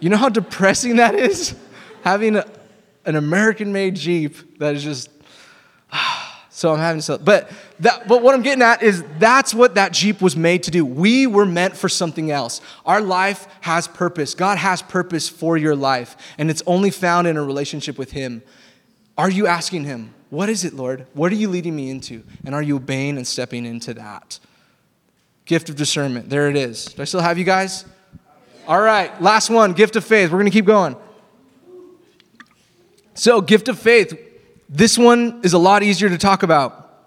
You 0.00 0.10
know 0.10 0.16
how 0.16 0.28
depressing 0.28 0.96
that 0.96 1.14
is, 1.14 1.54
having 2.02 2.36
a, 2.36 2.46
an 3.04 3.16
American-made 3.16 3.96
Jeep 3.96 4.58
that 4.58 4.74
is 4.74 4.82
just. 4.82 5.10
So 6.56 6.72
I'm 6.72 6.78
having 6.78 7.00
sell. 7.00 7.18
But 7.18 7.50
that, 7.80 8.06
but 8.06 8.22
what 8.22 8.32
I'm 8.32 8.42
getting 8.42 8.62
at 8.62 8.80
is 8.80 9.02
that's 9.18 9.52
what 9.52 9.74
that 9.74 9.92
Jeep 9.92 10.22
was 10.22 10.36
made 10.36 10.62
to 10.62 10.70
do. 10.70 10.86
We 10.86 11.26
were 11.26 11.44
meant 11.44 11.76
for 11.76 11.88
something 11.88 12.30
else. 12.30 12.60
Our 12.86 13.00
life 13.00 13.48
has 13.62 13.88
purpose. 13.88 14.36
God 14.36 14.56
has 14.58 14.80
purpose 14.80 15.28
for 15.28 15.56
your 15.56 15.74
life, 15.74 16.16
and 16.38 16.50
it's 16.50 16.62
only 16.64 16.90
found 16.90 17.26
in 17.26 17.36
a 17.36 17.42
relationship 17.42 17.98
with 17.98 18.12
Him. 18.12 18.40
Are 19.18 19.28
you 19.28 19.48
asking 19.48 19.82
Him, 19.82 20.14
What 20.30 20.48
is 20.48 20.64
it, 20.64 20.74
Lord? 20.74 21.08
What 21.12 21.32
are 21.32 21.34
you 21.34 21.48
leading 21.48 21.74
me 21.74 21.90
into? 21.90 22.22
And 22.44 22.54
are 22.54 22.62
you 22.62 22.76
obeying 22.76 23.16
and 23.16 23.26
stepping 23.26 23.66
into 23.66 23.92
that? 23.94 24.38
Gift 25.46 25.68
of 25.68 25.76
discernment. 25.76 26.30
There 26.30 26.48
it 26.48 26.56
is. 26.56 26.86
Do 26.86 27.02
I 27.02 27.04
still 27.04 27.20
have 27.20 27.38
you 27.38 27.44
guys? 27.44 27.84
All 28.66 28.80
right, 28.80 29.20
last 29.20 29.50
one 29.50 29.72
gift 29.72 29.96
of 29.96 30.04
faith. 30.04 30.30
We're 30.30 30.38
going 30.38 30.50
to 30.50 30.56
keep 30.56 30.64
going. 30.64 30.96
So, 33.14 33.40
gift 33.40 33.68
of 33.68 33.78
faith 33.78 34.18
this 34.68 34.98
one 34.98 35.40
is 35.44 35.52
a 35.52 35.58
lot 35.58 35.82
easier 35.82 36.08
to 36.08 36.18
talk 36.18 36.42
about, 36.42 37.06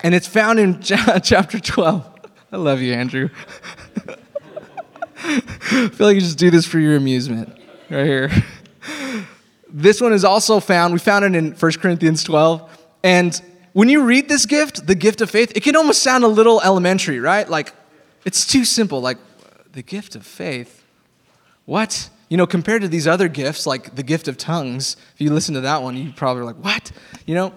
and 0.00 0.14
it's 0.14 0.28
found 0.28 0.60
in 0.60 0.80
chapter 0.82 1.58
12. 1.58 2.14
I 2.52 2.56
love 2.56 2.80
you, 2.80 2.94
Andrew. 2.94 3.30
I 5.16 5.88
feel 5.92 6.06
like 6.06 6.14
you 6.14 6.20
just 6.20 6.38
do 6.38 6.50
this 6.50 6.64
for 6.66 6.78
your 6.78 6.96
amusement 6.96 7.58
right 7.90 8.04
here. 8.06 8.30
This 9.68 10.00
one 10.00 10.12
is 10.12 10.24
also 10.24 10.60
found, 10.60 10.92
we 10.92 10.98
found 10.98 11.24
it 11.24 11.34
in 11.34 11.52
1 11.52 11.72
Corinthians 11.72 12.22
12. 12.24 12.86
And 13.02 13.40
when 13.72 13.88
you 13.88 14.04
read 14.04 14.28
this 14.28 14.46
gift, 14.46 14.86
the 14.86 14.94
gift 14.94 15.20
of 15.20 15.28
faith, 15.30 15.52
it 15.56 15.62
can 15.62 15.76
almost 15.76 16.02
sound 16.02 16.24
a 16.24 16.28
little 16.28 16.60
elementary, 16.62 17.20
right? 17.20 17.48
Like, 17.48 17.74
it's 18.28 18.46
too 18.46 18.66
simple. 18.66 19.00
Like, 19.00 19.16
the 19.72 19.80
gift 19.82 20.14
of 20.14 20.26
faith? 20.26 20.84
What? 21.64 22.10
You 22.28 22.36
know, 22.36 22.46
compared 22.46 22.82
to 22.82 22.88
these 22.88 23.06
other 23.06 23.26
gifts, 23.26 23.66
like 23.66 23.94
the 23.94 24.02
gift 24.02 24.28
of 24.28 24.36
tongues, 24.36 24.98
if 25.14 25.20
you 25.22 25.32
listen 25.32 25.54
to 25.54 25.62
that 25.62 25.82
one, 25.82 25.96
you 25.96 26.12
probably 26.12 26.42
are 26.42 26.44
like, 26.44 26.62
what? 26.62 26.92
You 27.26 27.34
know? 27.34 27.54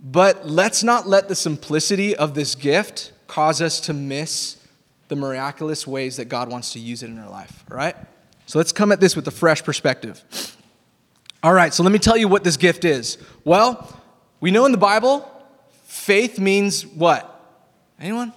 But 0.00 0.48
let's 0.48 0.82
not 0.82 1.06
let 1.06 1.28
the 1.28 1.34
simplicity 1.34 2.16
of 2.16 2.34
this 2.34 2.54
gift 2.54 3.12
cause 3.26 3.60
us 3.60 3.80
to 3.80 3.92
miss 3.92 4.66
the 5.08 5.16
miraculous 5.16 5.86
ways 5.86 6.16
that 6.16 6.24
God 6.30 6.50
wants 6.50 6.72
to 6.72 6.78
use 6.78 7.02
it 7.02 7.10
in 7.10 7.18
our 7.18 7.28
life, 7.28 7.64
all 7.70 7.76
right? 7.76 7.94
So 8.46 8.58
let's 8.58 8.72
come 8.72 8.92
at 8.92 9.00
this 9.00 9.14
with 9.14 9.28
a 9.28 9.30
fresh 9.30 9.62
perspective. 9.62 10.24
All 11.42 11.52
right, 11.52 11.74
so 11.74 11.82
let 11.82 11.92
me 11.92 11.98
tell 11.98 12.16
you 12.16 12.28
what 12.28 12.44
this 12.44 12.56
gift 12.56 12.86
is. 12.86 13.18
Well, 13.44 14.00
we 14.40 14.50
know 14.50 14.64
in 14.64 14.72
the 14.72 14.78
Bible, 14.78 15.30
faith 15.84 16.38
means 16.38 16.86
what? 16.86 17.28
Anyone? 18.00 18.32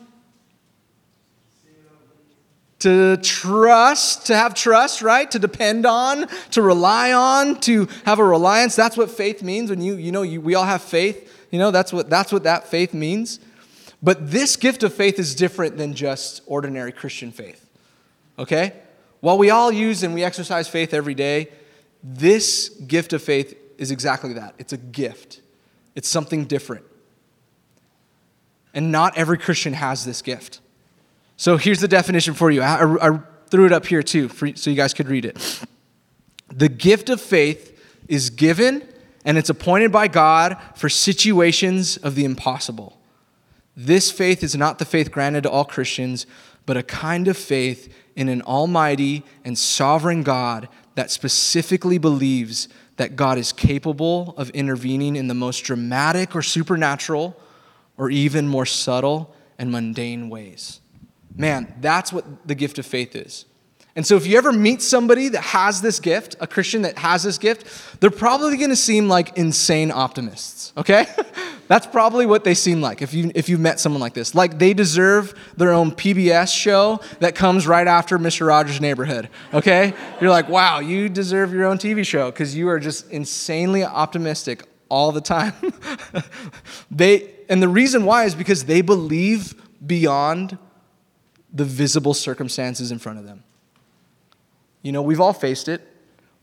To 2.85 3.17
trust, 3.17 4.27
to 4.27 4.35
have 4.35 4.53
trust, 4.53 5.01
right? 5.01 5.31
To 5.31 5.39
depend 5.39 5.87
on, 5.87 6.27
to 6.51 6.61
rely 6.61 7.13
on, 7.13 7.59
to 7.61 7.87
have 8.05 8.19
a 8.19 8.23
reliance. 8.23 8.75
That's 8.75 8.95
what 8.95 9.09
faith 9.09 9.41
means. 9.41 9.71
When 9.71 9.81
you, 9.81 9.95
you 9.95 10.11
know, 10.11 10.21
you, 10.21 10.39
we 10.39 10.53
all 10.53 10.65
have 10.65 10.83
faith. 10.83 11.47
You 11.49 11.57
know, 11.57 11.71
that's 11.71 11.91
what, 11.91 12.11
that's 12.11 12.31
what 12.31 12.43
that 12.43 12.67
faith 12.67 12.93
means. 12.93 13.39
But 14.03 14.29
this 14.29 14.55
gift 14.55 14.83
of 14.83 14.93
faith 14.93 15.17
is 15.17 15.33
different 15.33 15.77
than 15.77 15.95
just 15.95 16.43
ordinary 16.45 16.91
Christian 16.91 17.31
faith. 17.31 17.67
Okay? 18.37 18.73
While 19.19 19.39
we 19.39 19.49
all 19.49 19.71
use 19.71 20.03
and 20.03 20.13
we 20.13 20.23
exercise 20.23 20.67
faith 20.67 20.93
every 20.93 21.15
day, 21.15 21.47
this 22.03 22.69
gift 22.69 23.13
of 23.13 23.23
faith 23.23 23.57
is 23.79 23.89
exactly 23.89 24.33
that. 24.33 24.53
It's 24.59 24.73
a 24.73 24.77
gift, 24.77 25.41
it's 25.95 26.07
something 26.07 26.45
different. 26.45 26.85
And 28.75 28.91
not 28.91 29.17
every 29.17 29.39
Christian 29.39 29.73
has 29.73 30.05
this 30.05 30.21
gift. 30.21 30.59
So 31.37 31.57
here's 31.57 31.79
the 31.79 31.87
definition 31.87 32.33
for 32.33 32.49
you. 32.49 32.61
I, 32.61 33.09
I 33.09 33.19
threw 33.49 33.65
it 33.65 33.71
up 33.71 33.85
here 33.85 34.03
too, 34.03 34.29
for, 34.29 34.55
so 34.55 34.69
you 34.69 34.75
guys 34.75 34.93
could 34.93 35.07
read 35.07 35.25
it. 35.25 35.61
The 36.53 36.69
gift 36.69 37.09
of 37.09 37.19
faith 37.19 37.79
is 38.07 38.29
given 38.29 38.87
and 39.25 39.37
it's 39.37 39.49
appointed 39.49 39.91
by 39.91 40.07
God 40.07 40.57
for 40.75 40.87
situations 40.87 41.97
of 41.97 42.15
the 42.15 42.25
impossible. 42.25 42.99
This 43.75 44.11
faith 44.11 44.43
is 44.43 44.55
not 44.55 44.79
the 44.79 44.85
faith 44.85 45.11
granted 45.11 45.43
to 45.43 45.49
all 45.49 45.65
Christians, 45.65 46.25
but 46.65 46.77
a 46.77 46.83
kind 46.83 47.27
of 47.27 47.35
faith 47.35 47.93
in 48.15 48.29
an 48.29 48.41
almighty 48.43 49.23
and 49.43 49.57
sovereign 49.57 50.23
God 50.23 50.69
that 50.93 51.11
specifically 51.11 51.97
believes 51.97 52.69
that 52.97 53.17
God 53.17 53.37
is 53.37 53.51
capable 53.51 54.33
of 54.37 54.49
intervening 54.51 55.17
in 55.17 55.27
the 55.27 55.33
most 55.33 55.61
dramatic 55.61 56.35
or 56.35 56.41
supernatural 56.41 57.35
or 57.97 58.09
even 58.09 58.47
more 58.47 58.65
subtle 58.65 59.35
and 59.57 59.71
mundane 59.71 60.29
ways. 60.29 60.79
Man, 61.35 61.73
that's 61.81 62.13
what 62.13 62.47
the 62.47 62.55
gift 62.55 62.79
of 62.79 62.85
faith 62.85 63.15
is. 63.15 63.45
And 63.97 64.05
so, 64.05 64.17
if 64.17 64.27
you 64.27 64.37
ever 64.37 64.51
meet 64.51 64.81
somebody 64.81 65.29
that 65.29 65.41
has 65.41 65.81
this 65.81 66.01
gift, 66.01 66.35
a 66.41 66.47
Christian 66.47 66.81
that 66.81 66.97
has 66.97 67.23
this 67.23 67.37
gift, 67.37 68.01
they're 68.01 68.11
probably 68.11 68.57
going 68.57 68.69
to 68.69 68.75
seem 68.75 69.07
like 69.07 69.37
insane 69.37 69.89
optimists, 69.89 70.73
okay? 70.75 71.05
That's 71.67 71.87
probably 71.87 72.25
what 72.25 72.43
they 72.43 72.53
seem 72.53 72.81
like 72.81 73.01
if 73.01 73.13
you 73.13 73.31
if 73.33 73.49
you've 73.49 73.61
met 73.61 73.79
someone 73.79 74.01
like 74.01 74.13
this. 74.13 74.35
Like 74.35 74.59
they 74.59 74.73
deserve 74.73 75.33
their 75.57 75.71
own 75.71 75.91
PBS 75.91 76.55
show 76.55 76.99
that 77.21 77.35
comes 77.35 77.65
right 77.65 77.87
after 77.87 78.19
Mr. 78.19 78.45
Rogers' 78.47 78.81
Neighborhood. 78.81 79.29
Okay? 79.53 79.93
You're 80.21 80.29
like, 80.29 80.49
wow, 80.49 80.79
you 80.79 81.09
deserve 81.09 81.53
your 81.53 81.65
own 81.65 81.77
TV 81.77 82.05
show 82.05 82.29
because 82.29 82.55
you 82.55 82.67
are 82.69 82.79
just 82.79 83.09
insanely 83.09 83.83
optimistic 83.83 84.63
all 84.89 85.11
the 85.11 85.21
time. 85.21 85.53
they 86.91 87.31
and 87.49 87.63
the 87.63 87.69
reason 87.69 88.05
why 88.05 88.25
is 88.25 88.35
because 88.35 88.65
they 88.65 88.81
believe 88.81 89.55
beyond 89.87 90.57
the 91.55 91.63
visible 91.65 92.13
circumstances 92.13 92.91
in 92.91 92.99
front 92.99 93.17
of 93.17 93.25
them. 93.25 93.43
You 94.83 94.91
know, 94.91 95.01
we've 95.01 95.21
all 95.21 95.33
faced 95.33 95.67
it. 95.69 95.81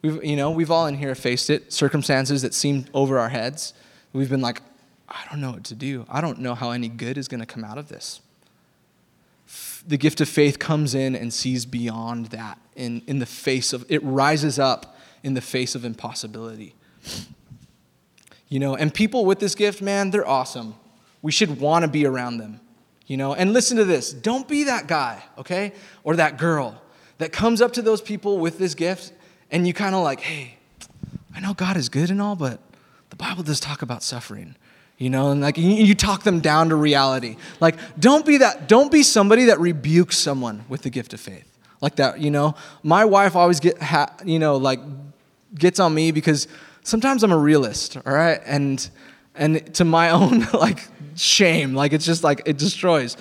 We've, 0.01 0.25
you 0.25 0.35
know, 0.35 0.51
we've 0.51 0.71
all 0.71 0.87
in 0.87 0.97
here 0.97 1.15
faced 1.15 1.51
it, 1.51 1.73
circumstances 1.73 2.43
that 2.43 2.55
seem 2.55 2.87
over 2.93 3.19
our 3.19 3.29
heads. 3.29 3.75
We've 4.13 4.31
been 4.31 4.41
like, 4.41 4.63
I 5.09 5.23
don't 5.31 5.41
know 5.41 5.53
what 5.53 5.65
to 5.65 5.75
do. 5.75 6.07
I 6.09 6.21
don't 6.21 6.41
know 6.41 6.55
how 6.55 6.71
any 6.71 6.89
good 6.89 7.19
is 7.19 7.29
going 7.29 7.41
to 7.41 7.47
come 7.47 7.63
out 7.63 7.79
of 7.79 7.89
this. 7.89 8.21
The 9.87 9.99
gift 9.99 10.21
of 10.21 10.29
faith 10.29 10.59
comes 10.59 10.95
in 10.95 11.15
and 11.15 11.33
sees 11.33 11.67
beyond 11.67 12.27
that 12.27 12.59
in, 12.75 13.03
in 13.07 13.19
the 13.19 13.27
face 13.27 13.73
of, 13.73 13.85
it 13.91 14.03
rises 14.03 14.59
up 14.59 14.97
in 15.23 15.35
the 15.35 15.41
face 15.41 15.75
of 15.75 15.85
impossibility. 15.85 16.75
You 18.49 18.61
know, 18.61 18.75
and 18.75 18.93
people 18.93 19.25
with 19.27 19.41
this 19.41 19.55
gift, 19.55 19.83
man, 19.83 20.11
they're 20.11 20.27
awesome. 20.27 20.75
We 21.21 21.33
should 21.33 21.61
want 21.61 21.83
to 21.83 21.89
be 21.89 22.07
around 22.07 22.39
them. 22.39 22.61
You 23.13 23.19
know, 23.19 23.35
and 23.35 23.53
listen 23.53 23.77
to 23.77 23.85
this. 23.85 24.11
Don't 24.11 24.49
be 24.49 24.65
that 24.65 24.87
guy, 24.87 25.23
okay, 25.37 25.75
or 26.03 26.17
that 26.17 26.39
girl 26.39 26.81
that 27.19 27.31
comes 27.31 27.61
up 27.61 27.75
to 27.75 27.83
those 27.83 28.01
people 28.01 28.39
with 28.39 28.57
this 28.57 28.75
gift 28.75 29.13
and 29.51 29.67
you 29.67 29.75
kind 29.75 29.95
of 29.95 30.03
like, 30.03 30.21
hey, 30.21 30.57
I 31.37 31.41
know 31.41 31.53
God 31.53 31.77
is 31.77 31.91
good 31.91 32.09
and 32.09 32.23
all, 32.23 32.37
but 32.37 32.59
the 33.11 33.17
Bible 33.17 33.43
does 33.43 33.61
talk 33.61 33.83
about 33.83 34.03
suffering 34.03 34.57
you 34.97 35.11
know? 35.11 35.31
And 35.31 35.43
like 35.43 35.59
you 35.59 35.95
talk 35.95 36.23
them 36.23 36.41
down 36.41 36.71
to 36.71 36.77
reality. 36.77 37.37
Like 37.61 37.77
don't 38.01 38.25
be 38.25 38.39
that 38.39 38.67
don't 38.67 38.91
be 38.91 39.03
somebody 39.03 39.45
that 39.45 39.61
rebukes 39.61 40.17
someone 40.17 40.65
with 40.71 40.81
the 40.81 40.91
gift 40.91 41.13
of 41.13 41.21
faith. 41.21 41.59
Like 41.83 41.97
that 41.97 42.19
you 42.19 42.31
know? 42.31 42.55
My 42.83 43.05
wife 43.05 43.37
always 43.37 43.61
get 43.61 43.83
ha, 43.83 44.07
you 44.25 44.39
know 44.39 44.57
like 44.57 44.81
gets 45.55 45.79
on 45.79 45.93
me 45.93 46.13
because 46.13 46.49
sometimes 46.83 47.23
i'm 47.23 47.33
a 47.33 47.37
realist 47.37 47.99
all 48.07 48.15
right? 48.15 48.41
And 48.47 48.89
and 49.35 49.75
to 49.75 49.85
my 49.85 50.09
own 50.19 50.47
like 50.55 50.89
shame 51.17 51.75
like 51.75 51.93
it's 51.93 52.05
just 52.05 52.25
like 52.25 52.43
it 52.47 52.59
destroys 52.59 53.17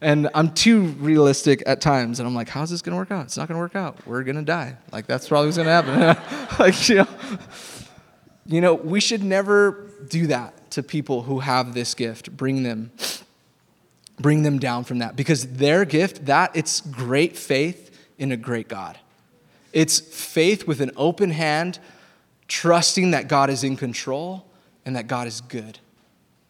and 0.00 0.28
i'm 0.34 0.52
too 0.52 0.82
realistic 0.98 1.62
at 1.66 1.80
times 1.80 2.18
and 2.18 2.26
i'm 2.26 2.34
like 2.34 2.48
how's 2.48 2.70
this 2.70 2.82
gonna 2.82 2.96
work 2.96 3.10
out 3.10 3.24
it's 3.24 3.36
not 3.36 3.48
gonna 3.48 3.60
work 3.60 3.76
out 3.76 3.96
we're 4.06 4.22
gonna 4.22 4.42
die 4.42 4.76
like 4.92 5.06
that's 5.06 5.28
probably 5.28 5.46
what's 5.46 5.56
gonna 5.56 5.70
happen 5.70 6.56
like 6.58 6.88
you 6.88 6.96
know 6.96 7.08
you 8.46 8.60
know 8.60 8.74
we 8.74 9.00
should 9.00 9.22
never 9.22 9.88
do 10.08 10.26
that 10.28 10.70
to 10.72 10.82
people 10.82 11.22
who 11.22 11.40
have 11.40 11.74
this 11.74 11.94
gift. 11.94 12.36
Bring 12.36 12.62
them 12.62 12.90
bring 14.18 14.42
them 14.42 14.58
down 14.58 14.84
from 14.84 14.98
that 14.98 15.16
because 15.16 15.46
their 15.54 15.84
gift 15.84 16.26
that 16.26 16.54
it's 16.54 16.80
great 16.80 17.36
faith 17.36 17.90
in 18.18 18.32
a 18.32 18.36
great 18.36 18.68
God. 18.68 18.98
It's 19.72 19.98
faith 20.00 20.66
with 20.66 20.80
an 20.80 20.90
open 20.96 21.30
hand, 21.30 21.78
trusting 22.46 23.12
that 23.12 23.26
God 23.26 23.50
is 23.50 23.64
in 23.64 23.76
control 23.76 24.46
and 24.84 24.96
that 24.96 25.06
God 25.06 25.26
is 25.26 25.40
good. 25.40 25.78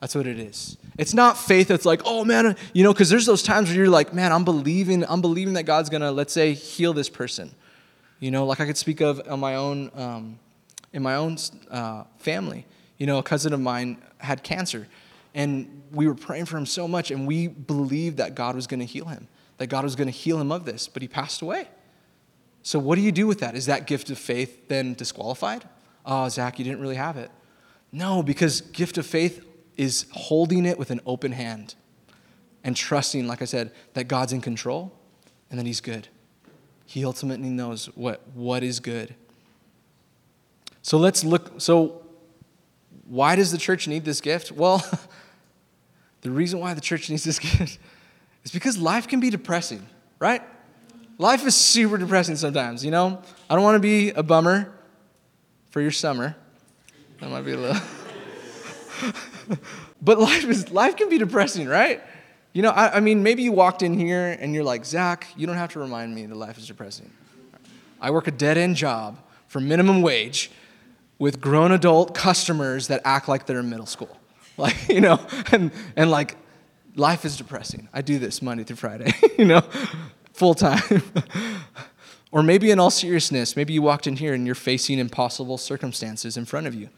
That's 0.00 0.14
what 0.14 0.26
it 0.26 0.38
is. 0.38 0.76
It's 0.98 1.14
not 1.14 1.38
faith 1.38 1.68
that's 1.68 1.84
like, 1.84 2.02
oh 2.04 2.24
man, 2.24 2.56
you 2.72 2.82
know, 2.82 2.92
because 2.92 3.08
there's 3.08 3.26
those 3.26 3.42
times 3.42 3.68
where 3.68 3.78
you're 3.78 3.88
like, 3.88 4.12
man, 4.12 4.32
I'm 4.32 4.44
believing, 4.44 5.04
I'm 5.08 5.20
believing 5.20 5.54
that 5.54 5.64
God's 5.64 5.88
gonna, 5.88 6.12
let's 6.12 6.32
say, 6.32 6.52
heal 6.52 6.92
this 6.92 7.08
person. 7.08 7.54
You 8.20 8.30
know, 8.30 8.44
like 8.44 8.60
I 8.60 8.66
could 8.66 8.76
speak 8.76 9.00
of 9.00 9.20
on 9.28 9.40
my 9.40 9.56
own, 9.56 9.90
um, 9.94 10.38
in 10.92 11.02
my 11.02 11.16
own 11.16 11.38
uh, 11.70 12.04
family. 12.18 12.66
You 12.98 13.06
know, 13.06 13.18
a 13.18 13.22
cousin 13.22 13.52
of 13.52 13.60
mine 13.60 14.00
had 14.18 14.42
cancer, 14.42 14.86
and 15.34 15.82
we 15.90 16.06
were 16.06 16.14
praying 16.14 16.44
for 16.44 16.56
him 16.56 16.66
so 16.66 16.86
much, 16.86 17.10
and 17.10 17.26
we 17.26 17.48
believed 17.48 18.18
that 18.18 18.34
God 18.34 18.54
was 18.54 18.66
to 18.66 18.76
heal 18.84 19.06
him, 19.06 19.28
that 19.58 19.68
God 19.68 19.84
was 19.84 19.96
to 19.96 20.04
heal 20.10 20.40
him 20.40 20.52
of 20.52 20.64
this, 20.64 20.86
but 20.88 21.02
he 21.02 21.08
passed 21.08 21.42
away. 21.42 21.68
So, 22.62 22.78
what 22.78 22.94
do 22.94 23.02
you 23.02 23.10
do 23.10 23.26
with 23.26 23.40
that? 23.40 23.56
Is 23.56 23.66
that 23.66 23.86
gift 23.86 24.10
of 24.10 24.18
faith 24.18 24.68
then 24.68 24.94
disqualified? 24.94 25.64
Oh, 26.06 26.28
Zach, 26.28 26.58
you 26.58 26.64
didn't 26.64 26.80
really 26.80 26.96
have 26.96 27.16
it. 27.16 27.30
No, 27.90 28.22
because 28.22 28.60
gift 28.60 28.98
of 28.98 29.06
faith 29.06 29.44
is 29.76 30.06
holding 30.12 30.66
it 30.66 30.78
with 30.78 30.90
an 30.90 31.00
open 31.06 31.32
hand 31.32 31.74
and 32.64 32.76
trusting, 32.76 33.26
like 33.26 33.42
I 33.42 33.44
said, 33.44 33.72
that 33.94 34.04
God's 34.04 34.32
in 34.32 34.40
control 34.40 34.92
and 35.50 35.58
that 35.58 35.66
He's 35.66 35.80
good. 35.80 36.08
He 36.86 37.04
ultimately 37.04 37.48
knows 37.48 37.86
what, 37.94 38.26
what 38.34 38.62
is 38.62 38.80
good. 38.80 39.14
So 40.82 40.98
let's 40.98 41.24
look. 41.24 41.60
So, 41.60 42.02
why 43.06 43.36
does 43.36 43.52
the 43.52 43.58
church 43.58 43.88
need 43.88 44.04
this 44.04 44.20
gift? 44.20 44.52
Well, 44.52 44.84
the 46.22 46.30
reason 46.30 46.58
why 46.58 46.74
the 46.74 46.80
church 46.80 47.08
needs 47.08 47.24
this 47.24 47.38
gift 47.38 47.78
is 48.44 48.50
because 48.50 48.78
life 48.78 49.06
can 49.06 49.20
be 49.20 49.30
depressing, 49.30 49.86
right? 50.18 50.42
Life 51.18 51.46
is 51.46 51.54
super 51.54 51.98
depressing 51.98 52.36
sometimes, 52.36 52.84
you 52.84 52.90
know? 52.90 53.22
I 53.48 53.54
don't 53.54 53.62
want 53.62 53.76
to 53.76 53.80
be 53.80 54.10
a 54.10 54.22
bummer 54.22 54.72
for 55.70 55.80
your 55.80 55.90
summer. 55.90 56.34
That 57.20 57.30
might 57.30 57.42
be 57.42 57.52
a 57.52 57.56
little. 57.56 57.82
but 60.02 60.18
life 60.18 60.44
is 60.44 60.70
life 60.70 60.96
can 60.96 61.08
be 61.08 61.18
depressing, 61.18 61.66
right? 61.68 62.02
You 62.52 62.62
know, 62.62 62.70
I, 62.70 62.96
I, 62.96 63.00
mean, 63.00 63.22
maybe 63.22 63.42
you 63.42 63.52
walked 63.52 63.82
in 63.82 63.98
here 63.98 64.36
and 64.38 64.54
you're 64.54 64.64
like, 64.64 64.84
Zach, 64.84 65.26
you 65.36 65.46
don't 65.46 65.56
have 65.56 65.72
to 65.72 65.78
remind 65.78 66.14
me 66.14 66.26
that 66.26 66.34
life 66.34 66.58
is 66.58 66.66
depressing. 66.66 67.10
I 68.00 68.10
work 68.10 68.26
a 68.26 68.30
dead 68.30 68.58
end 68.58 68.76
job 68.76 69.18
for 69.46 69.60
minimum 69.60 70.02
wage 70.02 70.50
with 71.18 71.40
grown 71.40 71.72
adult 71.72 72.14
customers 72.14 72.88
that 72.88 73.00
act 73.04 73.28
like 73.28 73.46
they're 73.46 73.60
in 73.60 73.70
middle 73.70 73.86
school. 73.86 74.18
Like, 74.58 74.90
you 74.90 75.00
know, 75.00 75.18
and, 75.50 75.72
and 75.96 76.10
like, 76.10 76.36
life 76.94 77.24
is 77.24 77.38
depressing. 77.38 77.88
I 77.90 78.02
do 78.02 78.18
this 78.18 78.42
Monday 78.42 78.64
through 78.64 78.76
Friday, 78.76 79.10
you 79.38 79.46
know, 79.46 79.62
full 80.34 80.52
time. 80.52 81.02
or 82.30 82.42
maybe 82.42 82.70
in 82.70 82.78
all 82.78 82.90
seriousness, 82.90 83.56
maybe 83.56 83.72
you 83.72 83.80
walked 83.80 84.06
in 84.06 84.16
here 84.16 84.34
and 84.34 84.44
you're 84.44 84.54
facing 84.54 84.98
impossible 84.98 85.56
circumstances 85.56 86.36
in 86.36 86.44
front 86.44 86.66
of 86.66 86.74
you. 86.74 86.90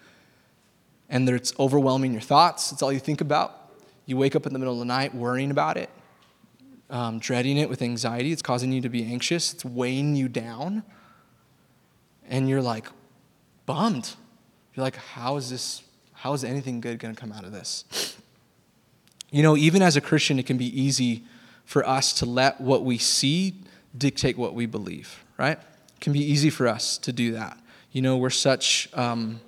And 1.09 1.29
that 1.29 1.35
it's 1.35 1.53
overwhelming 1.59 2.13
your 2.13 2.23
thoughts, 2.23 2.73
it's 2.73 2.83
all 2.83 2.93
you 2.93 2.99
think 2.99 3.21
about. 3.21 3.71
You 4.07 4.17
wake 4.17 4.37
up 4.37 4.47
in 4.47 4.53
the 4.53 4.59
middle 4.59 4.75
of 4.75 4.79
the 4.81 4.85
night 4.85 5.15
worrying 5.15 5.51
about 5.51 5.77
it, 5.77 5.91
um, 6.91 7.19
dreading 7.19 7.57
it 7.57 7.69
with 7.69 7.83
anxiety. 7.83 8.33
It's 8.33 8.43
causing 8.43 8.73
you 8.73 8.81
to 8.83 8.89
be 8.89 9.05
anxious, 9.05 9.53
it's 9.53 9.65
weighing 9.65 10.17
you 10.17 10.29
down. 10.29 10.83
And 12.29 12.49
you're 12.49 12.63
like, 12.63 12.87
bummed. 13.67 14.15
You're 14.75 14.85
like, 14.85 14.97
how 14.97 15.37
is 15.37 15.51
this, 15.51 15.83
how 16.13 16.33
is 16.33 16.43
anything 16.43 16.81
good 16.81 16.99
going 16.99 17.15
to 17.15 17.21
come 17.21 17.33
out 17.33 17.45
of 17.45 17.53
this? 17.53 18.17
You 19.31 19.43
know, 19.43 19.57
even 19.57 19.83
as 19.83 19.97
a 19.97 20.01
Christian, 20.01 20.39
it 20.39 20.47
can 20.47 20.57
be 20.57 20.81
easy 20.81 21.25
for 21.65 21.87
us 21.87 22.13
to 22.15 22.27
let 22.27 22.61
what 22.61 22.85
we 22.85 22.99
see 22.99 23.55
dictate 23.97 24.37
what 24.37 24.55
we 24.55 24.67
believe, 24.67 25.25
right? 25.39 25.59
It 25.59 26.01
can 26.01 26.13
be 26.13 26.21
easy 26.21 26.51
for 26.51 26.69
us 26.69 26.99
to 26.99 27.13
do 27.13 27.33
that. 27.33 27.59
You 27.93 28.03
know, 28.03 28.17
we're 28.17 28.31
such 28.31 28.89
um, 28.95 29.41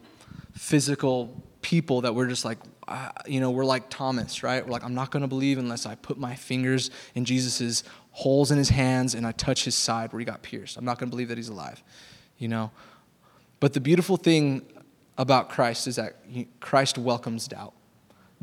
physical 0.54 1.42
people 1.66 2.02
that 2.02 2.14
we're 2.14 2.28
just 2.28 2.44
like, 2.44 2.58
uh, 2.86 3.08
you 3.26 3.40
know, 3.40 3.50
we're 3.50 3.64
like 3.64 3.90
Thomas, 3.90 4.44
right? 4.44 4.64
We're 4.64 4.70
like, 4.70 4.84
I'm 4.84 4.94
not 4.94 5.10
going 5.10 5.22
to 5.22 5.26
believe 5.26 5.58
unless 5.58 5.84
I 5.84 5.96
put 5.96 6.16
my 6.16 6.36
fingers 6.36 6.92
in 7.16 7.24
Jesus's 7.24 7.82
holes 8.12 8.52
in 8.52 8.56
his 8.56 8.68
hands 8.68 9.16
and 9.16 9.26
I 9.26 9.32
touch 9.32 9.64
his 9.64 9.74
side 9.74 10.12
where 10.12 10.20
he 10.20 10.24
got 10.24 10.42
pierced. 10.42 10.76
I'm 10.76 10.84
not 10.84 11.00
going 11.00 11.08
to 11.08 11.10
believe 11.10 11.26
that 11.26 11.38
he's 11.38 11.48
alive, 11.48 11.82
you 12.38 12.46
know? 12.46 12.70
But 13.58 13.72
the 13.72 13.80
beautiful 13.80 14.16
thing 14.16 14.64
about 15.18 15.48
Christ 15.48 15.88
is 15.88 15.96
that 15.96 16.14
Christ 16.60 16.98
welcomes 16.98 17.48
doubt. 17.48 17.72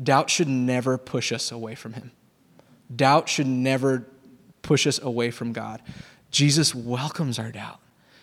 Doubt 0.02 0.28
should 0.28 0.48
never 0.48 0.98
push 0.98 1.32
us 1.32 1.50
away 1.50 1.74
from 1.74 1.94
him. 1.94 2.12
Doubt 2.94 3.30
should 3.30 3.46
never 3.46 4.06
push 4.60 4.86
us 4.86 5.00
away 5.00 5.30
from 5.30 5.54
God. 5.54 5.80
Jesus 6.30 6.74
welcomes 6.74 7.38
our 7.38 7.50
doubt. 7.50 7.80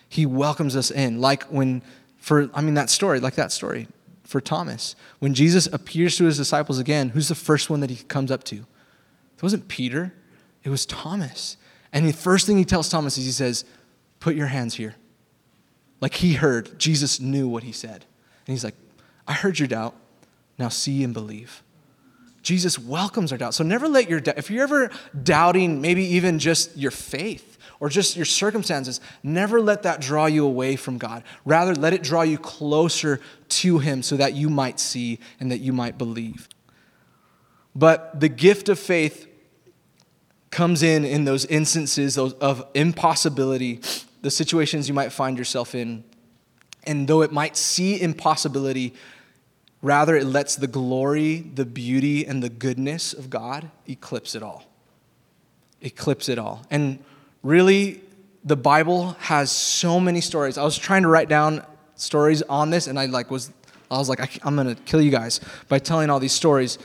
He 0.08 0.26
welcomes 0.26 0.76
us 0.76 0.92
in. 0.92 1.20
Like 1.20 1.42
when, 1.46 1.82
for, 2.18 2.48
I 2.54 2.60
mean, 2.60 2.74
that 2.74 2.88
story, 2.88 3.18
like 3.18 3.34
that 3.34 3.50
story 3.50 3.88
for 4.32 4.40
Thomas. 4.40 4.96
When 5.20 5.34
Jesus 5.34 5.66
appears 5.66 6.16
to 6.16 6.24
his 6.24 6.38
disciples 6.38 6.78
again, 6.78 7.10
who's 7.10 7.28
the 7.28 7.34
first 7.34 7.70
one 7.70 7.80
that 7.80 7.90
he 7.90 8.02
comes 8.04 8.32
up 8.32 8.42
to? 8.44 8.56
It 8.56 9.42
wasn't 9.42 9.68
Peter, 9.68 10.14
it 10.64 10.70
was 10.70 10.86
Thomas. 10.86 11.56
And 11.92 12.08
the 12.08 12.12
first 12.12 12.46
thing 12.46 12.56
he 12.56 12.64
tells 12.64 12.88
Thomas 12.88 13.18
is 13.18 13.26
he 13.26 13.30
says, 13.30 13.64
Put 14.18 14.34
your 14.34 14.46
hands 14.46 14.74
here. 14.74 14.94
Like 16.00 16.14
he 16.14 16.34
heard, 16.34 16.78
Jesus 16.78 17.20
knew 17.20 17.46
what 17.48 17.62
he 17.62 17.72
said. 17.72 18.06
And 18.46 18.54
he's 18.54 18.64
like, 18.64 18.76
I 19.28 19.34
heard 19.34 19.58
your 19.58 19.68
doubt. 19.68 19.94
Now 20.58 20.68
see 20.68 21.04
and 21.04 21.12
believe. 21.12 21.62
Jesus 22.42 22.78
welcomes 22.78 23.32
our 23.32 23.38
doubt. 23.38 23.54
So 23.54 23.62
never 23.62 23.86
let 23.88 24.08
your 24.08 24.20
doubt, 24.20 24.38
if 24.38 24.50
you're 24.50 24.62
ever 24.64 24.90
doubting 25.22 25.80
maybe 25.80 26.04
even 26.04 26.38
just 26.38 26.76
your 26.76 26.90
faith 26.90 27.58
or 27.82 27.88
just 27.88 28.14
your 28.14 28.24
circumstances, 28.24 29.00
never 29.24 29.60
let 29.60 29.82
that 29.82 30.00
draw 30.00 30.26
you 30.26 30.46
away 30.46 30.76
from 30.76 30.98
God. 30.98 31.24
Rather, 31.44 31.74
let 31.74 31.92
it 31.92 32.00
draw 32.04 32.22
you 32.22 32.38
closer 32.38 33.20
to 33.48 33.80
Him 33.80 34.04
so 34.04 34.16
that 34.16 34.34
you 34.34 34.48
might 34.48 34.78
see 34.78 35.18
and 35.40 35.50
that 35.50 35.58
you 35.58 35.72
might 35.72 35.98
believe. 35.98 36.48
But 37.74 38.20
the 38.20 38.28
gift 38.28 38.68
of 38.68 38.78
faith 38.78 39.26
comes 40.52 40.84
in 40.84 41.04
in 41.04 41.24
those 41.24 41.44
instances 41.46 42.16
of 42.16 42.64
impossibility, 42.74 43.80
the 44.20 44.30
situations 44.30 44.86
you 44.86 44.94
might 44.94 45.10
find 45.10 45.36
yourself 45.36 45.74
in. 45.74 46.04
And 46.84 47.08
though 47.08 47.22
it 47.22 47.32
might 47.32 47.56
see 47.56 48.00
impossibility, 48.00 48.94
Rather, 49.84 50.14
it 50.14 50.26
lets 50.26 50.54
the 50.54 50.68
glory, 50.68 51.40
the 51.40 51.64
beauty, 51.64 52.24
and 52.24 52.40
the 52.40 52.48
goodness 52.48 53.12
of 53.12 53.28
God 53.28 53.68
eclipse 53.88 54.36
it 54.36 54.42
all. 54.44 54.62
Eclipse 55.80 56.28
it 56.28 56.38
all. 56.38 56.64
And 56.70 57.02
really, 57.42 58.00
the 58.44 58.56
Bible 58.56 59.16
has 59.20 59.50
so 59.50 60.00
many 60.00 60.20
stories. 60.20 60.58
I 60.58 60.64
was 60.64 60.76
trying 60.76 61.02
to 61.02 61.08
write 61.08 61.28
down 61.28 61.64
stories 61.96 62.42
on 62.42 62.70
this, 62.70 62.86
and 62.86 62.98
I 62.98 63.06
like 63.06 63.30
was 63.30 63.52
I 63.90 63.98
was 63.98 64.08
like, 64.08 64.20
I, 64.20 64.28
I'm 64.42 64.56
gonna 64.56 64.74
kill 64.74 65.02
you 65.02 65.10
guys 65.10 65.40
by 65.68 65.78
telling 65.78 66.10
all 66.10 66.18
these 66.18 66.32
stories. 66.32 66.78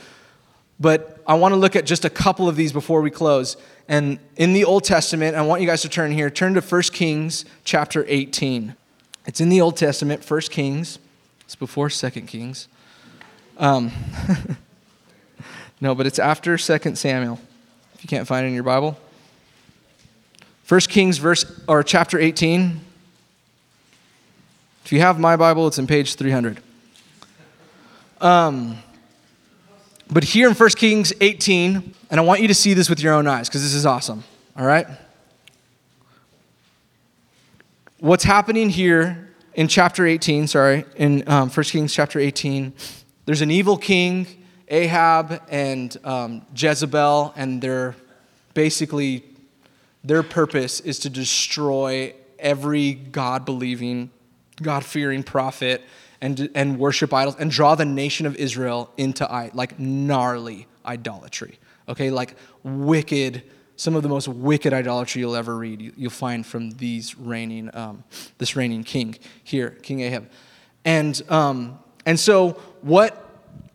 But 0.80 1.20
I 1.26 1.34
want 1.34 1.52
to 1.52 1.56
look 1.56 1.74
at 1.74 1.84
just 1.84 2.04
a 2.04 2.10
couple 2.10 2.48
of 2.48 2.54
these 2.54 2.72
before 2.72 3.00
we 3.00 3.10
close. 3.10 3.56
And 3.88 4.18
in 4.36 4.52
the 4.52 4.64
Old 4.64 4.84
Testament, 4.84 5.36
I 5.36 5.42
want 5.42 5.60
you 5.60 5.66
guys 5.66 5.82
to 5.82 5.88
turn 5.88 6.12
here. 6.12 6.30
Turn 6.30 6.54
to 6.54 6.60
1 6.60 6.82
Kings 6.92 7.44
chapter 7.64 8.04
18. 8.06 8.76
It's 9.26 9.40
in 9.40 9.48
the 9.48 9.60
Old 9.60 9.76
Testament, 9.76 10.28
1 10.28 10.40
Kings. 10.42 10.98
It's 11.40 11.56
before 11.56 11.90
2 11.90 12.10
Kings. 12.22 12.68
Um, 13.56 13.90
no, 15.80 15.94
but 15.94 16.06
it's 16.06 16.20
after 16.20 16.56
2 16.56 16.94
Samuel, 16.94 17.40
if 17.94 18.04
you 18.04 18.08
can't 18.08 18.28
find 18.28 18.44
it 18.44 18.50
in 18.50 18.54
your 18.54 18.62
Bible. 18.62 18.96
1 20.68 20.80
Kings 20.82 21.18
verse 21.18 21.44
or 21.66 21.82
chapter 21.82 22.18
18. 22.18 22.80
If 24.84 24.92
you 24.92 25.00
have 25.00 25.18
my 25.18 25.36
Bible, 25.36 25.66
it's 25.66 25.78
in 25.78 25.86
page 25.86 26.14
300. 26.14 26.60
Um, 28.20 28.78
but 30.10 30.24
here 30.24 30.48
in 30.48 30.54
1 30.54 30.70
Kings 30.70 31.12
18, 31.20 31.94
and 32.10 32.20
I 32.20 32.22
want 32.22 32.40
you 32.40 32.48
to 32.48 32.54
see 32.54 32.74
this 32.74 32.90
with 32.90 33.00
your 33.00 33.14
own 33.14 33.26
eyes 33.26 33.48
because 33.48 33.62
this 33.62 33.74
is 33.74 33.86
awesome. 33.86 34.24
All 34.56 34.66
right? 34.66 34.86
What's 37.98 38.24
happening 38.24 38.70
here 38.70 39.30
in 39.54 39.68
chapter 39.68 40.06
18, 40.06 40.46
sorry, 40.46 40.84
in 40.96 41.26
um, 41.28 41.50
1 41.50 41.64
Kings 41.64 41.92
chapter 41.92 42.18
18 42.18 42.72
there's 43.28 43.42
an 43.42 43.50
evil 43.50 43.76
king, 43.76 44.26
Ahab 44.68 45.42
and 45.50 45.94
um, 46.02 46.46
Jezebel, 46.56 47.34
and 47.36 47.60
they're 47.60 47.94
basically 48.54 49.22
their 50.04 50.22
purpose 50.22 50.80
is 50.80 50.98
to 51.00 51.10
destroy 51.10 52.14
every 52.38 52.94
God 52.94 53.44
believing, 53.44 54.10
God 54.62 54.84
fearing 54.84 55.22
prophet 55.22 55.82
and, 56.20 56.50
and 56.54 56.78
worship 56.78 57.12
idols 57.12 57.36
and 57.38 57.50
draw 57.50 57.74
the 57.74 57.84
nation 57.84 58.26
of 58.26 58.36
Israel 58.36 58.90
into 58.96 59.24
like 59.54 59.78
gnarly 59.78 60.66
idolatry. 60.84 61.58
Okay, 61.88 62.10
like 62.10 62.34
wicked, 62.62 63.42
some 63.76 63.94
of 63.94 64.02
the 64.02 64.08
most 64.08 64.28
wicked 64.28 64.72
idolatry 64.72 65.20
you'll 65.20 65.36
ever 65.36 65.56
read. 65.56 65.94
You'll 65.96 66.10
find 66.10 66.44
from 66.44 66.72
these 66.72 67.16
reigning, 67.16 67.74
um, 67.74 68.04
this 68.38 68.56
reigning 68.56 68.84
king 68.84 69.16
here, 69.42 69.70
King 69.82 70.00
Ahab, 70.00 70.28
and 70.84 71.22
um, 71.30 71.78
and 72.04 72.18
so, 72.18 72.52
what 72.82 73.28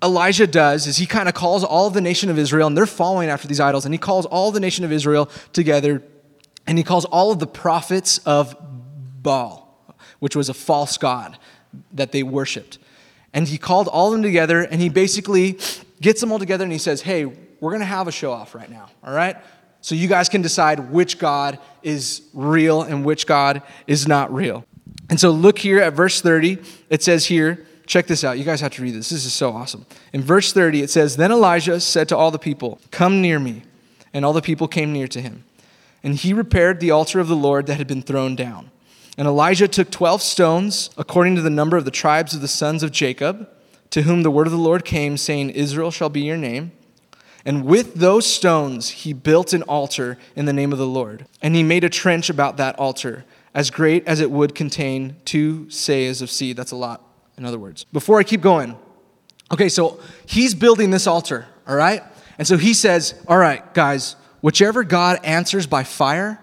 Elijah 0.03 0.47
does 0.47 0.85
is 0.87 0.97
he 0.97 1.05
kind 1.05 1.29
of 1.29 1.35
calls 1.35 1.63
all 1.63 1.89
the 1.89 2.01
nation 2.01 2.29
of 2.29 2.37
Israel, 2.37 2.67
and 2.67 2.77
they're 2.77 2.85
following 2.85 3.29
after 3.29 3.47
these 3.47 3.59
idols, 3.59 3.85
and 3.85 3.93
he 3.93 3.97
calls 3.97 4.25
all 4.25 4.51
the 4.51 4.59
nation 4.59 4.83
of 4.83 4.91
Israel 4.91 5.29
together, 5.53 6.03
and 6.65 6.77
he 6.77 6.83
calls 6.83 7.05
all 7.05 7.31
of 7.31 7.39
the 7.39 7.47
prophets 7.47 8.19
of 8.19 8.55
Baal, 9.21 9.95
which 10.19 10.35
was 10.35 10.49
a 10.49 10.53
false 10.53 10.97
god 10.97 11.37
that 11.91 12.11
they 12.11 12.23
worshiped. 12.23 12.79
And 13.33 13.47
he 13.47 13.57
called 13.57 13.87
all 13.87 14.07
of 14.07 14.13
them 14.13 14.21
together, 14.21 14.61
and 14.61 14.79
he 14.79 14.89
basically 14.89 15.59
gets 16.01 16.21
them 16.21 16.31
all 16.31 16.39
together, 16.39 16.63
and 16.63 16.71
he 16.71 16.79
says, 16.79 17.01
Hey, 17.01 17.25
we're 17.25 17.71
going 17.71 17.79
to 17.79 17.85
have 17.85 18.07
a 18.07 18.11
show 18.11 18.31
off 18.31 18.53
right 18.53 18.69
now, 18.69 18.89
all 19.03 19.13
right? 19.13 19.37
So 19.81 19.95
you 19.95 20.07
guys 20.07 20.29
can 20.29 20.41
decide 20.41 20.91
which 20.91 21.19
God 21.19 21.59
is 21.81 22.21
real 22.33 22.83
and 22.83 23.03
which 23.03 23.27
God 23.27 23.61
is 23.85 24.07
not 24.07 24.33
real. 24.33 24.65
And 25.09 25.19
so 25.19 25.31
look 25.31 25.59
here 25.59 25.81
at 25.81 25.93
verse 25.93 26.21
30. 26.21 26.57
It 26.89 27.03
says 27.03 27.25
here, 27.25 27.65
Check 27.85 28.07
this 28.07 28.23
out. 28.23 28.37
You 28.37 28.45
guys 28.45 28.61
have 28.61 28.71
to 28.75 28.81
read 28.81 28.95
this. 28.95 29.09
This 29.09 29.25
is 29.25 29.33
so 29.33 29.51
awesome. 29.51 29.85
In 30.13 30.21
verse 30.21 30.53
30, 30.53 30.83
it 30.83 30.89
says 30.89 31.17
Then 31.17 31.33
Elijah 31.33 31.81
said 31.81 32.07
to 32.09 32.17
all 32.17 32.31
the 32.31 32.39
people, 32.39 32.79
Come 32.91 33.21
near 33.21 33.39
me. 33.39 33.63
And 34.13 34.23
all 34.23 34.31
the 34.31 34.41
people 34.41 34.67
came 34.67 34.93
near 34.93 35.07
to 35.09 35.21
him. 35.21 35.43
And 36.03 36.15
he 36.15 36.33
repaired 36.33 36.79
the 36.79 36.91
altar 36.91 37.19
of 37.19 37.27
the 37.27 37.35
Lord 37.35 37.65
that 37.67 37.77
had 37.77 37.87
been 37.87 38.01
thrown 38.01 38.35
down. 38.35 38.71
And 39.17 39.27
Elijah 39.27 39.67
took 39.67 39.89
12 39.91 40.21
stones, 40.21 40.89
according 40.97 41.35
to 41.35 41.41
the 41.41 41.49
number 41.49 41.77
of 41.77 41.85
the 41.85 41.91
tribes 41.91 42.33
of 42.33 42.41
the 42.41 42.47
sons 42.47 42.83
of 42.83 42.91
Jacob, 42.91 43.47
to 43.91 44.01
whom 44.01 44.23
the 44.23 44.31
word 44.31 44.47
of 44.47 44.51
the 44.53 44.59
Lord 44.59 44.83
came, 44.83 45.17
saying, 45.17 45.51
Israel 45.51 45.91
shall 45.91 46.09
be 46.09 46.21
your 46.21 46.37
name. 46.37 46.71
And 47.45 47.65
with 47.65 47.95
those 47.95 48.25
stones 48.25 48.89
he 48.89 49.13
built 49.13 49.53
an 49.53 49.63
altar 49.63 50.17
in 50.35 50.45
the 50.45 50.53
name 50.53 50.71
of 50.71 50.79
the 50.79 50.87
Lord. 50.87 51.27
And 51.41 51.55
he 51.55 51.63
made 51.63 51.83
a 51.83 51.89
trench 51.89 52.29
about 52.29 52.57
that 52.57 52.77
altar, 52.79 53.25
as 53.53 53.69
great 53.69 54.07
as 54.07 54.19
it 54.19 54.31
would 54.31 54.55
contain 54.55 55.17
two 55.25 55.65
seahs 55.65 56.21
of 56.21 56.31
seed. 56.31 56.57
That's 56.57 56.71
a 56.71 56.75
lot 56.75 57.01
in 57.37 57.45
other 57.45 57.59
words. 57.59 57.83
Before 57.85 58.19
I 58.19 58.23
keep 58.23 58.41
going, 58.41 58.77
okay, 59.51 59.69
so 59.69 59.99
he's 60.25 60.55
building 60.55 60.91
this 60.91 61.07
altar, 61.07 61.45
all 61.67 61.75
right? 61.75 62.01
And 62.37 62.47
so 62.47 62.57
he 62.57 62.73
says, 62.73 63.15
all 63.27 63.37
right, 63.37 63.73
guys, 63.73 64.15
whichever 64.43 64.83
God 64.83 65.21
answers 65.23 65.65
by 65.65 65.85
fire 65.85 66.37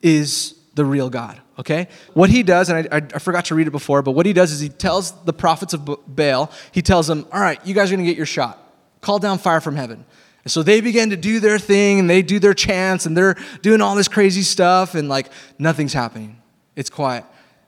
is 0.00 0.54
the 0.74 0.86
real 0.86 1.10
God, 1.10 1.38
okay? 1.58 1.88
What 2.14 2.30
he 2.30 2.42
does, 2.42 2.70
and 2.70 2.88
I, 2.90 3.02
I, 3.14 3.18
forgot 3.18 3.44
to 3.46 3.54
read 3.54 3.66
it 3.66 3.72
before, 3.72 4.00
but 4.00 4.12
what 4.12 4.24
he 4.24 4.32
does 4.32 4.52
is 4.52 4.60
he 4.60 4.70
tells 4.70 5.12
the 5.24 5.34
prophets 5.34 5.74
of 5.74 5.84
Baal, 6.06 6.50
he 6.72 6.80
tells 6.80 7.06
them, 7.06 7.26
all 7.30 7.40
right, 7.40 7.60
you 7.66 7.74
guys 7.74 7.92
are 7.92 7.96
gonna 7.96 8.08
get 8.08 8.16
your 8.16 8.24
shot. 8.24 8.58
Call 9.02 9.18
down 9.18 9.36
fire 9.36 9.60
from 9.60 9.76
heaven. 9.76 10.06
And 10.44 10.50
so 10.50 10.62
they 10.62 10.80
begin 10.80 11.10
to 11.10 11.16
do 11.16 11.40
their 11.40 11.58
thing 11.58 12.00
and 12.00 12.08
they 12.08 12.22
do 12.22 12.38
their 12.38 12.54
chants 12.54 13.04
and 13.04 13.14
they're 13.14 13.36
doing 13.60 13.82
all 13.82 13.96
this 13.96 14.08
crazy 14.08 14.42
stuff 14.42 14.94
and 14.94 15.10
like 15.10 15.30
nothing's 15.58 15.92
happening. 15.92 16.40
It's 16.74 16.88
quiet. 16.88 17.26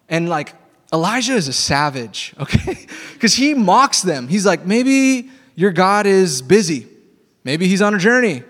And 0.08 0.30
like 0.30 0.54
Elijah 0.94 1.34
is 1.34 1.46
a 1.46 1.52
savage, 1.52 2.32
okay? 2.40 2.86
Because 3.12 3.34
he 3.34 3.52
mocks 3.52 4.00
them. 4.00 4.28
He's 4.28 4.46
like, 4.46 4.64
maybe 4.64 5.30
your 5.54 5.72
God 5.72 6.06
is 6.06 6.40
busy. 6.40 6.86
Maybe 7.44 7.68
he's 7.68 7.82
on 7.82 7.94
a 7.94 7.98
journey. 7.98 8.44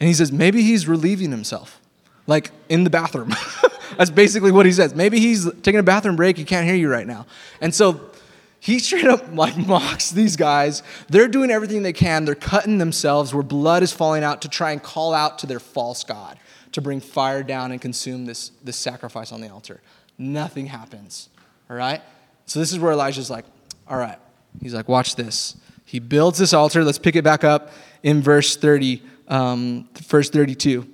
And 0.00 0.06
he 0.06 0.14
says, 0.14 0.30
maybe 0.30 0.62
he's 0.62 0.86
relieving 0.86 1.30
himself, 1.30 1.80
like 2.26 2.50
in 2.68 2.84
the 2.84 2.90
bathroom. 2.90 3.34
That's 3.96 4.10
basically 4.10 4.52
what 4.52 4.66
he 4.66 4.72
says. 4.72 4.94
Maybe 4.94 5.18
he's 5.18 5.50
taking 5.62 5.80
a 5.80 5.82
bathroom 5.82 6.16
break. 6.16 6.36
He 6.36 6.44
can't 6.44 6.66
hear 6.66 6.76
you 6.76 6.90
right 6.90 7.06
now. 7.06 7.26
And 7.60 7.74
so 7.74 8.10
he 8.60 8.78
straight 8.78 9.06
up 9.06 9.32
like 9.32 9.56
mocks 9.66 10.10
these 10.10 10.36
guys. 10.36 10.82
They're 11.08 11.28
doing 11.28 11.50
everything 11.50 11.82
they 11.82 11.92
can. 11.92 12.24
They're 12.24 12.34
cutting 12.34 12.78
themselves 12.78 13.34
where 13.34 13.42
blood 13.42 13.82
is 13.82 13.92
falling 13.92 14.22
out 14.22 14.42
to 14.42 14.48
try 14.48 14.70
and 14.72 14.82
call 14.82 15.14
out 15.14 15.40
to 15.40 15.46
their 15.46 15.60
false 15.60 16.04
God 16.04 16.38
to 16.72 16.80
bring 16.80 17.00
fire 17.00 17.42
down 17.42 17.72
and 17.72 17.80
consume 17.80 18.26
this, 18.26 18.52
this 18.62 18.76
sacrifice 18.76 19.32
on 19.32 19.40
the 19.40 19.48
altar. 19.48 19.80
Nothing 20.18 20.66
happens 20.66 21.30
all 21.70 21.76
right? 21.76 22.02
So 22.46 22.58
this 22.58 22.72
is 22.72 22.78
where 22.78 22.92
Elijah's 22.92 23.30
like, 23.30 23.44
all 23.88 23.98
right. 23.98 24.18
He's 24.60 24.74
like, 24.74 24.88
watch 24.88 25.16
this. 25.16 25.56
He 25.84 25.98
builds 25.98 26.38
this 26.38 26.52
altar. 26.52 26.84
Let's 26.84 26.98
pick 26.98 27.16
it 27.16 27.24
back 27.24 27.44
up 27.44 27.70
in 28.02 28.22
verse 28.22 28.56
30, 28.56 29.02
um, 29.28 29.88
verse 29.94 30.30
32. 30.30 30.86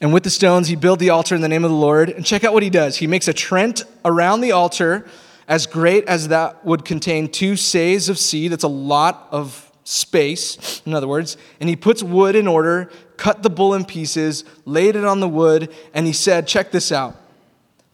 And 0.00 0.12
with 0.12 0.24
the 0.24 0.30
stones, 0.30 0.68
he 0.68 0.76
built 0.76 0.98
the 0.98 1.10
altar 1.10 1.34
in 1.34 1.40
the 1.40 1.48
name 1.48 1.64
of 1.64 1.70
the 1.70 1.76
Lord. 1.76 2.10
And 2.10 2.24
check 2.24 2.44
out 2.44 2.52
what 2.52 2.62
he 2.62 2.70
does. 2.70 2.96
He 2.96 3.06
makes 3.06 3.28
a 3.28 3.32
trench 3.32 3.82
around 4.04 4.40
the 4.40 4.52
altar 4.52 5.06
as 5.48 5.66
great 5.66 6.04
as 6.06 6.28
that 6.28 6.64
would 6.64 6.84
contain 6.84 7.28
two 7.28 7.52
seahs 7.52 8.10
of 8.10 8.18
seed. 8.18 8.52
That's 8.52 8.64
a 8.64 8.68
lot 8.68 9.28
of 9.30 9.70
space, 9.84 10.82
in 10.84 10.92
other 10.92 11.08
words. 11.08 11.36
And 11.60 11.68
he 11.68 11.76
puts 11.76 12.02
wood 12.02 12.34
in 12.34 12.46
order, 12.46 12.90
cut 13.16 13.42
the 13.42 13.50
bull 13.50 13.72
in 13.72 13.84
pieces, 13.84 14.44
laid 14.64 14.96
it 14.96 15.04
on 15.04 15.20
the 15.20 15.28
wood, 15.28 15.72
and 15.94 16.06
he 16.06 16.12
said, 16.12 16.46
Check 16.46 16.72
this 16.72 16.90
out. 16.90 17.16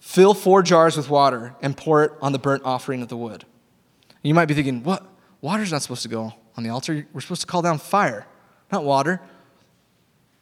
Fill 0.00 0.34
four 0.34 0.62
jars 0.62 0.96
with 0.96 1.08
water 1.08 1.54
and 1.62 1.76
pour 1.76 2.04
it 2.04 2.12
on 2.20 2.32
the 2.32 2.38
burnt 2.38 2.62
offering 2.64 3.02
of 3.02 3.08
the 3.08 3.16
wood. 3.16 3.44
You 4.22 4.34
might 4.34 4.46
be 4.46 4.54
thinking, 4.54 4.82
what? 4.82 5.06
Water's 5.40 5.72
not 5.72 5.82
supposed 5.82 6.02
to 6.02 6.08
go 6.08 6.34
on 6.56 6.64
the 6.64 6.70
altar. 6.70 7.06
We're 7.12 7.20
supposed 7.20 7.40
to 7.42 7.46
call 7.46 7.62
down 7.62 7.78
fire, 7.78 8.26
not 8.72 8.84
water. 8.84 9.20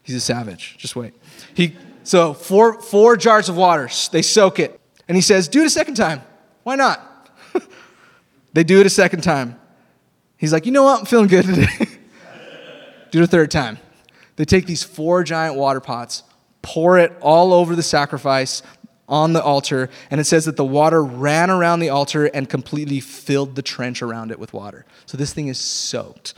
He's 0.03 0.14
a 0.14 0.20
savage. 0.20 0.76
Just 0.78 0.97
wait. 0.97 1.12
He, 1.55 1.76
so, 2.05 2.33
four, 2.33 2.81
four 2.81 3.16
jars 3.16 3.49
of 3.49 3.57
water, 3.57 3.91
they 4.12 4.22
soak 4.22 4.59
it. 4.59 4.81
And 5.09 5.16
he 5.16 5.20
says, 5.20 5.49
Do 5.49 5.61
it 5.62 5.66
a 5.66 5.70
second 5.70 5.95
time. 5.95 6.22
Why 6.62 6.76
not? 6.76 7.31
they 8.53 8.64
do 8.64 8.81
it 8.81 8.87
a 8.87 8.91
second 8.91 9.22
time. 9.22 9.59
He's 10.37 10.53
like, 10.53 10.66
You 10.66 10.72
know 10.72 10.85
what? 10.85 11.01
I'm 11.01 11.07
feeling 11.07 11.26
good 11.26 11.45
today. 11.45 11.66
do 13.11 13.20
it 13.20 13.24
a 13.24 13.26
third 13.26 13.51
time. 13.51 13.78
They 14.37 14.45
take 14.45 14.66
these 14.66 14.83
four 14.83 15.22
giant 15.22 15.57
water 15.57 15.81
pots, 15.81 16.22
pour 16.62 16.97
it 16.97 17.12
all 17.20 17.53
over 17.53 17.76
the 17.76 17.83
sacrifice 17.83 18.62
on 19.09 19.33
the 19.33 19.43
altar, 19.43 19.91
and 20.11 20.20
it 20.20 20.24
says 20.24 20.45
that 20.45 20.57
the 20.57 20.64
water 20.64 21.03
ran 21.03 21.51
around 21.51 21.81
the 21.81 21.89
altar 21.91 22.26
and 22.26 22.49
completely 22.49 23.01
filled 23.01 23.57
the 23.57 23.62
trench 23.62 24.01
around 24.01 24.31
it 24.31 24.39
with 24.39 24.53
water. 24.53 24.87
So 25.07 25.18
this 25.18 25.33
thing 25.33 25.49
is 25.49 25.59
soaked. 25.59 26.35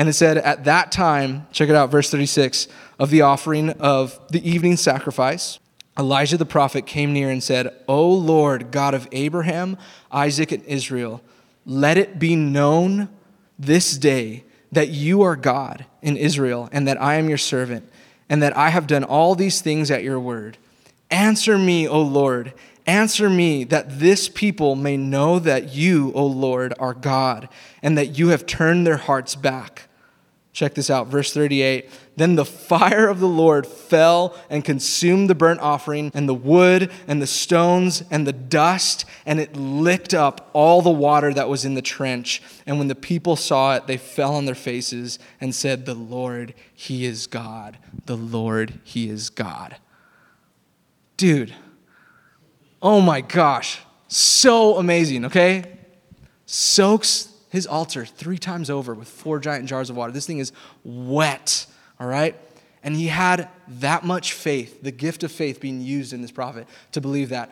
And 0.00 0.08
it 0.08 0.14
said, 0.14 0.38
At 0.38 0.64
that 0.64 0.90
time, 0.90 1.46
check 1.52 1.68
it 1.68 1.74
out, 1.74 1.90
verse 1.90 2.10
36, 2.10 2.68
of 2.98 3.10
the 3.10 3.20
offering 3.20 3.68
of 3.68 4.18
the 4.30 4.48
evening 4.48 4.78
sacrifice, 4.78 5.58
Elijah 5.98 6.38
the 6.38 6.46
prophet 6.46 6.86
came 6.86 7.12
near 7.12 7.28
and 7.28 7.42
said, 7.42 7.76
O 7.86 8.10
Lord, 8.10 8.70
God 8.70 8.94
of 8.94 9.06
Abraham, 9.12 9.76
Isaac, 10.10 10.52
and 10.52 10.64
Israel, 10.64 11.20
let 11.66 11.98
it 11.98 12.18
be 12.18 12.34
known 12.34 13.10
this 13.58 13.98
day 13.98 14.44
that 14.72 14.88
you 14.88 15.20
are 15.20 15.36
God 15.36 15.84
in 16.00 16.16
Israel, 16.16 16.70
and 16.72 16.88
that 16.88 16.98
I 16.98 17.16
am 17.16 17.28
your 17.28 17.36
servant, 17.36 17.86
and 18.30 18.42
that 18.42 18.56
I 18.56 18.70
have 18.70 18.86
done 18.86 19.04
all 19.04 19.34
these 19.34 19.60
things 19.60 19.90
at 19.90 20.02
your 20.02 20.18
word. 20.18 20.56
Answer 21.10 21.58
me, 21.58 21.86
O 21.86 22.00
Lord. 22.00 22.54
Answer 22.86 23.28
me 23.28 23.64
that 23.64 23.98
this 24.00 24.30
people 24.30 24.76
may 24.76 24.96
know 24.96 25.38
that 25.40 25.74
you, 25.74 26.10
O 26.14 26.24
Lord, 26.24 26.72
are 26.78 26.94
God, 26.94 27.50
and 27.82 27.98
that 27.98 28.18
you 28.18 28.28
have 28.28 28.46
turned 28.46 28.86
their 28.86 28.96
hearts 28.96 29.34
back. 29.34 29.88
Check 30.52 30.74
this 30.74 30.90
out, 30.90 31.06
verse 31.06 31.32
38. 31.32 31.88
Then 32.16 32.34
the 32.34 32.44
fire 32.44 33.08
of 33.08 33.20
the 33.20 33.28
Lord 33.28 33.66
fell 33.66 34.36
and 34.50 34.64
consumed 34.64 35.30
the 35.30 35.34
burnt 35.34 35.60
offering, 35.60 36.10
and 36.12 36.28
the 36.28 36.34
wood, 36.34 36.90
and 37.06 37.22
the 37.22 37.26
stones, 37.26 38.02
and 38.10 38.26
the 38.26 38.32
dust, 38.32 39.04
and 39.24 39.38
it 39.38 39.56
licked 39.56 40.12
up 40.12 40.50
all 40.52 40.82
the 40.82 40.90
water 40.90 41.32
that 41.32 41.48
was 41.48 41.64
in 41.64 41.74
the 41.74 41.82
trench. 41.82 42.42
And 42.66 42.78
when 42.78 42.88
the 42.88 42.96
people 42.96 43.36
saw 43.36 43.76
it, 43.76 43.86
they 43.86 43.96
fell 43.96 44.34
on 44.34 44.44
their 44.44 44.56
faces 44.56 45.20
and 45.40 45.54
said, 45.54 45.86
The 45.86 45.94
Lord, 45.94 46.54
He 46.74 47.04
is 47.04 47.28
God. 47.28 47.78
The 48.06 48.16
Lord, 48.16 48.80
He 48.82 49.08
is 49.08 49.30
God. 49.30 49.76
Dude, 51.16 51.54
oh 52.82 53.00
my 53.00 53.20
gosh, 53.20 53.80
so 54.08 54.78
amazing, 54.78 55.26
okay? 55.26 55.78
Soaks 56.46 57.29
his 57.50 57.66
altar 57.66 58.06
three 58.06 58.38
times 58.38 58.70
over 58.70 58.94
with 58.94 59.08
four 59.08 59.38
giant 59.38 59.66
jars 59.66 59.90
of 59.90 59.96
water. 59.96 60.12
This 60.12 60.26
thing 60.26 60.38
is 60.38 60.52
wet, 60.84 61.66
all 61.98 62.06
right? 62.06 62.36
And 62.82 62.96
he 62.96 63.08
had 63.08 63.48
that 63.68 64.04
much 64.04 64.32
faith, 64.32 64.82
the 64.82 64.92
gift 64.92 65.22
of 65.22 65.30
faith 65.30 65.60
being 65.60 65.82
used 65.82 66.12
in 66.12 66.22
this 66.22 66.30
prophet, 66.30 66.66
to 66.92 67.00
believe 67.00 67.28
that 67.28 67.50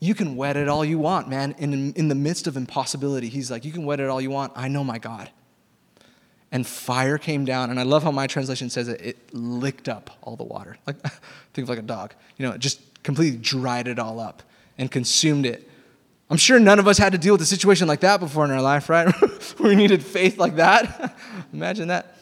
you 0.00 0.14
can 0.14 0.36
wet 0.36 0.56
it 0.56 0.68
all 0.68 0.84
you 0.84 0.98
want, 0.98 1.28
man. 1.28 1.54
In, 1.58 1.94
in 1.94 2.08
the 2.08 2.14
midst 2.14 2.46
of 2.46 2.56
impossibility, 2.56 3.28
he's 3.28 3.50
like, 3.50 3.64
You 3.64 3.72
can 3.72 3.86
wet 3.86 4.00
it 4.00 4.08
all 4.10 4.20
you 4.20 4.30
want. 4.30 4.52
I 4.54 4.68
know 4.68 4.84
my 4.84 4.98
God. 4.98 5.30
And 6.52 6.66
fire 6.66 7.16
came 7.18 7.44
down, 7.44 7.70
and 7.70 7.80
I 7.80 7.82
love 7.82 8.02
how 8.02 8.10
my 8.10 8.26
translation 8.26 8.68
says 8.68 8.88
it, 8.88 9.00
it 9.00 9.34
licked 9.34 9.88
up 9.88 10.10
all 10.22 10.36
the 10.36 10.44
water. 10.44 10.76
Like, 10.86 11.00
think 11.54 11.64
of 11.64 11.68
like 11.68 11.78
a 11.78 11.82
dog. 11.82 12.14
You 12.36 12.46
know, 12.46 12.52
it 12.52 12.60
just 12.60 12.80
completely 13.02 13.38
dried 13.38 13.88
it 13.88 13.98
all 13.98 14.20
up 14.20 14.42
and 14.76 14.90
consumed 14.90 15.46
it 15.46 15.68
I'm 16.28 16.36
sure 16.36 16.58
none 16.58 16.78
of 16.78 16.88
us 16.88 16.98
had 16.98 17.12
to 17.12 17.18
deal 17.18 17.34
with 17.34 17.42
a 17.42 17.46
situation 17.46 17.86
like 17.86 18.00
that 18.00 18.18
before 18.18 18.44
in 18.44 18.50
our 18.50 18.62
life, 18.62 18.88
right? 18.88 19.14
we 19.60 19.76
needed 19.76 20.04
faith 20.04 20.38
like 20.38 20.56
that. 20.56 21.16
Imagine 21.52 21.88
that. 21.88 22.16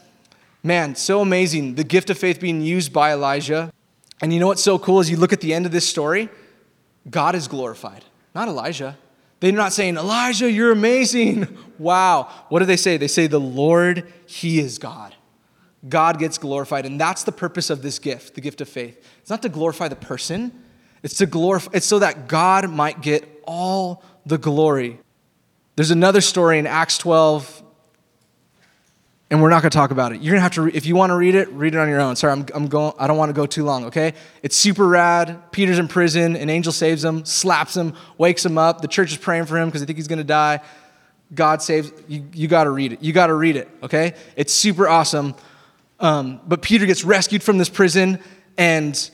Man, 0.62 0.94
so 0.94 1.20
amazing. 1.20 1.74
The 1.74 1.84
gift 1.84 2.10
of 2.10 2.18
faith 2.18 2.40
being 2.40 2.60
used 2.60 2.92
by 2.92 3.12
Elijah. 3.12 3.72
And 4.20 4.32
you 4.32 4.40
know 4.40 4.46
what's 4.46 4.62
so 4.62 4.78
cool 4.78 5.00
is 5.00 5.10
you 5.10 5.16
look 5.16 5.32
at 5.32 5.40
the 5.40 5.54
end 5.54 5.66
of 5.66 5.72
this 5.72 5.88
story, 5.88 6.28
God 7.10 7.34
is 7.34 7.48
glorified, 7.48 8.04
not 8.34 8.48
Elijah. 8.48 8.96
They're 9.40 9.52
not 9.52 9.72
saying, 9.74 9.96
Elijah, 9.96 10.50
you're 10.50 10.72
amazing. 10.72 11.58
Wow. 11.76 12.30
What 12.50 12.60
do 12.60 12.66
they 12.66 12.76
say? 12.76 12.98
They 12.98 13.08
say, 13.08 13.26
the 13.26 13.40
Lord, 13.40 14.10
He 14.26 14.60
is 14.60 14.78
God. 14.78 15.12
God 15.88 16.20
gets 16.20 16.38
glorified. 16.38 16.86
And 16.86 17.00
that's 17.00 17.24
the 17.24 17.32
purpose 17.32 17.68
of 17.68 17.82
this 17.82 17.98
gift, 17.98 18.36
the 18.36 18.40
gift 18.40 18.60
of 18.60 18.68
faith. 18.68 19.04
It's 19.18 19.28
not 19.28 19.42
to 19.42 19.48
glorify 19.48 19.88
the 19.88 19.96
person, 19.96 20.63
it's 21.04 21.18
to 21.18 21.26
glorify, 21.26 21.70
it's 21.74 21.86
so 21.86 21.98
that 21.98 22.28
God 22.28 22.68
might 22.70 23.02
get 23.02 23.42
all 23.46 24.02
the 24.24 24.38
glory. 24.38 24.98
There's 25.76 25.90
another 25.90 26.22
story 26.22 26.58
in 26.58 26.66
Acts 26.66 26.96
12, 26.96 27.62
and 29.30 29.42
we're 29.42 29.50
not 29.50 29.60
going 29.60 29.70
to 29.70 29.76
talk 29.76 29.90
about 29.90 30.12
it. 30.12 30.22
You're 30.22 30.32
going 30.32 30.38
to 30.38 30.42
have 30.42 30.52
to, 30.52 30.62
re- 30.62 30.72
if 30.72 30.86
you 30.86 30.96
want 30.96 31.10
to 31.10 31.16
read 31.16 31.34
it, 31.34 31.50
read 31.50 31.74
it 31.74 31.78
on 31.78 31.90
your 31.90 32.00
own. 32.00 32.16
Sorry, 32.16 32.32
I'm, 32.32 32.46
I'm 32.54 32.68
going, 32.68 32.94
I 32.98 33.06
don't 33.06 33.18
want 33.18 33.28
to 33.28 33.34
go 33.34 33.44
too 33.44 33.64
long, 33.64 33.84
okay? 33.84 34.14
It's 34.42 34.56
super 34.56 34.88
rad. 34.88 35.52
Peter's 35.52 35.78
in 35.78 35.88
prison, 35.88 36.36
an 36.36 36.48
angel 36.48 36.72
saves 36.72 37.04
him, 37.04 37.26
slaps 37.26 37.76
him, 37.76 37.92
wakes 38.16 38.46
him 38.46 38.56
up. 38.56 38.80
The 38.80 38.88
church 38.88 39.12
is 39.12 39.18
praying 39.18 39.44
for 39.44 39.58
him 39.58 39.68
because 39.68 39.82
they 39.82 39.86
think 39.86 39.98
he's 39.98 40.08
going 40.08 40.18
to 40.20 40.24
die. 40.24 40.62
God 41.34 41.60
saves, 41.60 41.92
you, 42.08 42.24
you 42.32 42.48
got 42.48 42.64
to 42.64 42.70
read 42.70 42.94
it. 42.94 43.02
You 43.02 43.12
got 43.12 43.26
to 43.26 43.34
read 43.34 43.56
it, 43.56 43.68
okay? 43.82 44.14
It's 44.36 44.54
super 44.54 44.88
awesome. 44.88 45.34
Um, 46.00 46.40
but 46.46 46.62
Peter 46.62 46.86
gets 46.86 47.04
rescued 47.04 47.42
from 47.42 47.58
this 47.58 47.68
prison, 47.68 48.20
and 48.56 49.10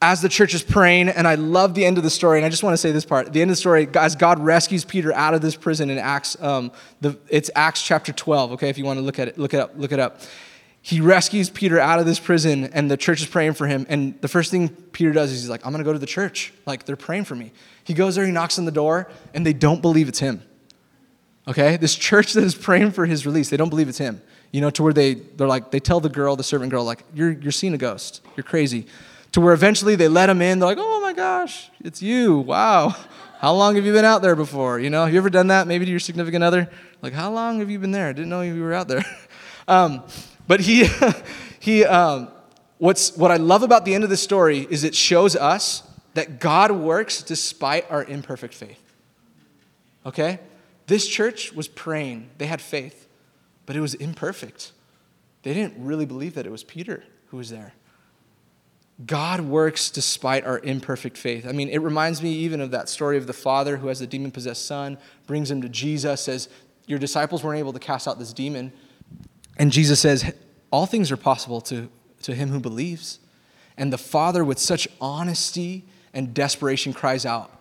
as 0.00 0.22
the 0.22 0.28
church 0.28 0.54
is 0.54 0.62
praying, 0.62 1.08
and 1.08 1.26
I 1.26 1.34
love 1.34 1.74
the 1.74 1.84
end 1.84 1.98
of 1.98 2.04
the 2.04 2.10
story, 2.10 2.38
and 2.38 2.46
I 2.46 2.48
just 2.48 2.62
want 2.62 2.74
to 2.74 2.78
say 2.78 2.92
this 2.92 3.04
part. 3.04 3.32
the 3.32 3.42
end 3.42 3.50
of 3.50 3.56
the 3.56 3.60
story, 3.60 3.88
as 3.94 4.14
God 4.14 4.38
rescues 4.38 4.84
Peter 4.84 5.12
out 5.12 5.34
of 5.34 5.40
this 5.40 5.56
prison 5.56 5.90
in 5.90 5.98
Acts, 5.98 6.40
um, 6.40 6.70
the, 7.00 7.18
it's 7.28 7.50
Acts 7.56 7.82
chapter 7.82 8.12
12, 8.12 8.52
okay, 8.52 8.68
if 8.68 8.78
you 8.78 8.84
want 8.84 8.98
to 8.98 9.04
look 9.04 9.18
at 9.18 9.26
it, 9.26 9.38
look 9.38 9.54
it 9.54 9.60
up, 9.60 9.72
look 9.76 9.90
it 9.90 9.98
up. 9.98 10.20
He 10.82 11.00
rescues 11.00 11.50
Peter 11.50 11.80
out 11.80 11.98
of 11.98 12.06
this 12.06 12.20
prison, 12.20 12.66
and 12.66 12.88
the 12.88 12.96
church 12.96 13.20
is 13.20 13.26
praying 13.26 13.54
for 13.54 13.66
him. 13.66 13.86
And 13.88 14.18
the 14.20 14.28
first 14.28 14.52
thing 14.52 14.68
Peter 14.68 15.12
does 15.12 15.32
is 15.32 15.42
he's 15.42 15.50
like, 15.50 15.66
I'm 15.66 15.72
going 15.72 15.82
to 15.82 15.84
go 15.84 15.92
to 15.92 15.98
the 15.98 16.06
church. 16.06 16.52
Like, 16.64 16.86
they're 16.86 16.96
praying 16.96 17.24
for 17.24 17.34
me. 17.34 17.50
He 17.82 17.92
goes 17.92 18.14
there, 18.14 18.24
he 18.24 18.30
knocks 18.30 18.58
on 18.58 18.66
the 18.66 18.72
door, 18.72 19.10
and 19.34 19.44
they 19.44 19.52
don't 19.52 19.82
believe 19.82 20.08
it's 20.08 20.20
him. 20.20 20.42
Okay? 21.48 21.76
This 21.76 21.96
church 21.96 22.34
that 22.34 22.44
is 22.44 22.54
praying 22.54 22.92
for 22.92 23.04
his 23.04 23.26
release, 23.26 23.50
they 23.50 23.56
don't 23.56 23.68
believe 23.68 23.88
it's 23.88 23.98
him. 23.98 24.22
You 24.52 24.60
know, 24.60 24.70
to 24.70 24.82
where 24.84 24.92
they, 24.92 25.14
they're 25.14 25.48
like, 25.48 25.72
they 25.72 25.80
tell 25.80 25.98
the 25.98 26.08
girl, 26.08 26.36
the 26.36 26.44
servant 26.44 26.70
girl, 26.70 26.84
like, 26.84 27.02
you're, 27.12 27.32
you're 27.32 27.52
seeing 27.52 27.74
a 27.74 27.78
ghost. 27.78 28.22
You're 28.36 28.44
crazy 28.44 28.86
to 29.38 29.44
where 29.44 29.54
eventually 29.54 29.94
they 29.94 30.08
let 30.08 30.28
him 30.28 30.42
in. 30.42 30.58
They're 30.58 30.68
like, 30.68 30.78
oh 30.80 31.00
my 31.00 31.12
gosh, 31.12 31.70
it's 31.80 32.02
you. 32.02 32.38
Wow. 32.38 32.94
How 33.38 33.54
long 33.54 33.76
have 33.76 33.86
you 33.86 33.92
been 33.92 34.04
out 34.04 34.20
there 34.20 34.34
before? 34.34 34.80
You 34.80 34.90
know, 34.90 35.04
have 35.04 35.12
you 35.12 35.18
ever 35.18 35.30
done 35.30 35.46
that 35.46 35.68
maybe 35.68 35.84
to 35.84 35.90
your 35.90 36.00
significant 36.00 36.42
other? 36.42 36.68
Like, 37.02 37.12
how 37.12 37.30
long 37.30 37.60
have 37.60 37.70
you 37.70 37.78
been 37.78 37.92
there? 37.92 38.08
I 38.08 38.12
didn't 38.12 38.30
know 38.30 38.42
you 38.42 38.60
were 38.60 38.74
out 38.74 38.88
there. 38.88 39.04
Um, 39.68 40.02
but 40.46 40.60
he, 40.60 40.88
he, 41.60 41.84
um, 41.84 42.28
what's, 42.78 43.14
what 43.18 43.30
I 43.30 43.36
love 43.36 43.62
about 43.62 43.84
the 43.84 43.94
end 43.94 44.02
of 44.02 44.08
the 44.08 44.16
story 44.16 44.66
is 44.70 44.82
it 44.82 44.94
shows 44.94 45.36
us 45.36 45.82
that 46.14 46.40
God 46.40 46.70
works 46.70 47.22
despite 47.22 47.84
our 47.90 48.02
imperfect 48.02 48.54
faith. 48.54 48.80
Okay? 50.06 50.40
This 50.86 51.06
church 51.06 51.52
was 51.52 51.68
praying, 51.68 52.30
they 52.38 52.46
had 52.46 52.62
faith, 52.62 53.06
but 53.66 53.76
it 53.76 53.80
was 53.80 53.92
imperfect. 53.92 54.72
They 55.42 55.52
didn't 55.52 55.74
really 55.76 56.06
believe 56.06 56.34
that 56.36 56.46
it 56.46 56.50
was 56.50 56.64
Peter 56.64 57.04
who 57.26 57.36
was 57.36 57.50
there. 57.50 57.74
God 59.06 59.42
works 59.42 59.90
despite 59.90 60.44
our 60.44 60.58
imperfect 60.58 61.16
faith. 61.16 61.46
I 61.46 61.52
mean, 61.52 61.68
it 61.68 61.78
reminds 61.78 62.20
me 62.20 62.32
even 62.32 62.60
of 62.60 62.72
that 62.72 62.88
story 62.88 63.16
of 63.16 63.28
the 63.28 63.32
father 63.32 63.76
who 63.76 63.88
has 63.88 64.00
the 64.00 64.06
demon 64.06 64.32
possessed 64.32 64.66
son, 64.66 64.98
brings 65.26 65.50
him 65.50 65.62
to 65.62 65.68
Jesus, 65.68 66.20
says, 66.22 66.48
Your 66.86 66.98
disciples 66.98 67.44
weren't 67.44 67.60
able 67.60 67.72
to 67.72 67.78
cast 67.78 68.08
out 68.08 68.18
this 68.18 68.32
demon. 68.32 68.72
And 69.56 69.70
Jesus 69.70 70.00
says, 70.00 70.34
All 70.72 70.86
things 70.86 71.12
are 71.12 71.16
possible 71.16 71.60
to, 71.62 71.88
to 72.22 72.34
him 72.34 72.48
who 72.48 72.58
believes. 72.58 73.20
And 73.76 73.92
the 73.92 73.98
father, 73.98 74.44
with 74.44 74.58
such 74.58 74.88
honesty 75.00 75.84
and 76.12 76.34
desperation, 76.34 76.92
cries 76.92 77.24
out 77.24 77.52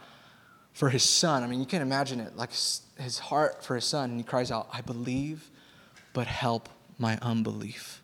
for 0.74 0.90
his 0.90 1.04
son. 1.04 1.44
I 1.44 1.48
mean, 1.48 1.60
you 1.60 1.68
can't 1.68 1.84
imagine 1.84 2.20
it 2.20 2.36
like 2.36 2.50
his 2.50 3.20
heart 3.20 3.64
for 3.64 3.76
his 3.76 3.86
son. 3.86 4.10
And 4.10 4.20
he 4.20 4.24
cries 4.24 4.50
out, 4.50 4.70
I 4.74 4.82
believe, 4.82 5.52
but 6.14 6.26
help 6.26 6.68
my 6.98 7.20
unbelief. 7.22 8.02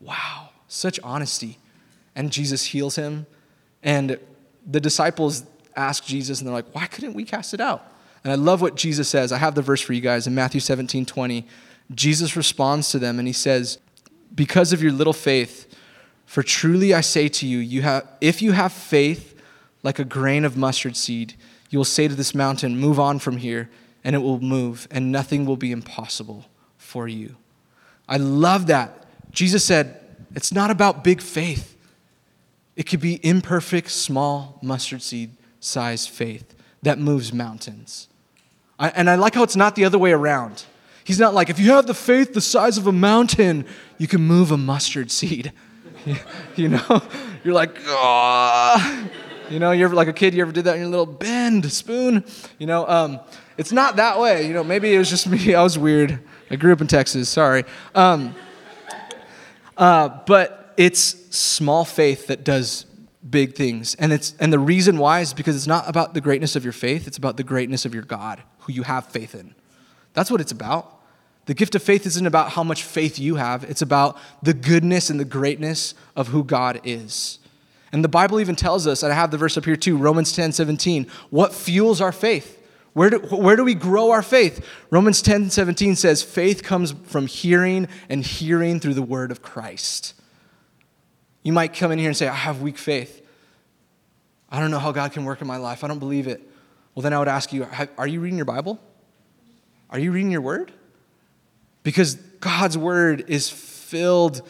Wow, 0.00 0.50
such 0.66 0.98
honesty 1.04 1.58
and 2.14 2.30
Jesus 2.30 2.64
heals 2.64 2.96
him. 2.96 3.26
And 3.82 4.18
the 4.66 4.80
disciples 4.80 5.44
ask 5.76 6.04
Jesus, 6.04 6.40
and 6.40 6.46
they're 6.46 6.54
like, 6.54 6.74
Why 6.74 6.86
couldn't 6.86 7.14
we 7.14 7.24
cast 7.24 7.54
it 7.54 7.60
out? 7.60 7.92
And 8.24 8.32
I 8.32 8.36
love 8.36 8.60
what 8.60 8.76
Jesus 8.76 9.08
says. 9.08 9.32
I 9.32 9.38
have 9.38 9.54
the 9.54 9.62
verse 9.62 9.80
for 9.80 9.92
you 9.92 10.00
guys 10.00 10.26
in 10.26 10.34
Matthew 10.34 10.60
17 10.60 11.06
20. 11.06 11.46
Jesus 11.94 12.36
responds 12.36 12.90
to 12.90 12.98
them 12.98 13.18
and 13.18 13.26
he 13.26 13.32
says, 13.32 13.78
Because 14.34 14.72
of 14.72 14.82
your 14.82 14.92
little 14.92 15.12
faith, 15.12 15.66
for 16.26 16.42
truly 16.42 16.94
I 16.94 17.00
say 17.00 17.28
to 17.28 17.46
you, 17.46 17.58
you 17.58 17.82
have, 17.82 18.06
if 18.20 18.40
you 18.40 18.52
have 18.52 18.72
faith 18.72 19.40
like 19.82 19.98
a 19.98 20.04
grain 20.04 20.44
of 20.44 20.56
mustard 20.56 20.96
seed, 20.96 21.34
you 21.70 21.78
will 21.78 21.84
say 21.84 22.08
to 22.08 22.14
this 22.14 22.34
mountain, 22.34 22.78
Move 22.78 23.00
on 23.00 23.18
from 23.18 23.38
here, 23.38 23.68
and 24.04 24.14
it 24.14 24.20
will 24.20 24.40
move, 24.40 24.86
and 24.90 25.10
nothing 25.10 25.44
will 25.44 25.56
be 25.56 25.72
impossible 25.72 26.46
for 26.78 27.08
you. 27.08 27.36
I 28.08 28.18
love 28.18 28.66
that. 28.66 29.06
Jesus 29.32 29.64
said, 29.64 30.00
It's 30.34 30.52
not 30.52 30.70
about 30.70 31.02
big 31.02 31.20
faith, 31.20 31.71
it 32.76 32.84
could 32.84 33.00
be 33.00 33.24
imperfect, 33.24 33.90
small 33.90 34.58
mustard 34.62 35.02
seed 35.02 35.36
sized 35.60 36.08
faith 36.08 36.54
that 36.82 36.98
moves 36.98 37.32
mountains. 37.32 38.08
I, 38.78 38.88
and 38.88 39.08
I 39.08 39.14
like 39.14 39.34
how 39.34 39.42
it's 39.42 39.56
not 39.56 39.76
the 39.76 39.84
other 39.84 39.98
way 39.98 40.12
around. 40.12 40.64
He's 41.04 41.18
not 41.18 41.34
like, 41.34 41.50
if 41.50 41.58
you 41.58 41.72
have 41.72 41.86
the 41.86 41.94
faith 41.94 42.32
the 42.32 42.40
size 42.40 42.78
of 42.78 42.86
a 42.86 42.92
mountain, 42.92 43.66
you 43.98 44.06
can 44.06 44.22
move 44.22 44.50
a 44.50 44.56
mustard 44.56 45.10
seed. 45.10 45.52
you 46.56 46.68
know? 46.68 47.02
You're 47.44 47.54
like, 47.54 47.76
ah. 47.88 49.08
You 49.50 49.58
know, 49.58 49.72
you're 49.72 49.88
like 49.90 50.08
a 50.08 50.12
kid, 50.12 50.34
you 50.34 50.42
ever 50.42 50.52
did 50.52 50.64
that 50.64 50.76
in 50.76 50.80
your 50.80 50.90
little 50.90 51.06
bend 51.06 51.70
spoon? 51.70 52.24
You 52.58 52.66
know, 52.66 52.88
um, 52.88 53.20
it's 53.58 53.72
not 53.72 53.96
that 53.96 54.18
way. 54.18 54.46
You 54.46 54.54
know, 54.54 54.64
maybe 54.64 54.94
it 54.94 54.98
was 54.98 55.10
just 55.10 55.26
me. 55.28 55.54
I 55.54 55.62
was 55.62 55.78
weird. 55.78 56.18
I 56.50 56.56
grew 56.56 56.72
up 56.72 56.80
in 56.80 56.86
Texas, 56.86 57.28
sorry. 57.28 57.64
Um, 57.94 58.34
uh, 59.76 60.20
but 60.26 60.61
it's 60.76 61.36
small 61.36 61.84
faith 61.84 62.26
that 62.28 62.44
does 62.44 62.86
big 63.28 63.54
things. 63.54 63.94
And, 63.96 64.12
it's, 64.12 64.34
and 64.40 64.52
the 64.52 64.58
reason 64.58 64.98
why 64.98 65.20
is 65.20 65.32
because 65.32 65.54
it's 65.54 65.66
not 65.66 65.88
about 65.88 66.14
the 66.14 66.20
greatness 66.20 66.56
of 66.56 66.64
your 66.64 66.72
faith, 66.72 67.06
it's 67.06 67.18
about 67.18 67.36
the 67.36 67.44
greatness 67.44 67.84
of 67.84 67.94
your 67.94 68.02
God, 68.02 68.42
who 68.60 68.72
you 68.72 68.82
have 68.82 69.06
faith 69.06 69.34
in. 69.34 69.54
That's 70.14 70.30
what 70.30 70.40
it's 70.40 70.52
about. 70.52 71.00
The 71.46 71.54
gift 71.54 71.74
of 71.74 71.82
faith 71.82 72.06
isn't 72.06 72.26
about 72.26 72.50
how 72.52 72.62
much 72.62 72.84
faith 72.84 73.18
you 73.18 73.36
have, 73.36 73.64
it's 73.64 73.82
about 73.82 74.18
the 74.42 74.54
goodness 74.54 75.10
and 75.10 75.18
the 75.18 75.24
greatness 75.24 75.94
of 76.14 76.28
who 76.28 76.44
God 76.44 76.80
is. 76.84 77.38
And 77.92 78.02
the 78.02 78.08
Bible 78.08 78.40
even 78.40 78.56
tells 78.56 78.86
us, 78.86 79.02
and 79.02 79.12
I 79.12 79.16
have 79.16 79.30
the 79.30 79.38
verse 79.38 79.56
up 79.56 79.64
here 79.64 79.76
too, 79.76 79.96
Romans 79.96 80.32
10 80.32 80.52
17, 80.52 81.06
what 81.30 81.54
fuels 81.54 82.00
our 82.00 82.12
faith? 82.12 82.58
Where 82.94 83.10
do, 83.10 83.18
where 83.18 83.56
do 83.56 83.64
we 83.64 83.74
grow 83.74 84.10
our 84.10 84.22
faith? 84.22 84.66
Romans 84.90 85.22
10 85.22 85.50
17 85.50 85.96
says, 85.96 86.22
faith 86.22 86.62
comes 86.62 86.92
from 87.04 87.26
hearing 87.26 87.88
and 88.08 88.24
hearing 88.24 88.80
through 88.80 88.94
the 88.94 89.02
word 89.02 89.30
of 89.30 89.42
Christ. 89.42 90.14
You 91.42 91.52
might 91.52 91.74
come 91.74 91.92
in 91.92 91.98
here 91.98 92.08
and 92.08 92.16
say, 92.16 92.28
I 92.28 92.34
have 92.34 92.62
weak 92.62 92.78
faith. 92.78 93.26
I 94.48 94.60
don't 94.60 94.70
know 94.70 94.78
how 94.78 94.92
God 94.92 95.12
can 95.12 95.24
work 95.24 95.40
in 95.40 95.46
my 95.46 95.56
life. 95.56 95.82
I 95.82 95.88
don't 95.88 95.98
believe 95.98 96.28
it. 96.28 96.40
Well, 96.94 97.02
then 97.02 97.12
I 97.12 97.18
would 97.18 97.28
ask 97.28 97.52
you, 97.52 97.66
are 97.96 98.06
you 98.06 98.20
reading 98.20 98.36
your 98.36 98.44
Bible? 98.44 98.78
Are 99.90 99.98
you 99.98 100.12
reading 100.12 100.30
your 100.30 100.42
word? 100.42 100.72
Because 101.82 102.14
God's 102.14 102.76
word 102.76 103.24
is 103.28 103.48
filled 103.48 104.42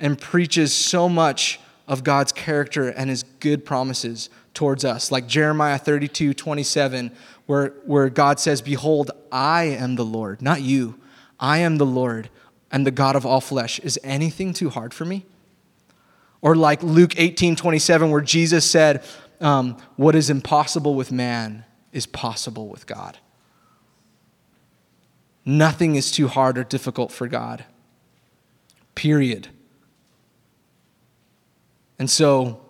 and 0.00 0.18
preaches 0.18 0.72
so 0.72 1.08
much 1.08 1.60
of 1.86 2.04
God's 2.04 2.32
character 2.32 2.88
and 2.88 3.10
his 3.10 3.22
good 3.40 3.64
promises 3.64 4.30
towards 4.54 4.84
us. 4.84 5.12
Like 5.12 5.26
Jeremiah 5.26 5.78
32 5.78 6.34
27, 6.34 7.12
where, 7.46 7.68
where 7.84 8.08
God 8.08 8.40
says, 8.40 8.62
Behold, 8.62 9.10
I 9.30 9.64
am 9.64 9.96
the 9.96 10.04
Lord, 10.04 10.40
not 10.40 10.62
you. 10.62 10.98
I 11.38 11.58
am 11.58 11.78
the 11.78 11.86
Lord 11.86 12.30
and 12.70 12.86
the 12.86 12.90
God 12.90 13.16
of 13.16 13.26
all 13.26 13.40
flesh. 13.40 13.78
Is 13.80 13.98
anything 14.04 14.52
too 14.52 14.70
hard 14.70 14.94
for 14.94 15.04
me? 15.04 15.26
Or 16.42 16.54
like 16.54 16.82
Luke 16.82 17.14
18 17.18 17.56
27, 17.56 18.10
where 18.10 18.20
Jesus 18.20 18.68
said, 18.68 19.04
um, 19.40 19.76
What 19.96 20.14
is 20.14 20.30
impossible 20.30 20.94
with 20.94 21.12
man 21.12 21.64
is 21.92 22.06
possible 22.06 22.68
with 22.68 22.86
God. 22.86 23.18
Nothing 25.44 25.96
is 25.96 26.10
too 26.10 26.28
hard 26.28 26.58
or 26.58 26.64
difficult 26.64 27.10
for 27.10 27.26
God. 27.26 27.64
Period. 28.94 29.48
And 31.98 32.08
so, 32.08 32.60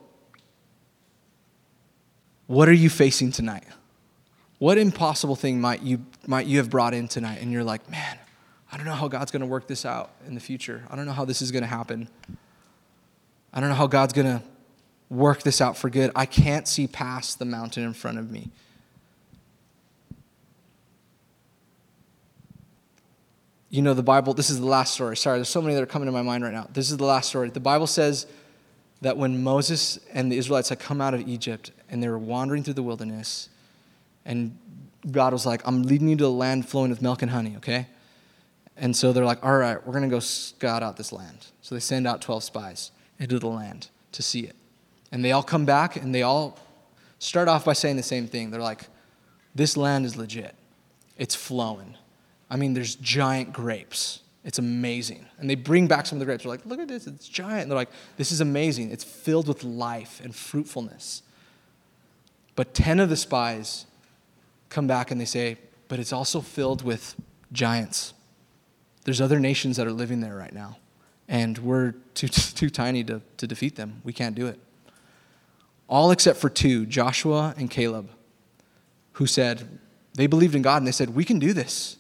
what 2.46 2.68
are 2.68 2.74
you 2.74 2.88
facing 2.88 3.32
tonight? 3.32 3.64
What 4.58 4.78
impossible 4.78 5.36
thing 5.36 5.60
might 5.60 5.82
you, 5.82 6.04
might 6.26 6.46
you 6.46 6.58
have 6.58 6.70
brought 6.70 6.94
in 6.94 7.08
tonight? 7.08 7.38
And 7.40 7.50
you're 7.52 7.64
like, 7.64 7.88
man, 7.90 8.18
I 8.70 8.76
don't 8.76 8.86
know 8.86 8.94
how 8.94 9.08
God's 9.08 9.30
going 9.30 9.40
to 9.40 9.46
work 9.46 9.66
this 9.66 9.84
out 9.84 10.10
in 10.26 10.34
the 10.34 10.40
future. 10.40 10.84
I 10.90 10.96
don't 10.96 11.06
know 11.06 11.12
how 11.12 11.24
this 11.24 11.42
is 11.42 11.50
going 11.50 11.62
to 11.62 11.68
happen. 11.68 12.08
I 13.53 13.61
don't 13.61 13.68
know 13.68 13.74
how 13.74 13.86
God's 13.86 14.12
going 14.12 14.26
to 14.26 14.42
work 15.09 15.42
this 15.42 15.61
out 15.61 15.76
for 15.76 15.90
good. 15.90 16.12
I 16.14 16.24
can't 16.24 16.68
see 16.68 16.86
past 16.86 17.38
the 17.38 17.44
mountain 17.44 17.82
in 17.82 17.92
front 17.92 18.18
of 18.18 18.30
me. 18.30 18.51
You 23.68 23.82
know, 23.82 23.94
the 23.94 24.03
Bible, 24.03 24.34
this 24.34 24.51
is 24.51 24.59
the 24.59 24.66
last 24.66 24.94
story. 24.94 25.16
Sorry, 25.16 25.38
there's 25.38 25.48
so 25.48 25.62
many 25.62 25.74
that 25.74 25.82
are 25.82 25.86
coming 25.86 26.07
to 26.07 26.12
my 26.12 26.22
mind 26.22 26.42
right 26.42 26.53
now. 26.53 26.68
This 26.72 26.90
is 26.90 26.96
the 26.96 27.05
last 27.05 27.28
story. 27.28 27.51
The 27.51 27.61
Bible 27.61 27.86
says 27.86 28.26
that 29.01 29.16
when 29.16 29.42
Moses 29.42 29.98
and 30.12 30.30
the 30.30 30.38
Israelites 30.38 30.68
had 30.68 30.80
come 30.80 31.01
out 31.01 31.14
of 31.14 31.26
Egypt 31.28 31.70
and 31.88 32.03
they 32.03 32.09
were 32.09 32.18
wandering 32.18 32.62
through 32.64 32.74
the 32.74 32.82
wilderness, 32.82 33.48
and 34.24 34.57
God 35.11 35.32
was 35.32 35.46
like, 35.46 35.62
I'm 35.66 35.84
leading 35.84 36.09
you 36.09 36.16
to 36.16 36.26
a 36.26 36.28
land 36.28 36.68
flowing 36.68 36.90
with 36.90 37.01
milk 37.01 37.22
and 37.22 37.30
honey, 37.30 37.55
okay? 37.57 37.86
And 38.76 38.96
so 38.96 39.12
they're 39.12 39.24
like, 39.24 39.44
all 39.44 39.57
right, 39.57 39.84
we're 39.86 39.92
going 39.92 40.05
to 40.05 40.11
go 40.11 40.20
scout 40.20 40.82
out 40.82 40.96
this 40.96 41.12
land. 41.12 41.46
So 41.62 41.74
they 41.74 41.80
send 41.80 42.07
out 42.07 42.20
12 42.22 42.44
spies 42.44 42.90
into 43.20 43.38
the 43.38 43.46
land 43.46 43.88
to 44.12 44.22
see 44.22 44.40
it. 44.40 44.56
And 45.12 45.24
they 45.24 45.30
all 45.30 45.42
come 45.42 45.64
back 45.64 45.94
and 45.96 46.12
they 46.14 46.22
all 46.22 46.58
start 47.18 47.46
off 47.46 47.66
by 47.66 47.74
saying 47.74 47.96
the 47.96 48.02
same 48.02 48.26
thing. 48.26 48.50
They're 48.50 48.60
like, 48.60 48.88
this 49.54 49.76
land 49.76 50.06
is 50.06 50.16
legit, 50.16 50.56
it's 51.18 51.34
flowing. 51.34 51.96
I 52.48 52.56
mean, 52.56 52.74
there's 52.74 52.96
giant 52.96 53.52
grapes. 53.52 54.20
It's 54.42 54.58
amazing. 54.58 55.26
And 55.38 55.48
they 55.48 55.54
bring 55.54 55.86
back 55.86 56.06
some 56.06 56.16
of 56.16 56.20
the 56.20 56.24
grapes. 56.24 56.44
They're 56.44 56.50
like, 56.50 56.64
look 56.64 56.80
at 56.80 56.88
this, 56.88 57.06
it's 57.06 57.28
giant. 57.28 57.62
And 57.62 57.70
they're 57.70 57.76
like, 57.76 57.90
this 58.16 58.32
is 58.32 58.40
amazing. 58.40 58.90
It's 58.90 59.04
filled 59.04 59.46
with 59.46 59.62
life 59.62 60.20
and 60.24 60.34
fruitfulness. 60.34 61.22
But 62.56 62.74
10 62.74 63.00
of 63.00 63.10
the 63.10 63.16
spies 63.16 63.86
come 64.70 64.86
back 64.86 65.10
and 65.10 65.20
they 65.20 65.26
say, 65.26 65.58
but 65.88 65.98
it's 65.98 66.12
also 66.12 66.40
filled 66.40 66.82
with 66.82 67.14
giants. 67.52 68.14
There's 69.04 69.20
other 69.20 69.38
nations 69.38 69.76
that 69.76 69.86
are 69.86 69.92
living 69.92 70.20
there 70.20 70.34
right 70.34 70.52
now 70.52 70.78
and 71.31 71.57
we're 71.59 71.93
too, 72.12 72.28
too 72.28 72.68
tiny 72.68 73.03
to, 73.05 73.22
to 73.39 73.47
defeat 73.47 73.76
them. 73.76 74.03
We 74.05 74.12
can't 74.12 74.35
do 74.35 74.47
it. 74.47 74.61
All 75.89 76.11
except 76.11 76.39
for 76.39 76.51
two, 76.51 76.85
Joshua 76.85 77.55
and 77.57 77.70
Caleb, 77.70 78.11
who 79.12 79.26
said, 79.26 79.78
they 80.14 80.26
believed 80.26 80.55
in 80.55 80.62
God 80.62 80.78
and 80.78 80.87
they 80.87 80.93
said, 80.93 81.14
We 81.14 81.24
can 81.24 81.39
do 81.39 81.53
this. 81.53 81.97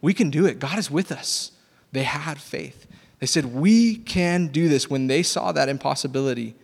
We 0.00 0.14
can 0.14 0.30
do 0.30 0.46
it. 0.46 0.58
God 0.58 0.78
is 0.78 0.90
with 0.90 1.10
us. 1.10 1.52
They 1.92 2.04
had 2.04 2.38
faith. 2.38 2.86
They 3.18 3.26
said, 3.26 3.46
We 3.46 3.96
can 3.96 4.48
do 4.48 4.68
this. 4.68 4.88
When 4.88 5.06
they 5.06 5.22
saw 5.22 5.52
that 5.52 5.68
impossibility, 5.68 6.54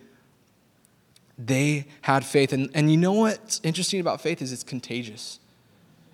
they 1.37 1.85
had 2.01 2.23
faith. 2.25 2.53
And, 2.53 2.69
and 2.73 2.91
you 2.91 2.97
know 2.97 3.13
what's 3.13 3.59
interesting 3.63 3.99
about 3.99 4.21
faith 4.21 4.41
is 4.41 4.51
it's 4.53 4.63
contagious. 4.63 5.39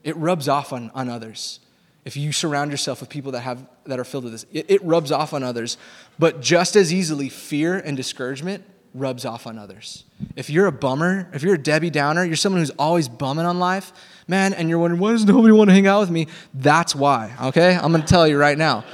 It 0.03 0.15
rubs 0.15 0.47
off 0.47 0.71
on, 0.71 0.91
on 0.93 1.09
others 1.09 1.59
if 2.05 2.15
you 2.17 2.31
surround 2.31 2.71
yourself 2.71 3.01
with 3.01 3.09
people 3.09 3.33
that 3.33 3.41
have 3.41 3.65
that 3.85 3.99
are 3.99 4.03
filled 4.03 4.23
with 4.23 4.33
this 4.33 4.45
it, 4.51 4.65
it, 4.69 4.83
rubs 4.83 5.11
off 5.11 5.33
on 5.33 5.43
others. 5.43 5.77
But 6.17 6.41
just 6.41 6.75
as 6.75 6.93
easily 6.93 7.29
fear 7.29 7.77
and 7.77 7.95
discouragement 7.95 8.63
rubs 8.95 9.25
off 9.25 9.45
on 9.45 9.59
others. 9.59 10.03
If 10.35 10.49
you're 10.49 10.65
a 10.65 10.71
bummer 10.71 11.29
if 11.33 11.43
you're 11.43 11.55
a 11.55 11.61
debbie 11.61 11.91
downer 11.91 12.23
you're 12.23 12.35
someone 12.35 12.61
who's 12.61 12.71
always 12.71 13.07
bumming 13.07 13.45
on 13.45 13.59
life 13.59 13.91
man 14.27 14.53
and 14.53 14.67
you're 14.67 14.79
wondering 14.79 14.99
why 14.99 15.11
does 15.11 15.25
nobody 15.25 15.51
want 15.51 15.69
to 15.69 15.73
hang 15.73 15.87
out 15.87 15.99
with 15.99 16.09
me? 16.09 16.27
That's 16.53 16.95
why 16.95 17.35
okay? 17.43 17.75
I'm 17.75 17.91
going 17.91 18.01
to 18.01 18.07
tell 18.07 18.27
you 18.27 18.37
right 18.37 18.57
now. 18.57 18.85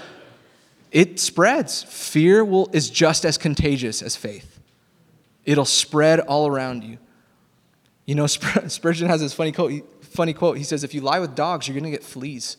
It 0.92 1.20
spreads. 1.20 1.84
Fear 1.84 2.46
will 2.46 2.70
is 2.74 2.90
just 2.90 3.26
as 3.26 3.38
contagious 3.38 4.02
as 4.02 4.16
faith. 4.16 4.60
It'll 5.44 5.66
spread 5.66 6.22
all 6.22 6.48
around 6.48 6.84
you. 6.84 6.98
You 8.06 8.16
know 8.16 8.28
spurgeon 8.28 9.08
has 9.08 9.22
this 9.22 9.34
funny 9.34 9.52
quote 9.52 9.84
funny 10.04 10.34
quote. 10.34 10.58
He 10.58 10.64
says 10.64 10.84
if 10.84 10.94
you 10.94 11.02
lie 11.02 11.20
with 11.20 11.36
dogs 11.36 11.68
you're 11.68 11.76
going 11.76 11.90
to 11.90 11.92
get 11.92 12.04
fleas 12.04 12.58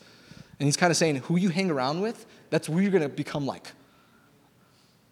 and 0.59 0.67
he's 0.67 0.77
kind 0.77 0.91
of 0.91 0.97
saying, 0.97 1.17
who 1.17 1.37
you 1.37 1.51
hang 1.51 1.71
around 1.71 2.01
with, 2.01 2.27
that's 2.51 2.67
who 2.67 2.79
you're 2.81 2.91
going 2.91 3.03
to 3.03 3.09
become 3.09 3.47
like. 3.47 3.73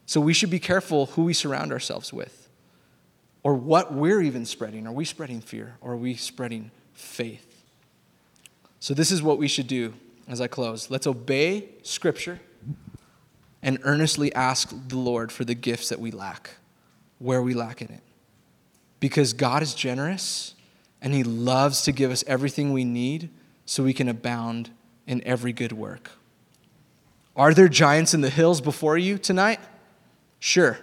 So 0.06 0.20
we 0.20 0.32
should 0.32 0.50
be 0.50 0.58
careful 0.58 1.06
who 1.06 1.24
we 1.24 1.32
surround 1.32 1.72
ourselves 1.72 2.12
with 2.12 2.48
or 3.42 3.54
what 3.54 3.92
we're 3.92 4.22
even 4.22 4.46
spreading. 4.46 4.86
Are 4.86 4.92
we 4.92 5.04
spreading 5.04 5.40
fear 5.40 5.76
or 5.80 5.92
are 5.92 5.96
we 5.96 6.14
spreading 6.14 6.70
faith? 6.92 7.64
So 8.80 8.94
this 8.94 9.10
is 9.10 9.22
what 9.22 9.38
we 9.38 9.48
should 9.48 9.66
do 9.66 9.94
as 10.28 10.40
I 10.40 10.46
close. 10.46 10.90
Let's 10.90 11.06
obey 11.06 11.68
Scripture 11.82 12.40
and 13.62 13.78
earnestly 13.82 14.34
ask 14.34 14.74
the 14.88 14.98
Lord 14.98 15.32
for 15.32 15.44
the 15.44 15.54
gifts 15.54 15.88
that 15.88 15.98
we 15.98 16.10
lack, 16.10 16.50
where 17.18 17.42
we 17.42 17.54
lack 17.54 17.80
in 17.80 17.88
it. 17.88 18.02
Because 19.00 19.32
God 19.32 19.62
is 19.62 19.74
generous 19.74 20.54
and 21.00 21.14
He 21.14 21.22
loves 21.22 21.82
to 21.82 21.92
give 21.92 22.10
us 22.10 22.24
everything 22.26 22.72
we 22.72 22.84
need 22.84 23.30
so 23.66 23.82
we 23.82 23.94
can 23.94 24.08
abound 24.08 24.70
in 25.06 25.22
every 25.24 25.52
good 25.52 25.72
work. 25.72 26.10
Are 27.36 27.52
there 27.52 27.68
giants 27.68 28.14
in 28.14 28.20
the 28.20 28.30
hills 28.30 28.60
before 28.60 28.96
you 28.96 29.18
tonight? 29.18 29.60
Sure. 30.38 30.78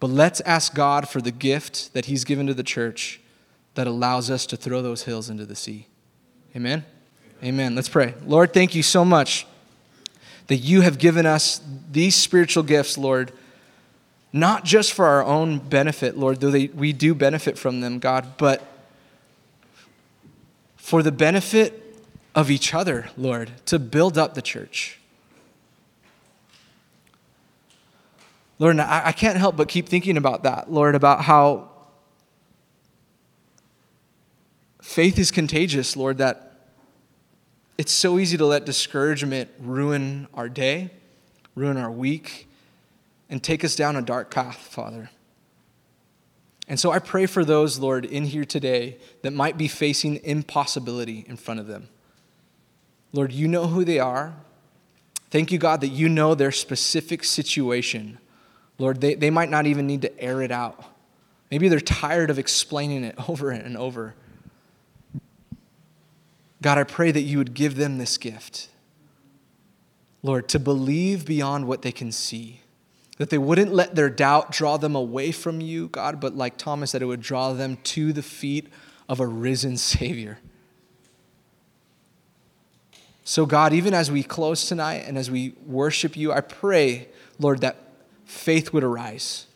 But 0.00 0.10
let's 0.10 0.40
ask 0.42 0.74
God 0.74 1.08
for 1.08 1.20
the 1.20 1.30
gift 1.30 1.94
that 1.94 2.06
He's 2.06 2.24
given 2.24 2.46
to 2.46 2.54
the 2.54 2.62
church 2.62 3.20
that 3.74 3.86
allows 3.86 4.30
us 4.30 4.46
to 4.46 4.56
throw 4.56 4.82
those 4.82 5.04
hills 5.04 5.30
into 5.30 5.46
the 5.46 5.56
sea. 5.56 5.86
Amen. 6.54 6.84
Amen. 7.42 7.74
Let's 7.74 7.88
pray. 7.88 8.14
Lord, 8.26 8.52
thank 8.52 8.74
you 8.74 8.82
so 8.82 9.04
much 9.04 9.46
that 10.46 10.56
you 10.56 10.82
have 10.82 10.98
given 10.98 11.26
us 11.26 11.60
these 11.90 12.14
spiritual 12.14 12.62
gifts, 12.62 12.98
Lord, 12.98 13.32
not 14.32 14.64
just 14.64 14.92
for 14.92 15.06
our 15.06 15.24
own 15.24 15.58
benefit, 15.58 16.18
Lord, 16.18 16.40
though 16.40 16.50
they, 16.50 16.66
we 16.66 16.92
do 16.92 17.14
benefit 17.14 17.56
from 17.56 17.80
them, 17.80 17.98
God, 17.98 18.36
but 18.36 18.62
for 20.76 21.02
the 21.02 21.12
benefit 21.12 21.83
of 22.34 22.50
each 22.50 22.74
other, 22.74 23.08
Lord, 23.16 23.52
to 23.66 23.78
build 23.78 24.18
up 24.18 24.34
the 24.34 24.42
church. 24.42 24.98
Lord, 28.58 28.78
I, 28.78 29.06
I 29.06 29.12
can't 29.12 29.36
help 29.36 29.56
but 29.56 29.68
keep 29.68 29.88
thinking 29.88 30.16
about 30.16 30.42
that, 30.44 30.70
Lord, 30.70 30.94
about 30.94 31.22
how 31.22 31.70
faith 34.80 35.18
is 35.18 35.30
contagious, 35.30 35.96
Lord, 35.96 36.18
that 36.18 36.52
it's 37.76 37.92
so 37.92 38.18
easy 38.18 38.36
to 38.36 38.46
let 38.46 38.64
discouragement 38.64 39.50
ruin 39.58 40.28
our 40.34 40.48
day, 40.48 40.90
ruin 41.56 41.76
our 41.76 41.90
week, 41.90 42.48
and 43.28 43.42
take 43.42 43.64
us 43.64 43.74
down 43.74 43.96
a 43.96 44.02
dark 44.02 44.30
path, 44.30 44.58
Father. 44.58 45.10
And 46.68 46.78
so 46.78 46.92
I 46.92 46.98
pray 46.98 47.26
for 47.26 47.44
those, 47.44 47.78
Lord, 47.78 48.04
in 48.04 48.24
here 48.24 48.44
today 48.44 48.98
that 49.22 49.32
might 49.32 49.58
be 49.58 49.68
facing 49.68 50.16
impossibility 50.24 51.24
in 51.28 51.36
front 51.36 51.60
of 51.60 51.66
them. 51.66 51.88
Lord, 53.14 53.32
you 53.32 53.46
know 53.46 53.68
who 53.68 53.84
they 53.84 54.00
are. 54.00 54.34
Thank 55.30 55.52
you, 55.52 55.58
God, 55.58 55.80
that 55.82 55.88
you 55.88 56.08
know 56.08 56.34
their 56.34 56.50
specific 56.50 57.22
situation. 57.22 58.18
Lord, 58.76 59.00
they, 59.00 59.14
they 59.14 59.30
might 59.30 59.50
not 59.50 59.66
even 59.66 59.86
need 59.86 60.02
to 60.02 60.20
air 60.20 60.42
it 60.42 60.50
out. 60.50 60.84
Maybe 61.48 61.68
they're 61.68 61.78
tired 61.78 62.28
of 62.28 62.40
explaining 62.40 63.04
it 63.04 63.14
over 63.28 63.52
and 63.52 63.76
over. 63.76 64.16
God, 66.60 66.76
I 66.76 66.82
pray 66.82 67.12
that 67.12 67.20
you 67.20 67.38
would 67.38 67.54
give 67.54 67.76
them 67.76 67.98
this 67.98 68.18
gift. 68.18 68.68
Lord, 70.24 70.48
to 70.48 70.58
believe 70.58 71.24
beyond 71.24 71.68
what 71.68 71.82
they 71.82 71.92
can 71.92 72.10
see. 72.10 72.62
That 73.18 73.30
they 73.30 73.38
wouldn't 73.38 73.72
let 73.72 73.94
their 73.94 74.10
doubt 74.10 74.50
draw 74.50 74.76
them 74.76 74.96
away 74.96 75.30
from 75.30 75.60
you, 75.60 75.86
God, 75.86 76.18
but 76.18 76.34
like 76.34 76.56
Thomas 76.56 76.90
said, 76.90 77.02
it 77.02 77.06
would 77.06 77.20
draw 77.20 77.52
them 77.52 77.78
to 77.84 78.12
the 78.12 78.24
feet 78.24 78.66
of 79.08 79.20
a 79.20 79.26
risen 79.26 79.76
Savior. 79.76 80.40
So, 83.24 83.46
God, 83.46 83.72
even 83.72 83.94
as 83.94 84.10
we 84.10 84.22
close 84.22 84.68
tonight 84.68 85.04
and 85.06 85.16
as 85.16 85.30
we 85.30 85.54
worship 85.66 86.14
you, 86.14 86.30
I 86.30 86.42
pray, 86.42 87.08
Lord, 87.38 87.62
that 87.62 87.78
faith 88.26 88.72
would 88.74 88.84
arise, 88.84 89.46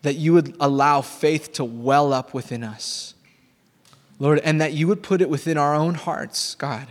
that 0.00 0.14
you 0.14 0.32
would 0.32 0.56
allow 0.58 1.02
faith 1.02 1.52
to 1.54 1.64
well 1.64 2.12
up 2.12 2.32
within 2.32 2.64
us, 2.64 3.14
Lord, 4.18 4.38
and 4.40 4.60
that 4.62 4.72
you 4.72 4.88
would 4.88 5.02
put 5.02 5.20
it 5.20 5.28
within 5.28 5.58
our 5.58 5.74
own 5.74 5.94
hearts, 5.94 6.54
God, 6.54 6.88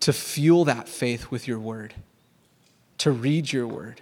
to 0.00 0.12
fuel 0.12 0.64
that 0.66 0.88
faith 0.88 1.32
with 1.32 1.48
your 1.48 1.58
word, 1.58 1.94
to 2.98 3.10
read 3.10 3.52
your 3.52 3.66
word. 3.66 4.00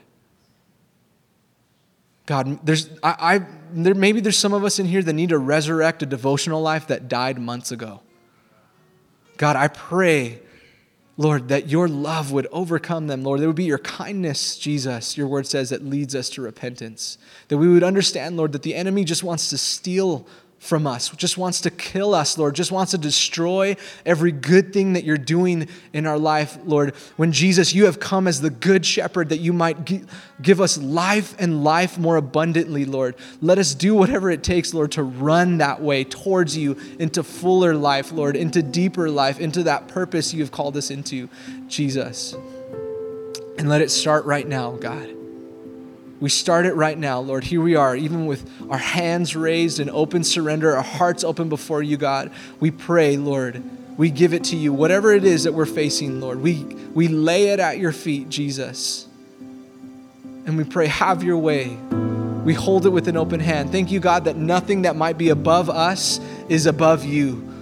God, 2.26 2.59
there's, 2.62 2.91
I, 3.03 3.37
I, 3.37 3.47
there, 3.72 3.95
maybe 3.95 4.20
there's 4.20 4.37
some 4.37 4.53
of 4.53 4.64
us 4.64 4.78
in 4.78 4.87
here 4.87 5.03
that 5.03 5.12
need 5.14 5.30
to 5.30 5.39
resurrect 5.39 6.03
a 6.03 6.07
devotional 6.07 6.61
life 6.61 6.89
that 6.89 7.09
died 7.09 7.39
months 7.39 7.72
ago. 7.72 8.03
God, 9.37 9.57
I 9.57 9.68
pray, 9.68 10.41
Lord, 11.16 11.49
that 11.49 11.68
your 11.68 11.89
love 11.89 12.32
would 12.32 12.47
overcome 12.53 13.07
them, 13.07 13.22
Lord. 13.22 13.41
There 13.41 13.49
would 13.49 13.57
be 13.57 13.64
your 13.64 13.78
kindness, 13.78 14.59
Jesus, 14.59 15.16
your 15.16 15.28
word 15.28 15.47
says, 15.47 15.70
that 15.70 15.84
leads 15.84 16.14
us 16.14 16.28
to 16.30 16.43
repentance. 16.43 17.18
That 17.49 17.59
we 17.59 17.68
would 17.68 17.82
understand, 17.82 18.37
Lord, 18.37 18.53
that 18.53 18.62
the 18.62 18.74
enemy 18.74 19.05
just 19.05 19.22
wants 19.22 19.51
to 19.51 19.59
steal 19.59 20.26
from 20.66 20.86
us, 20.86 21.10
just 21.10 21.38
wants 21.38 21.60
to 21.62 21.70
kill 21.70 22.14
us, 22.14 22.36
Lord, 22.36 22.54
just 22.54 22.72
wants 22.72 22.90
to 22.90 22.98
destroy 22.98 23.76
every 24.04 24.32
good 24.32 24.72
thing 24.72 24.94
that 24.94 25.04
you're 25.04 25.16
doing 25.16 25.68
in 25.92 26.06
our 26.06 26.18
life, 26.18 26.58
Lord. 26.64 26.94
When 27.16 27.32
Jesus, 27.32 27.74
you 27.74 27.86
have 27.86 28.00
come 28.00 28.26
as 28.26 28.40
the 28.40 28.50
good 28.50 28.84
shepherd 28.84 29.30
that 29.30 29.38
you 29.38 29.52
might 29.52 29.76
give 30.42 30.60
us 30.60 30.76
life 30.78 31.34
and 31.38 31.64
life 31.64 31.98
more 31.98 32.16
abundantly, 32.16 32.84
Lord. 32.84 33.14
Let 33.40 33.58
us 33.58 33.74
do 33.74 33.94
whatever 33.94 34.30
it 34.30 34.42
takes, 34.42 34.74
Lord, 34.74 34.92
to 34.92 35.02
run 35.02 35.58
that 35.58 35.80
way 35.80 36.04
towards 36.04 36.56
you 36.56 36.76
into 36.98 37.22
fuller 37.22 37.74
life, 37.74 38.12
Lord, 38.12 38.36
into 38.36 38.62
deeper 38.62 39.08
life, 39.08 39.40
into 39.40 39.62
that 39.64 39.88
purpose 39.88 40.34
you 40.34 40.42
have 40.42 40.52
called 40.52 40.76
us 40.76 40.90
into, 40.90 41.28
Jesus. 41.68 42.34
And 43.58 43.68
let 43.68 43.80
it 43.80 43.90
start 43.90 44.24
right 44.26 44.46
now, 44.46 44.72
God. 44.72 45.15
We 46.18 46.30
start 46.30 46.64
it 46.64 46.74
right 46.74 46.96
now, 46.96 47.20
Lord. 47.20 47.44
Here 47.44 47.60
we 47.60 47.76
are, 47.76 47.94
even 47.94 48.26
with 48.26 48.50
our 48.70 48.78
hands 48.78 49.36
raised 49.36 49.80
in 49.80 49.90
open 49.90 50.24
surrender, 50.24 50.74
our 50.74 50.82
hearts 50.82 51.24
open 51.24 51.48
before 51.48 51.82
you, 51.82 51.96
God. 51.96 52.30
We 52.58 52.70
pray, 52.70 53.16
Lord. 53.16 53.62
We 53.98 54.10
give 54.10 54.32
it 54.32 54.44
to 54.44 54.56
you, 54.56 54.72
whatever 54.72 55.12
it 55.12 55.24
is 55.24 55.44
that 55.44 55.52
we're 55.52 55.66
facing, 55.66 56.20
Lord. 56.20 56.40
We, 56.40 56.64
we 56.94 57.08
lay 57.08 57.48
it 57.48 57.60
at 57.60 57.78
your 57.78 57.92
feet, 57.92 58.28
Jesus. 58.28 59.06
And 60.46 60.56
we 60.56 60.64
pray, 60.64 60.86
have 60.86 61.22
your 61.22 61.38
way. 61.38 61.76
We 62.44 62.54
hold 62.54 62.86
it 62.86 62.90
with 62.90 63.08
an 63.08 63.16
open 63.16 63.40
hand. 63.40 63.72
Thank 63.72 63.90
you, 63.90 64.00
God, 64.00 64.24
that 64.24 64.36
nothing 64.36 64.82
that 64.82 64.96
might 64.96 65.18
be 65.18 65.30
above 65.30 65.68
us 65.68 66.20
is 66.48 66.66
above 66.66 67.04
you. 67.04 67.55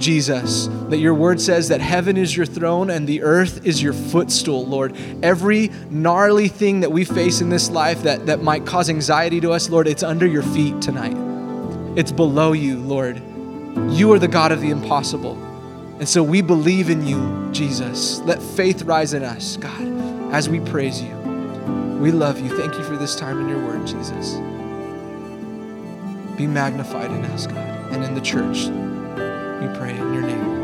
Jesus, 0.00 0.66
that 0.88 0.98
your 0.98 1.14
word 1.14 1.40
says 1.40 1.68
that 1.68 1.80
heaven 1.80 2.16
is 2.16 2.36
your 2.36 2.46
throne 2.46 2.90
and 2.90 3.06
the 3.06 3.22
earth 3.22 3.64
is 3.66 3.82
your 3.82 3.92
footstool, 3.92 4.66
Lord. 4.66 4.96
Every 5.22 5.70
gnarly 5.90 6.48
thing 6.48 6.80
that 6.80 6.90
we 6.90 7.04
face 7.04 7.40
in 7.40 7.50
this 7.50 7.70
life 7.70 8.02
that, 8.02 8.26
that 8.26 8.42
might 8.42 8.66
cause 8.66 8.88
anxiety 8.88 9.40
to 9.42 9.52
us, 9.52 9.68
Lord, 9.68 9.86
it's 9.86 10.02
under 10.02 10.26
your 10.26 10.42
feet 10.42 10.80
tonight. 10.80 11.16
It's 11.96 12.12
below 12.12 12.52
you, 12.52 12.78
Lord. 12.78 13.20
You 13.90 14.12
are 14.12 14.18
the 14.18 14.28
God 14.28 14.52
of 14.52 14.60
the 14.60 14.70
impossible. 14.70 15.36
And 15.98 16.08
so 16.08 16.22
we 16.22 16.40
believe 16.40 16.88
in 16.88 17.06
you, 17.06 17.52
Jesus. 17.52 18.20
Let 18.20 18.40
faith 18.40 18.82
rise 18.82 19.12
in 19.12 19.22
us, 19.22 19.58
God, 19.58 20.32
as 20.32 20.48
we 20.48 20.60
praise 20.60 21.02
you. 21.02 21.14
We 22.00 22.10
love 22.10 22.40
you. 22.40 22.56
Thank 22.56 22.78
you 22.78 22.84
for 22.84 22.96
this 22.96 23.14
time 23.14 23.38
in 23.38 23.48
your 23.50 23.62
word, 23.66 23.86
Jesus. 23.86 24.36
Be 26.38 26.46
magnified 26.46 27.10
in 27.10 27.22
us, 27.26 27.46
God, 27.46 27.92
and 27.92 28.02
in 28.02 28.14
the 28.14 28.20
church. 28.22 28.70
We 29.60 29.68
pray 29.76 29.98
in 29.98 30.14
your 30.14 30.22
name. 30.22 30.59